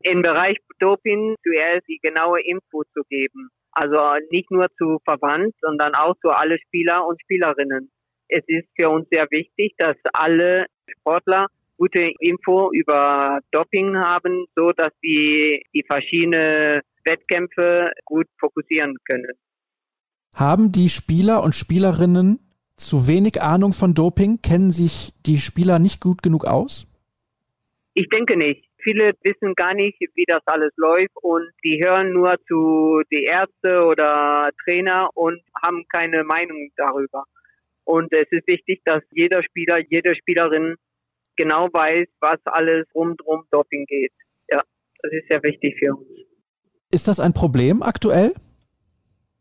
Im 0.00 0.22
Bereich 0.22 0.56
Doping 0.78 1.34
zuerst 1.42 1.88
die 1.88 1.98
genaue 2.00 2.40
Info 2.42 2.84
zu 2.94 3.02
geben. 3.08 3.50
Also 3.72 3.98
nicht 4.30 4.50
nur 4.50 4.68
zu 4.78 4.98
Verband, 5.04 5.54
sondern 5.60 5.94
auch 5.94 6.14
zu 6.22 6.30
alle 6.30 6.58
Spieler 6.58 7.06
und 7.06 7.20
Spielerinnen. 7.20 7.90
Es 8.28 8.42
ist 8.46 8.68
für 8.78 8.88
uns 8.90 9.08
sehr 9.10 9.26
wichtig, 9.30 9.74
dass 9.78 9.96
alle 10.12 10.66
Sportler 10.88 11.46
gute 11.78 12.10
Info 12.18 12.70
über 12.72 13.40
Doping 13.52 13.96
haben, 13.96 14.46
so 14.54 14.72
dass 14.72 14.92
sie 15.00 15.62
die 15.72 15.84
verschiedenen 15.90 16.82
Wettkämpfe 17.04 17.90
gut 18.04 18.26
fokussieren 18.38 18.96
können. 19.08 19.32
Haben 20.34 20.72
die 20.72 20.88
Spieler 20.88 21.42
und 21.42 21.54
Spielerinnen 21.54 22.38
zu 22.76 23.08
wenig 23.08 23.40
Ahnung 23.40 23.72
von 23.72 23.94
Doping? 23.94 24.42
Kennen 24.42 24.70
sich 24.70 25.12
die 25.24 25.38
Spieler 25.38 25.78
nicht 25.78 26.00
gut 26.00 26.22
genug 26.22 26.44
aus? 26.44 26.86
Ich 27.94 28.08
denke 28.08 28.36
nicht. 28.36 28.64
Viele 28.80 29.12
wissen 29.22 29.54
gar 29.54 29.74
nicht, 29.74 29.98
wie 30.14 30.24
das 30.26 30.42
alles 30.46 30.72
läuft 30.76 31.16
und 31.22 31.48
die 31.64 31.82
hören 31.84 32.12
nur 32.12 32.36
zu 32.46 33.02
die 33.12 33.24
Ärzte 33.24 33.84
oder 33.84 34.50
Trainer 34.64 35.08
und 35.14 35.40
haben 35.62 35.84
keine 35.88 36.22
Meinung 36.22 36.70
darüber. 36.76 37.24
Und 37.84 38.12
es 38.12 38.28
ist 38.30 38.46
wichtig, 38.46 38.80
dass 38.84 39.02
jeder 39.10 39.42
Spieler, 39.42 39.80
jede 39.88 40.14
Spielerin 40.14 40.76
genau 41.38 41.68
weiß, 41.72 42.08
was 42.20 42.38
alles 42.44 42.86
rundrum 42.94 43.44
Doping 43.50 43.86
geht. 43.86 44.12
Ja, 44.50 44.60
das 45.02 45.12
ist 45.12 45.28
sehr 45.28 45.42
wichtig 45.42 45.76
für 45.78 45.94
uns. 45.94 46.08
Ist 46.92 47.08
das 47.08 47.20
ein 47.20 47.32
Problem 47.32 47.82
aktuell? 47.82 48.34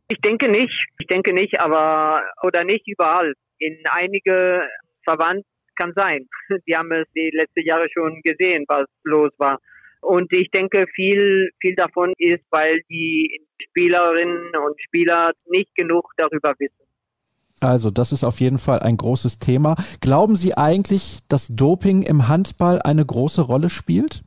Ich 0.10 0.20
denke 0.20 0.48
nicht. 0.48 0.74
Ich 1.00 1.08
denke 1.08 1.34
nicht, 1.34 1.60
aber 1.60 2.22
oder 2.44 2.64
nicht 2.64 2.88
überall. 2.88 3.34
In 3.60 3.78
einige 3.92 4.62
Verband 5.04 5.44
kann 5.76 5.94
sein. 5.96 6.28
Die 6.68 6.76
haben 6.76 6.92
es 6.92 7.08
die 7.16 7.32
letzten 7.34 7.66
Jahre 7.66 7.88
schon 7.92 8.22
gesehen, 8.22 8.66
was 8.68 8.86
los 9.04 9.32
war. 9.38 9.60
Und 10.02 10.32
ich 10.32 10.50
denke, 10.52 10.86
viel, 10.94 11.50
viel 11.60 11.76
davon 11.76 12.14
ist, 12.18 12.44
weil 12.52 12.82
die 12.90 13.42
Spielerinnen 13.62 14.56
und 14.56 14.80
Spieler 14.82 15.32
nicht 15.48 15.74
genug 15.76 16.12
darüber 16.18 16.54
wissen. 16.60 16.87
Also, 17.60 17.90
das 17.90 18.12
ist 18.12 18.24
auf 18.24 18.40
jeden 18.40 18.60
Fall 18.60 18.80
ein 18.80 18.98
großes 18.98 19.40
Thema. 19.40 19.76
Glauben 20.02 20.36
Sie 20.36 20.56
eigentlich, 20.56 21.20
dass 21.28 21.48
Doping 21.48 22.04
im 22.04 22.28
Handball 22.28 22.82
eine 22.82 23.06
große 23.06 23.42
Rolle 23.42 23.70
spielt? 23.70 24.24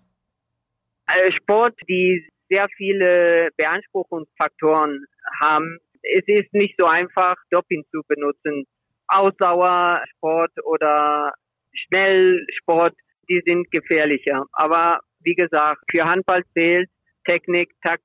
Sport, 1.36 1.74
die 1.88 2.28
sehr 2.48 2.66
viele 2.76 3.48
Beanspruchungsfaktoren 3.56 5.04
haben. 5.42 5.78
Es 6.02 6.22
ist 6.26 6.52
nicht 6.52 6.74
so 6.78 6.86
einfach, 6.86 7.36
Doping 7.50 7.84
zu 7.92 8.02
benutzen. 8.08 8.64
Ausdauersport 9.08 10.52
oder 10.64 11.32
Schnellsport, 11.72 12.94
die 13.28 13.42
sind 13.44 13.70
gefährlicher. 13.70 14.46
Aber 14.52 15.00
wie 15.20 15.34
gesagt, 15.34 15.82
für 15.90 16.04
Handball 16.04 16.42
zählt 16.54 16.88
Technik, 17.26 17.72
Takt, 17.82 18.02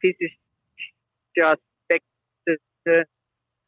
physische 0.00 0.36
Aspekte 1.36 3.06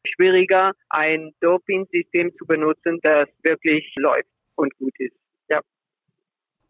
schwieriger, 0.05 0.71
ein 0.89 1.31
Doping-System 1.41 2.31
zu 2.37 2.45
benutzen, 2.45 2.99
das 3.01 3.27
wirklich 3.43 3.93
läuft 3.97 4.29
und 4.55 4.75
gut 4.77 4.93
ist. 4.99 5.15
Ja. 5.49 5.59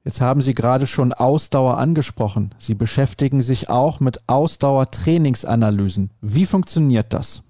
Jetzt 0.04 0.22
haben 0.22 0.42
Sie 0.42 0.54
gerade 0.54 0.86
schon 0.88 1.14
Ausdauer 1.14 1.78
angesprochen. 1.78 2.54
Sie 2.60 2.76
beschäftigen 2.76 3.42
sich 3.42 3.70
auch 3.70 4.00
mit 4.00 4.20
Ausdauertrainingsanalysen. 4.28 6.12
Wie 6.22 6.46
funktioniert 6.46 7.14
das? 7.14 7.44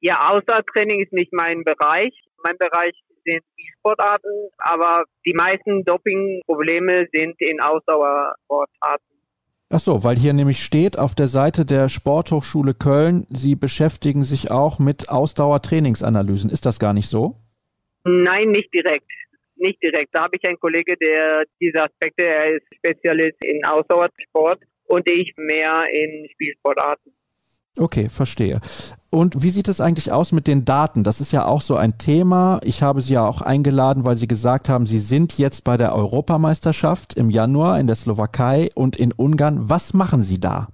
Ja, 0.00 0.30
Ausdauertraining 0.30 1.00
ist 1.00 1.12
nicht 1.12 1.32
mein 1.32 1.62
Bereich. 1.64 2.12
Mein 2.44 2.58
Bereich 2.58 2.92
sind 3.24 3.44
die 3.56 3.72
Sportarten, 3.78 4.50
aber 4.58 5.04
die 5.24 5.34
meisten 5.34 5.84
Dopingprobleme 5.84 7.06
sind 7.12 7.40
in 7.40 7.60
Ausdauersportarten. 7.60 9.11
Ach 9.74 9.80
so, 9.80 10.04
weil 10.04 10.16
hier 10.16 10.34
nämlich 10.34 10.58
steht 10.62 10.98
auf 10.98 11.14
der 11.14 11.28
Seite 11.28 11.64
der 11.64 11.88
Sporthochschule 11.88 12.74
Köln, 12.74 13.24
Sie 13.30 13.54
beschäftigen 13.54 14.22
sich 14.22 14.50
auch 14.50 14.78
mit 14.78 15.08
Ausdauertrainingsanalysen. 15.08 16.50
Ist 16.50 16.66
das 16.66 16.78
gar 16.78 16.92
nicht 16.92 17.08
so? 17.08 17.36
Nein, 18.04 18.50
nicht 18.50 18.68
direkt. 18.74 19.10
Nicht 19.56 19.82
direkt. 19.82 20.10
Da 20.12 20.24
habe 20.24 20.36
ich 20.36 20.46
einen 20.46 20.60
Kollege, 20.60 20.94
der 20.98 21.44
diese 21.58 21.80
Aspekte, 21.80 22.26
er 22.26 22.56
ist 22.56 22.66
Spezialist 22.76 23.42
in 23.42 23.64
Ausdauersport 23.64 24.60
und 24.88 25.08
ich 25.08 25.32
mehr 25.38 25.84
in 25.90 26.28
Spielsportarten. 26.32 27.14
Okay, 27.78 28.08
verstehe. 28.10 28.60
Und 29.08 29.42
wie 29.42 29.50
sieht 29.50 29.68
es 29.68 29.80
eigentlich 29.80 30.12
aus 30.12 30.32
mit 30.32 30.46
den 30.46 30.64
Daten? 30.64 31.04
Das 31.04 31.20
ist 31.20 31.32
ja 31.32 31.44
auch 31.44 31.60
so 31.60 31.76
ein 31.76 31.98
Thema. 31.98 32.60
Ich 32.64 32.82
habe 32.82 33.00
Sie 33.00 33.14
ja 33.14 33.26
auch 33.26 33.42
eingeladen, 33.42 34.04
weil 34.04 34.16
Sie 34.16 34.28
gesagt 34.28 34.68
haben, 34.68 34.86
Sie 34.86 34.98
sind 34.98 35.38
jetzt 35.38 35.64
bei 35.64 35.76
der 35.76 35.94
Europameisterschaft 35.94 37.16
im 37.16 37.30
Januar 37.30 37.78
in 37.78 37.86
der 37.86 37.96
Slowakei 37.96 38.68
und 38.74 38.96
in 38.96 39.12
Ungarn. 39.12 39.68
Was 39.68 39.92
machen 39.94 40.22
Sie 40.22 40.40
da? 40.40 40.68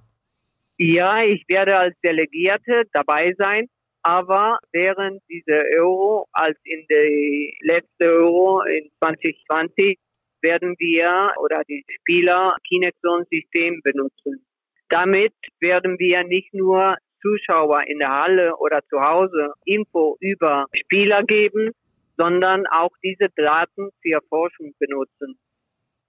Ja, 0.77 1.21
ich 1.23 1.43
werde 1.49 1.77
als 1.77 1.95
Delegierte 2.01 2.83
dabei 2.93 3.33
sein, 3.37 3.67
aber 4.03 4.57
während 4.71 5.21
dieser 5.29 5.61
Euro, 5.77 6.25
als 6.31 6.57
in 6.63 6.85
der 6.89 7.75
letzten 7.75 8.03
Euro 8.03 8.61
in 8.61 8.89
2020, 9.01 9.97
werden 10.41 10.75
wir 10.79 11.33
oder 11.43 11.61
die 11.67 11.83
Spieler 11.99 12.55
Kinexon-System 12.67 13.81
benutzen. 13.83 14.45
Damit 14.89 15.33
werden 15.59 15.97
wir 15.99 16.23
nicht 16.23 16.53
nur 16.53 16.97
Zuschauer 17.21 17.83
in 17.87 17.99
der 17.99 18.09
Halle 18.09 18.57
oder 18.57 18.81
zu 18.89 18.99
Hause 18.99 19.53
Info 19.65 20.17
über 20.19 20.65
Spieler 20.73 21.23
geben, 21.23 21.71
sondern 22.17 22.65
auch 22.67 22.91
diese 23.03 23.27
Daten 23.35 23.89
für 24.01 24.19
Forschung 24.29 24.73
benutzen. 24.79 25.37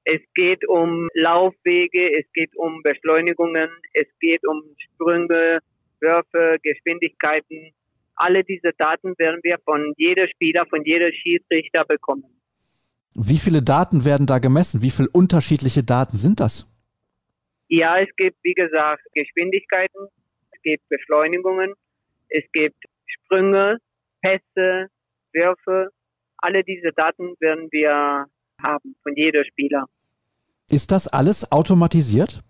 Es 0.05 0.20
geht 0.35 0.66
um 0.66 1.09
Laufwege, 1.14 2.18
es 2.18 2.26
geht 2.33 2.57
um 2.57 2.83
Beschleunigungen, 2.83 3.68
es 3.93 4.07
geht 4.18 4.41
um 4.47 4.62
Sprünge, 4.78 5.59
Würfe, 6.01 6.57
Geschwindigkeiten. 6.62 7.72
Alle 8.16 8.43
diese 8.45 8.72
Daten 8.78 9.14
werden 9.18 9.41
wir 9.43 9.59
von 9.64 9.93
jeder 9.97 10.26
Spieler, 10.28 10.64
von 10.68 10.85
jeder 10.85 11.12
Schiedsrichter 11.12 11.85
bekommen. 11.85 12.41
Wie 13.14 13.39
viele 13.39 13.62
Daten 13.62 14.05
werden 14.05 14.26
da 14.26 14.39
gemessen? 14.39 14.83
Wie 14.83 14.91
viele 14.91 15.11
unterschiedliche 15.11 15.83
Daten 15.83 16.16
sind 16.16 16.41
das? 16.41 16.70
Ja, 17.73 18.01
es 18.01 18.09
gibt, 18.16 18.37
wie 18.43 18.55
gesagt, 18.55 19.05
Geschwindigkeiten, 19.14 20.09
es 20.51 20.61
gibt 20.62 20.89
Beschleunigungen, 20.89 21.73
es 22.29 22.43
gibt 22.53 22.85
Sprünge, 23.07 23.79
Pässe, 24.21 24.89
Würfe. 25.33 25.91
Alle 26.39 26.64
diese 26.64 26.91
Daten 26.93 27.37
werden 27.39 27.68
wir 27.71 28.27
haben 28.61 28.97
von 29.05 29.14
jeder 29.14 29.45
Spieler. 29.45 29.87
Ist 30.68 30.91
das 30.91 31.07
alles 31.07 31.51
automatisiert? 31.53 32.43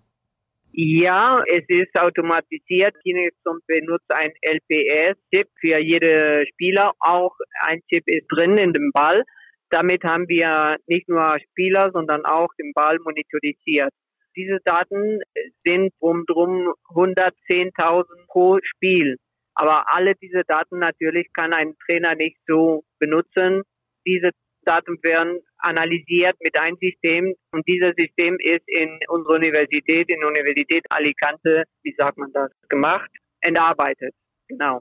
Ja, 0.73 1.43
es 1.49 1.65
ist 1.69 1.95
automatisiert. 2.01 2.95
Kinexon 3.03 3.61
benutzt 3.67 4.11
ein 4.11 4.33
LPS-Chip 4.41 5.49
für 5.61 5.81
jede 5.83 6.47
Spieler. 6.49 6.93
Auch 6.99 7.37
ein 7.61 7.83
Chip 7.93 8.05
ist 8.07 8.27
drin 8.31 8.57
in 8.57 8.73
dem 8.73 8.91
Ball. 8.93 9.23
Damit 9.69 10.03
haben 10.03 10.29
wir 10.29 10.79
nicht 10.87 11.11
nur 11.11 11.39
Spieler, 11.51 11.91
sondern 11.93 12.25
auch 12.25 12.49
den 12.59 12.73
Ball 12.73 12.99
monitorisiert. 13.01 13.93
Diese 14.37 14.59
Daten 14.65 15.21
sind 15.65 15.93
um 15.99 16.25
drum 16.27 16.73
110.000 16.95 18.05
pro 18.29 18.59
Spiel. 18.63 19.17
Aber 19.55 19.85
alle 19.95 20.15
diese 20.15 20.43
Daten 20.47 20.79
natürlich 20.79 21.27
kann 21.33 21.53
ein 21.53 21.75
Trainer 21.85 22.15
nicht 22.15 22.39
so 22.47 22.85
benutzen. 22.99 23.63
Diese 24.07 24.31
Daten 24.63 24.99
werden 25.03 25.41
analysiert 25.59 26.37
mit 26.41 26.59
einem 26.59 26.77
System 26.81 27.35
und 27.53 27.67
dieses 27.67 27.93
System 27.97 28.37
ist 28.41 28.67
in 28.67 28.99
unserer 29.09 29.35
Universität, 29.35 30.11
in 30.11 30.21
der 30.21 30.29
Universität 30.29 30.85
Alicante, 30.91 31.65
wie 31.83 31.95
sagt 31.99 32.19
man 32.19 32.33
das, 32.33 32.51
gemacht, 32.69 33.11
entarbeitet. 33.41 34.15
Genau. 34.49 34.81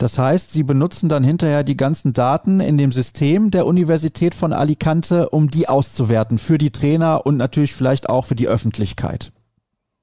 Das 0.00 0.18
heißt, 0.18 0.54
Sie 0.54 0.62
benutzen 0.62 1.10
dann 1.10 1.22
hinterher 1.22 1.62
die 1.62 1.76
ganzen 1.76 2.14
Daten 2.14 2.60
in 2.60 2.78
dem 2.78 2.90
System 2.90 3.50
der 3.50 3.66
Universität 3.66 4.34
von 4.34 4.54
Alicante, 4.54 5.28
um 5.28 5.48
die 5.48 5.68
auszuwerten 5.68 6.38
für 6.38 6.56
die 6.56 6.72
Trainer 6.72 7.26
und 7.26 7.36
natürlich 7.36 7.74
vielleicht 7.74 8.08
auch 8.08 8.24
für 8.24 8.34
die 8.34 8.48
Öffentlichkeit. 8.48 9.30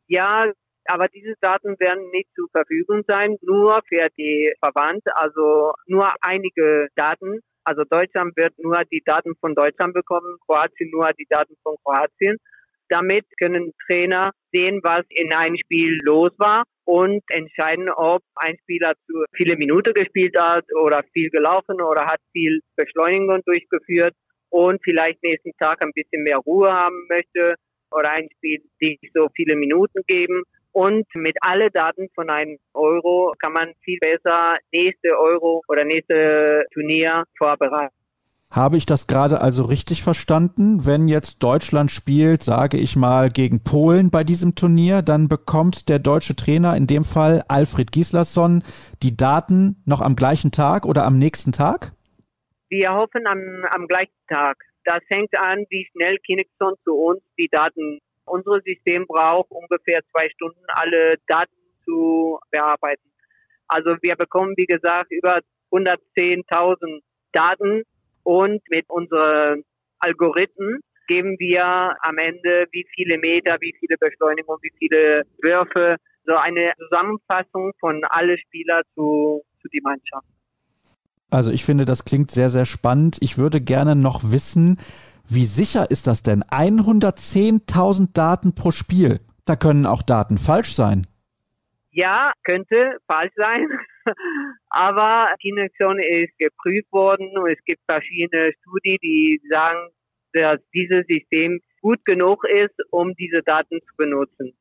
Ja, 0.05 0.45
aber 0.85 1.07
diese 1.07 1.33
Daten 1.41 1.75
werden 1.79 2.11
nicht 2.11 2.29
zur 2.35 2.47
Verfügung 2.51 3.01
sein, 3.07 3.37
nur 3.41 3.81
für 3.89 4.07
die 4.15 4.53
Verband, 4.63 5.01
also 5.15 5.73
nur 5.87 6.07
einige 6.21 6.89
Daten. 6.95 7.39
Also 7.63 7.81
Deutschland 7.89 8.37
wird 8.37 8.53
nur 8.59 8.79
die 8.91 9.01
Daten 9.03 9.33
von 9.41 9.55
Deutschland 9.55 9.95
bekommen, 9.95 10.37
Kroatien 10.45 10.91
nur 10.91 11.09
die 11.17 11.25
Daten 11.27 11.55
von 11.63 11.75
Kroatien. 11.83 12.37
Damit 12.89 13.25
können 13.39 13.73
Trainer 13.85 14.31
sehen, 14.51 14.79
was 14.83 15.05
in 15.09 15.33
einem 15.33 15.57
Spiel 15.57 15.99
los 16.03 16.31
war 16.37 16.63
und 16.85 17.21
entscheiden, 17.29 17.89
ob 17.89 18.21
ein 18.35 18.57
Spieler 18.63 18.93
zu 19.05 19.25
viele 19.33 19.57
Minuten 19.57 19.93
gespielt 19.93 20.35
hat 20.39 20.65
oder 20.73 21.03
viel 21.13 21.29
gelaufen 21.29 21.81
oder 21.81 22.05
hat 22.05 22.21
viel 22.31 22.61
Beschleunigung 22.75 23.41
durchgeführt 23.45 24.13
und 24.49 24.79
vielleicht 24.83 25.21
nächsten 25.21 25.51
Tag 25.59 25.81
ein 25.81 25.91
bisschen 25.93 26.23
mehr 26.23 26.37
Ruhe 26.37 26.71
haben 26.71 27.05
möchte 27.09 27.55
oder 27.91 28.11
ein 28.11 28.29
Spiel 28.37 28.61
nicht 28.79 29.11
so 29.13 29.27
viele 29.35 29.55
Minuten 29.55 30.01
geben. 30.07 30.43
Und 30.71 31.07
mit 31.15 31.35
alle 31.41 31.71
Daten 31.71 32.07
von 32.13 32.29
einem 32.29 32.57
Euro 32.73 33.33
kann 33.39 33.53
man 33.53 33.73
viel 33.83 33.97
besser 33.99 34.57
nächste 34.71 35.17
Euro 35.17 35.61
oder 35.67 35.83
nächste 35.83 36.65
Turnier 36.71 37.23
vorbereiten. 37.37 37.96
Habe 38.49 38.77
ich 38.77 38.85
das 38.85 39.07
gerade 39.07 39.41
also 39.41 39.63
richtig 39.63 40.03
verstanden? 40.03 40.85
Wenn 40.85 41.09
jetzt 41.09 41.43
Deutschland 41.43 41.91
spielt, 41.91 42.43
sage 42.43 42.77
ich 42.77 42.95
mal, 42.95 43.29
gegen 43.29 43.61
Polen 43.63 44.09
bei 44.09 44.23
diesem 44.23 44.55
Turnier, 44.55 45.01
dann 45.01 45.27
bekommt 45.27 45.89
der 45.89 45.99
deutsche 45.99 46.35
Trainer, 46.35 46.77
in 46.77 46.87
dem 46.87 47.03
Fall 47.03 47.43
Alfred 47.49 47.91
Gislason, 47.91 48.63
die 49.03 49.17
Daten 49.17 49.83
noch 49.85 49.99
am 49.99 50.15
gleichen 50.15 50.51
Tag 50.51 50.85
oder 50.85 51.03
am 51.03 51.19
nächsten 51.19 51.51
Tag? 51.51 51.91
Wir 52.69 52.93
hoffen 52.93 53.27
am, 53.27 53.65
am 53.71 53.87
gleichen 53.87 54.15
Tag. 54.29 54.57
Das 54.85 55.01
hängt 55.09 55.37
an, 55.37 55.65
wie 55.69 55.85
schnell 55.91 56.17
Kinexon 56.19 56.75
zu 56.85 56.93
uns 56.93 57.21
die 57.37 57.49
Daten. 57.51 57.99
Unser 58.23 58.61
System 58.61 59.05
braucht 59.07 59.51
ungefähr 59.51 59.99
zwei 60.11 60.29
Stunden, 60.29 60.63
alle 60.67 61.15
Daten 61.27 61.51
zu 61.83 62.39
bearbeiten. 62.49 63.11
Also 63.67 63.95
wir 64.01 64.15
bekommen, 64.15 64.53
wie 64.55 64.65
gesagt, 64.65 65.11
über 65.11 65.41
110.000 65.71 67.01
Daten 67.33 67.83
und 68.27 68.61
mit 68.69 68.89
unseren 68.89 69.63
Algorithmen 69.99 70.81
geben 71.07 71.37
wir 71.39 71.95
am 72.01 72.17
Ende, 72.17 72.65
wie 72.71 72.85
viele 72.93 73.17
Meter, 73.17 73.55
wie 73.61 73.73
viele 73.79 73.95
Beschleunigungen, 73.97 74.59
wie 74.61 74.73
viele 74.77 75.23
Würfe, 75.41 75.95
so 76.25 76.35
eine 76.35 76.73
Zusammenfassung 76.77 77.71
von 77.79 78.03
alle 78.09 78.37
Spieler 78.37 78.81
zu, 78.95 79.41
zu 79.61 79.69
die 79.69 79.79
Mannschaft. 79.79 80.27
Also 81.29 81.51
ich 81.51 81.63
finde, 81.63 81.85
das 81.85 82.03
klingt 82.03 82.29
sehr, 82.29 82.49
sehr 82.49 82.65
spannend. 82.65 83.17
Ich 83.21 83.37
würde 83.37 83.61
gerne 83.61 83.95
noch 83.95 84.29
wissen, 84.29 84.77
wie 85.29 85.45
sicher 85.45 85.89
ist 85.89 86.05
das 86.05 86.21
denn? 86.21 86.43
110.000 86.43 88.13
Daten 88.13 88.55
pro 88.55 88.71
Spiel. 88.71 89.21
Da 89.45 89.55
können 89.55 89.85
auch 89.85 90.01
Daten 90.01 90.37
falsch 90.37 90.75
sein. 90.75 91.07
Ja, 91.91 92.33
könnte 92.43 92.97
falsch 93.07 93.33
sein. 93.37 93.67
Aber 94.69 95.27
die 95.43 95.49
Injektion 95.49 95.99
ist 95.99 96.37
geprüft 96.37 96.91
worden 96.91 97.37
und 97.37 97.49
es 97.51 97.63
gibt 97.65 97.81
verschiedene 97.89 98.51
Studien, 98.61 98.97
die 99.01 99.41
sagen, 99.49 99.89
dass 100.33 100.59
dieses 100.73 101.05
System 101.07 101.59
gut 101.81 102.03
genug 102.05 102.43
ist, 102.45 102.75
um 102.91 103.13
diese 103.15 103.41
Daten 103.43 103.79
zu 103.79 103.95
benutzen. 103.97 104.53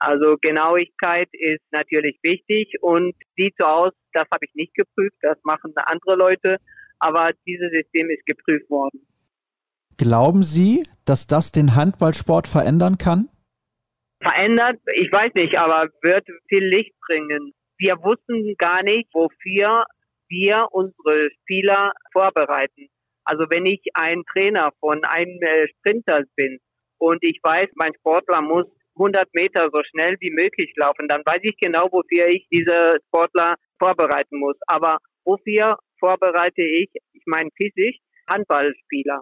Also 0.00 0.36
Genauigkeit 0.40 1.28
ist 1.32 1.62
natürlich 1.72 2.18
wichtig 2.22 2.72
und 2.82 3.14
sieht 3.36 3.54
so 3.58 3.66
aus, 3.66 3.92
das 4.12 4.26
habe 4.32 4.44
ich 4.46 4.54
nicht 4.54 4.74
geprüft, 4.74 5.16
das 5.22 5.38
machen 5.42 5.72
andere 5.76 6.14
Leute, 6.16 6.58
aber 7.00 7.30
dieses 7.46 7.70
System 7.72 8.08
ist 8.10 8.24
geprüft 8.26 8.70
worden. 8.70 9.06
Glauben 9.96 10.44
Sie, 10.44 10.84
dass 11.04 11.26
das 11.26 11.50
den 11.50 11.74
Handballsport 11.74 12.46
verändern 12.46 12.98
kann? 12.98 13.28
Verändert, 14.22 14.78
ich 14.94 15.10
weiß 15.10 15.34
nicht, 15.34 15.58
aber 15.58 15.88
wird 16.02 16.26
viel 16.48 16.64
Licht 16.64 16.94
bringen 17.06 17.52
wir 17.78 17.96
wussten 18.02 18.54
gar 18.58 18.82
nicht, 18.82 19.08
wofür 19.14 19.84
wir 20.28 20.66
unsere 20.72 21.30
Spieler 21.40 21.92
vorbereiten. 22.12 22.88
Also 23.24 23.44
wenn 23.50 23.66
ich 23.66 23.80
ein 23.94 24.22
Trainer 24.32 24.72
von 24.80 25.04
einem 25.04 25.38
äh, 25.42 25.68
Sprinter 25.68 26.22
bin 26.36 26.58
und 26.98 27.22
ich 27.22 27.38
weiß, 27.42 27.68
mein 27.76 27.94
Sportler 27.94 28.42
muss 28.42 28.66
100 28.96 29.28
Meter 29.32 29.68
so 29.72 29.82
schnell 29.84 30.16
wie 30.20 30.30
möglich 30.30 30.72
laufen, 30.76 31.08
dann 31.08 31.22
weiß 31.24 31.40
ich 31.42 31.56
genau, 31.56 31.88
wofür 31.92 32.26
ich 32.28 32.46
diese 32.50 32.98
Sportler 33.06 33.54
vorbereiten 33.78 34.38
muss. 34.38 34.56
Aber 34.66 34.98
wofür 35.24 35.78
vorbereite 36.00 36.62
ich, 36.62 36.90
ich 37.12 37.22
meine 37.26 37.50
physisch, 37.56 37.96
Handballspieler? 38.28 39.20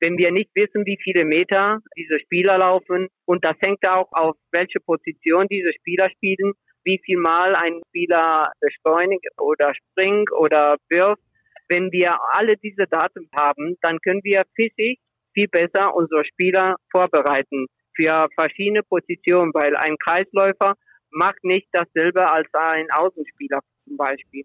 Wenn 0.00 0.18
wir 0.18 0.30
nicht 0.30 0.50
wissen, 0.54 0.84
wie 0.84 0.98
viele 1.02 1.24
Meter 1.24 1.80
diese 1.96 2.18
Spieler 2.20 2.58
laufen 2.58 3.08
und 3.24 3.44
das 3.44 3.56
hängt 3.60 3.86
auch 3.88 4.08
auf 4.12 4.36
welche 4.50 4.80
Position 4.80 5.46
diese 5.48 5.72
Spieler 5.72 6.10
spielen, 6.10 6.52
wie 6.86 7.00
viel 7.04 7.18
Mal 7.18 7.54
ein 7.56 7.80
Spieler 7.88 8.52
beschleunigt 8.60 9.26
oder 9.38 9.74
springt 9.74 10.32
oder 10.32 10.76
wirft. 10.88 11.22
Wenn 11.68 11.90
wir 11.90 12.16
alle 12.30 12.56
diese 12.56 12.86
Daten 12.86 13.28
haben, 13.36 13.76
dann 13.82 13.98
können 13.98 14.20
wir 14.22 14.44
physisch 14.54 14.96
viel 15.34 15.48
besser 15.48 15.94
unsere 15.94 16.24
Spieler 16.24 16.76
vorbereiten 16.90 17.66
für 17.94 18.28
verschiedene 18.38 18.82
Positionen, 18.84 19.52
weil 19.52 19.76
ein 19.76 19.96
Kreisläufer 19.98 20.74
macht 21.10 21.42
nicht 21.42 21.68
dasselbe 21.72 22.30
als 22.30 22.48
ein 22.54 22.86
Außenspieler 22.90 23.60
zum 23.84 23.96
Beispiel. 23.96 24.44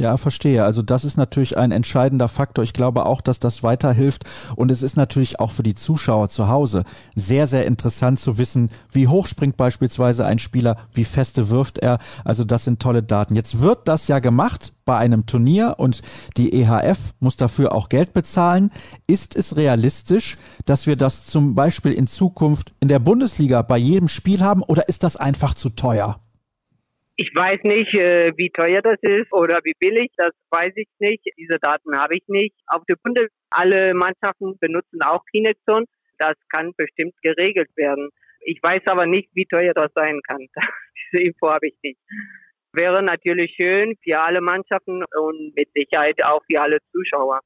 Ja, 0.00 0.16
verstehe. 0.16 0.64
Also 0.64 0.80
das 0.80 1.04
ist 1.04 1.18
natürlich 1.18 1.58
ein 1.58 1.72
entscheidender 1.72 2.28
Faktor. 2.28 2.64
Ich 2.64 2.72
glaube 2.72 3.04
auch, 3.04 3.20
dass 3.20 3.38
das 3.38 3.62
weiterhilft. 3.62 4.24
Und 4.56 4.70
es 4.70 4.82
ist 4.82 4.96
natürlich 4.96 5.40
auch 5.40 5.50
für 5.52 5.62
die 5.62 5.74
Zuschauer 5.74 6.30
zu 6.30 6.48
Hause 6.48 6.84
sehr, 7.14 7.46
sehr 7.46 7.66
interessant 7.66 8.18
zu 8.18 8.38
wissen, 8.38 8.70
wie 8.90 9.08
hoch 9.08 9.26
springt 9.26 9.58
beispielsweise 9.58 10.24
ein 10.24 10.38
Spieler, 10.38 10.78
wie 10.94 11.04
feste 11.04 11.50
wirft 11.50 11.76
er. 11.80 11.98
Also 12.24 12.44
das 12.44 12.64
sind 12.64 12.80
tolle 12.80 13.02
Daten. 13.02 13.36
Jetzt 13.36 13.60
wird 13.60 13.88
das 13.88 14.08
ja 14.08 14.20
gemacht 14.20 14.72
bei 14.86 14.96
einem 14.96 15.26
Turnier 15.26 15.74
und 15.76 16.00
die 16.38 16.54
EHF 16.54 17.12
muss 17.20 17.36
dafür 17.36 17.74
auch 17.74 17.90
Geld 17.90 18.14
bezahlen. 18.14 18.70
Ist 19.06 19.36
es 19.36 19.56
realistisch, 19.56 20.38
dass 20.64 20.86
wir 20.86 20.96
das 20.96 21.26
zum 21.26 21.54
Beispiel 21.54 21.92
in 21.92 22.06
Zukunft 22.06 22.72
in 22.80 22.88
der 22.88 23.00
Bundesliga 23.00 23.60
bei 23.60 23.76
jedem 23.76 24.08
Spiel 24.08 24.40
haben 24.40 24.62
oder 24.62 24.88
ist 24.88 25.02
das 25.02 25.16
einfach 25.16 25.52
zu 25.52 25.68
teuer? 25.68 26.18
Ich 27.22 27.30
weiß 27.34 27.60
nicht, 27.64 27.92
äh, 27.98 28.32
wie 28.38 28.48
teuer 28.48 28.80
das 28.80 28.96
ist 29.02 29.30
oder 29.30 29.60
wie 29.62 29.74
billig, 29.78 30.10
das 30.16 30.32
weiß 30.48 30.72
ich 30.76 30.88
nicht. 31.00 31.22
Diese 31.36 31.58
Daten 31.60 31.94
habe 31.98 32.16
ich 32.16 32.24
nicht. 32.28 32.56
Auf 32.66 32.82
der 32.88 32.96
Bundes 32.96 33.28
alle 33.50 33.92
Mannschaften 33.92 34.56
benutzen 34.58 35.02
auch 35.02 35.22
Kinexon. 35.30 35.84
Das 36.16 36.32
kann 36.48 36.72
bestimmt 36.78 37.12
geregelt 37.22 37.68
werden. 37.76 38.08
Ich 38.40 38.58
weiß 38.62 38.80
aber 38.86 39.04
nicht, 39.04 39.28
wie 39.34 39.44
teuer 39.44 39.74
das 39.74 39.92
sein 39.94 40.18
kann. 40.26 40.46
Diese 41.12 41.22
Info 41.22 41.50
habe 41.50 41.68
ich 41.68 41.74
nicht. 41.82 42.00
Wäre 42.72 43.02
natürlich 43.02 43.54
schön 43.54 43.98
für 44.02 44.18
alle 44.18 44.40
Mannschaften 44.40 45.04
und 45.20 45.52
mit 45.54 45.68
Sicherheit 45.74 46.24
auch 46.24 46.40
für 46.50 46.62
alle 46.62 46.78
Zuschauer. 46.90 47.40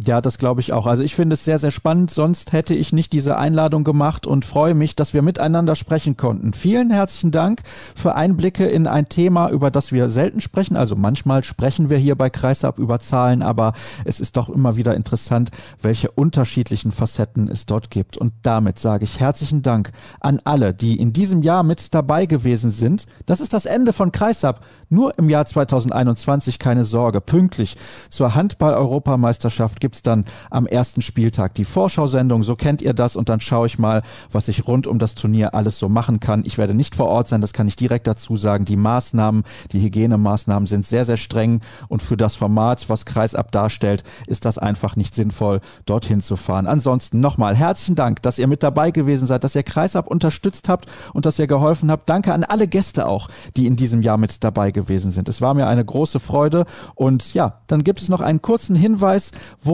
Ja, 0.00 0.20
das 0.20 0.38
glaube 0.38 0.60
ich 0.60 0.72
auch. 0.72 0.86
Also 0.86 1.02
ich 1.02 1.16
finde 1.16 1.34
es 1.34 1.44
sehr, 1.44 1.58
sehr 1.58 1.72
spannend. 1.72 2.12
Sonst 2.12 2.52
hätte 2.52 2.72
ich 2.72 2.92
nicht 2.92 3.12
diese 3.12 3.36
Einladung 3.36 3.82
gemacht 3.82 4.28
und 4.28 4.44
freue 4.44 4.74
mich, 4.74 4.94
dass 4.94 5.12
wir 5.12 5.22
miteinander 5.22 5.74
sprechen 5.74 6.16
konnten. 6.16 6.52
Vielen 6.52 6.92
herzlichen 6.92 7.32
Dank 7.32 7.62
für 7.96 8.14
Einblicke 8.14 8.64
in 8.66 8.86
ein 8.86 9.08
Thema, 9.08 9.50
über 9.50 9.72
das 9.72 9.90
wir 9.90 10.08
selten 10.08 10.40
sprechen. 10.40 10.76
Also 10.76 10.94
manchmal 10.94 11.42
sprechen 11.42 11.90
wir 11.90 11.98
hier 11.98 12.14
bei 12.14 12.30
Kreisab 12.30 12.78
über 12.78 13.00
Zahlen, 13.00 13.42
aber 13.42 13.72
es 14.04 14.20
ist 14.20 14.36
doch 14.36 14.48
immer 14.48 14.76
wieder 14.76 14.94
interessant, 14.94 15.50
welche 15.82 16.12
unterschiedlichen 16.12 16.92
Facetten 16.92 17.48
es 17.48 17.66
dort 17.66 17.90
gibt. 17.90 18.16
Und 18.16 18.32
damit 18.42 18.78
sage 18.78 19.02
ich 19.02 19.18
herzlichen 19.18 19.62
Dank 19.62 19.90
an 20.20 20.40
alle, 20.44 20.74
die 20.74 20.94
in 20.94 21.12
diesem 21.12 21.42
Jahr 21.42 21.64
mit 21.64 21.92
dabei 21.92 22.26
gewesen 22.26 22.70
sind. 22.70 23.06
Das 23.26 23.40
ist 23.40 23.52
das 23.52 23.66
Ende 23.66 23.92
von 23.92 24.12
Kreisab. 24.12 24.64
Nur 24.90 25.18
im 25.18 25.28
Jahr 25.28 25.44
2021 25.44 26.60
keine 26.60 26.84
Sorge. 26.84 27.20
Pünktlich 27.20 27.76
zur 28.10 28.36
Handball-Europameisterschaft 28.36 29.80
gibt's 29.88 30.02
dann 30.02 30.26
am 30.50 30.66
ersten 30.66 31.00
Spieltag 31.00 31.54
die 31.54 31.64
Vorschau-Sendung. 31.64 32.42
So 32.42 32.56
kennt 32.56 32.82
ihr 32.82 32.92
das 32.92 33.16
und 33.16 33.30
dann 33.30 33.40
schaue 33.40 33.66
ich 33.66 33.78
mal, 33.78 34.02
was 34.30 34.48
ich 34.48 34.68
rund 34.68 34.86
um 34.86 34.98
das 34.98 35.14
Turnier 35.14 35.54
alles 35.54 35.78
so 35.78 35.88
machen 35.88 36.20
kann. 36.20 36.42
Ich 36.44 36.58
werde 36.58 36.74
nicht 36.74 36.94
vor 36.94 37.06
Ort 37.06 37.26
sein, 37.26 37.40
das 37.40 37.54
kann 37.54 37.66
ich 37.66 37.74
direkt 37.74 38.06
dazu 38.06 38.36
sagen. 38.36 38.66
Die 38.66 38.76
Maßnahmen, 38.76 39.44
die 39.72 39.80
Hygienemaßnahmen 39.80 40.66
sind 40.66 40.84
sehr, 40.84 41.06
sehr 41.06 41.16
streng 41.16 41.62
und 41.88 42.02
für 42.02 42.18
das 42.18 42.36
Format, 42.36 42.90
was 42.90 43.06
Kreisab 43.06 43.50
darstellt, 43.50 44.04
ist 44.26 44.44
das 44.44 44.58
einfach 44.58 44.94
nicht 44.94 45.14
sinnvoll, 45.14 45.62
dorthin 45.86 46.20
zu 46.20 46.36
fahren. 46.36 46.66
Ansonsten 46.66 47.20
nochmal 47.20 47.56
herzlichen 47.56 47.94
Dank, 47.94 48.20
dass 48.20 48.38
ihr 48.38 48.46
mit 48.46 48.62
dabei 48.62 48.90
gewesen 48.90 49.26
seid, 49.26 49.42
dass 49.42 49.54
ihr 49.54 49.62
Kreisab 49.62 50.06
unterstützt 50.06 50.68
habt 50.68 50.84
und 51.14 51.24
dass 51.24 51.38
ihr 51.38 51.46
geholfen 51.46 51.90
habt. 51.90 52.10
Danke 52.10 52.34
an 52.34 52.44
alle 52.44 52.68
Gäste 52.68 53.06
auch, 53.06 53.28
die 53.56 53.66
in 53.66 53.76
diesem 53.76 54.02
Jahr 54.02 54.18
mit 54.18 54.44
dabei 54.44 54.70
gewesen 54.70 55.12
sind. 55.12 55.30
Es 55.30 55.40
war 55.40 55.54
mir 55.54 55.66
eine 55.66 55.82
große 55.82 56.20
Freude 56.20 56.66
und 56.94 57.32
ja, 57.32 57.62
dann 57.68 57.84
gibt 57.84 58.02
es 58.02 58.10
noch 58.10 58.20
einen 58.20 58.42
kurzen 58.42 58.76
Hinweis, 58.76 59.30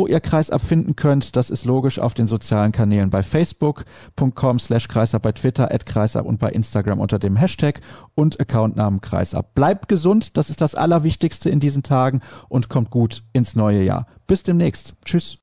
ihr 0.06 0.20
Kreisab 0.20 0.60
finden 0.62 0.96
könnt. 0.96 1.36
Das 1.36 1.50
ist 1.50 1.64
logisch 1.64 1.98
auf 1.98 2.14
den 2.14 2.26
sozialen 2.26 2.72
Kanälen 2.72 3.10
bei 3.10 3.22
facebook.com 3.22 4.58
slash 4.58 4.88
Kreisab, 4.88 5.22
bei 5.22 5.32
Twitter 5.32 5.72
at 5.72 5.86
Kreisab 5.86 6.26
und 6.26 6.38
bei 6.38 6.50
Instagram 6.50 7.00
unter 7.00 7.18
dem 7.18 7.36
Hashtag 7.36 7.80
und 8.14 8.40
Accountnamen 8.40 9.00
Kreisab. 9.00 9.54
Bleibt 9.54 9.88
gesund, 9.88 10.36
das 10.36 10.50
ist 10.50 10.60
das 10.60 10.74
Allerwichtigste 10.74 11.50
in 11.50 11.60
diesen 11.60 11.82
Tagen 11.82 12.20
und 12.48 12.68
kommt 12.68 12.90
gut 12.90 13.22
ins 13.32 13.56
neue 13.56 13.82
Jahr. 13.82 14.06
Bis 14.26 14.42
demnächst. 14.42 14.94
Tschüss. 15.04 15.32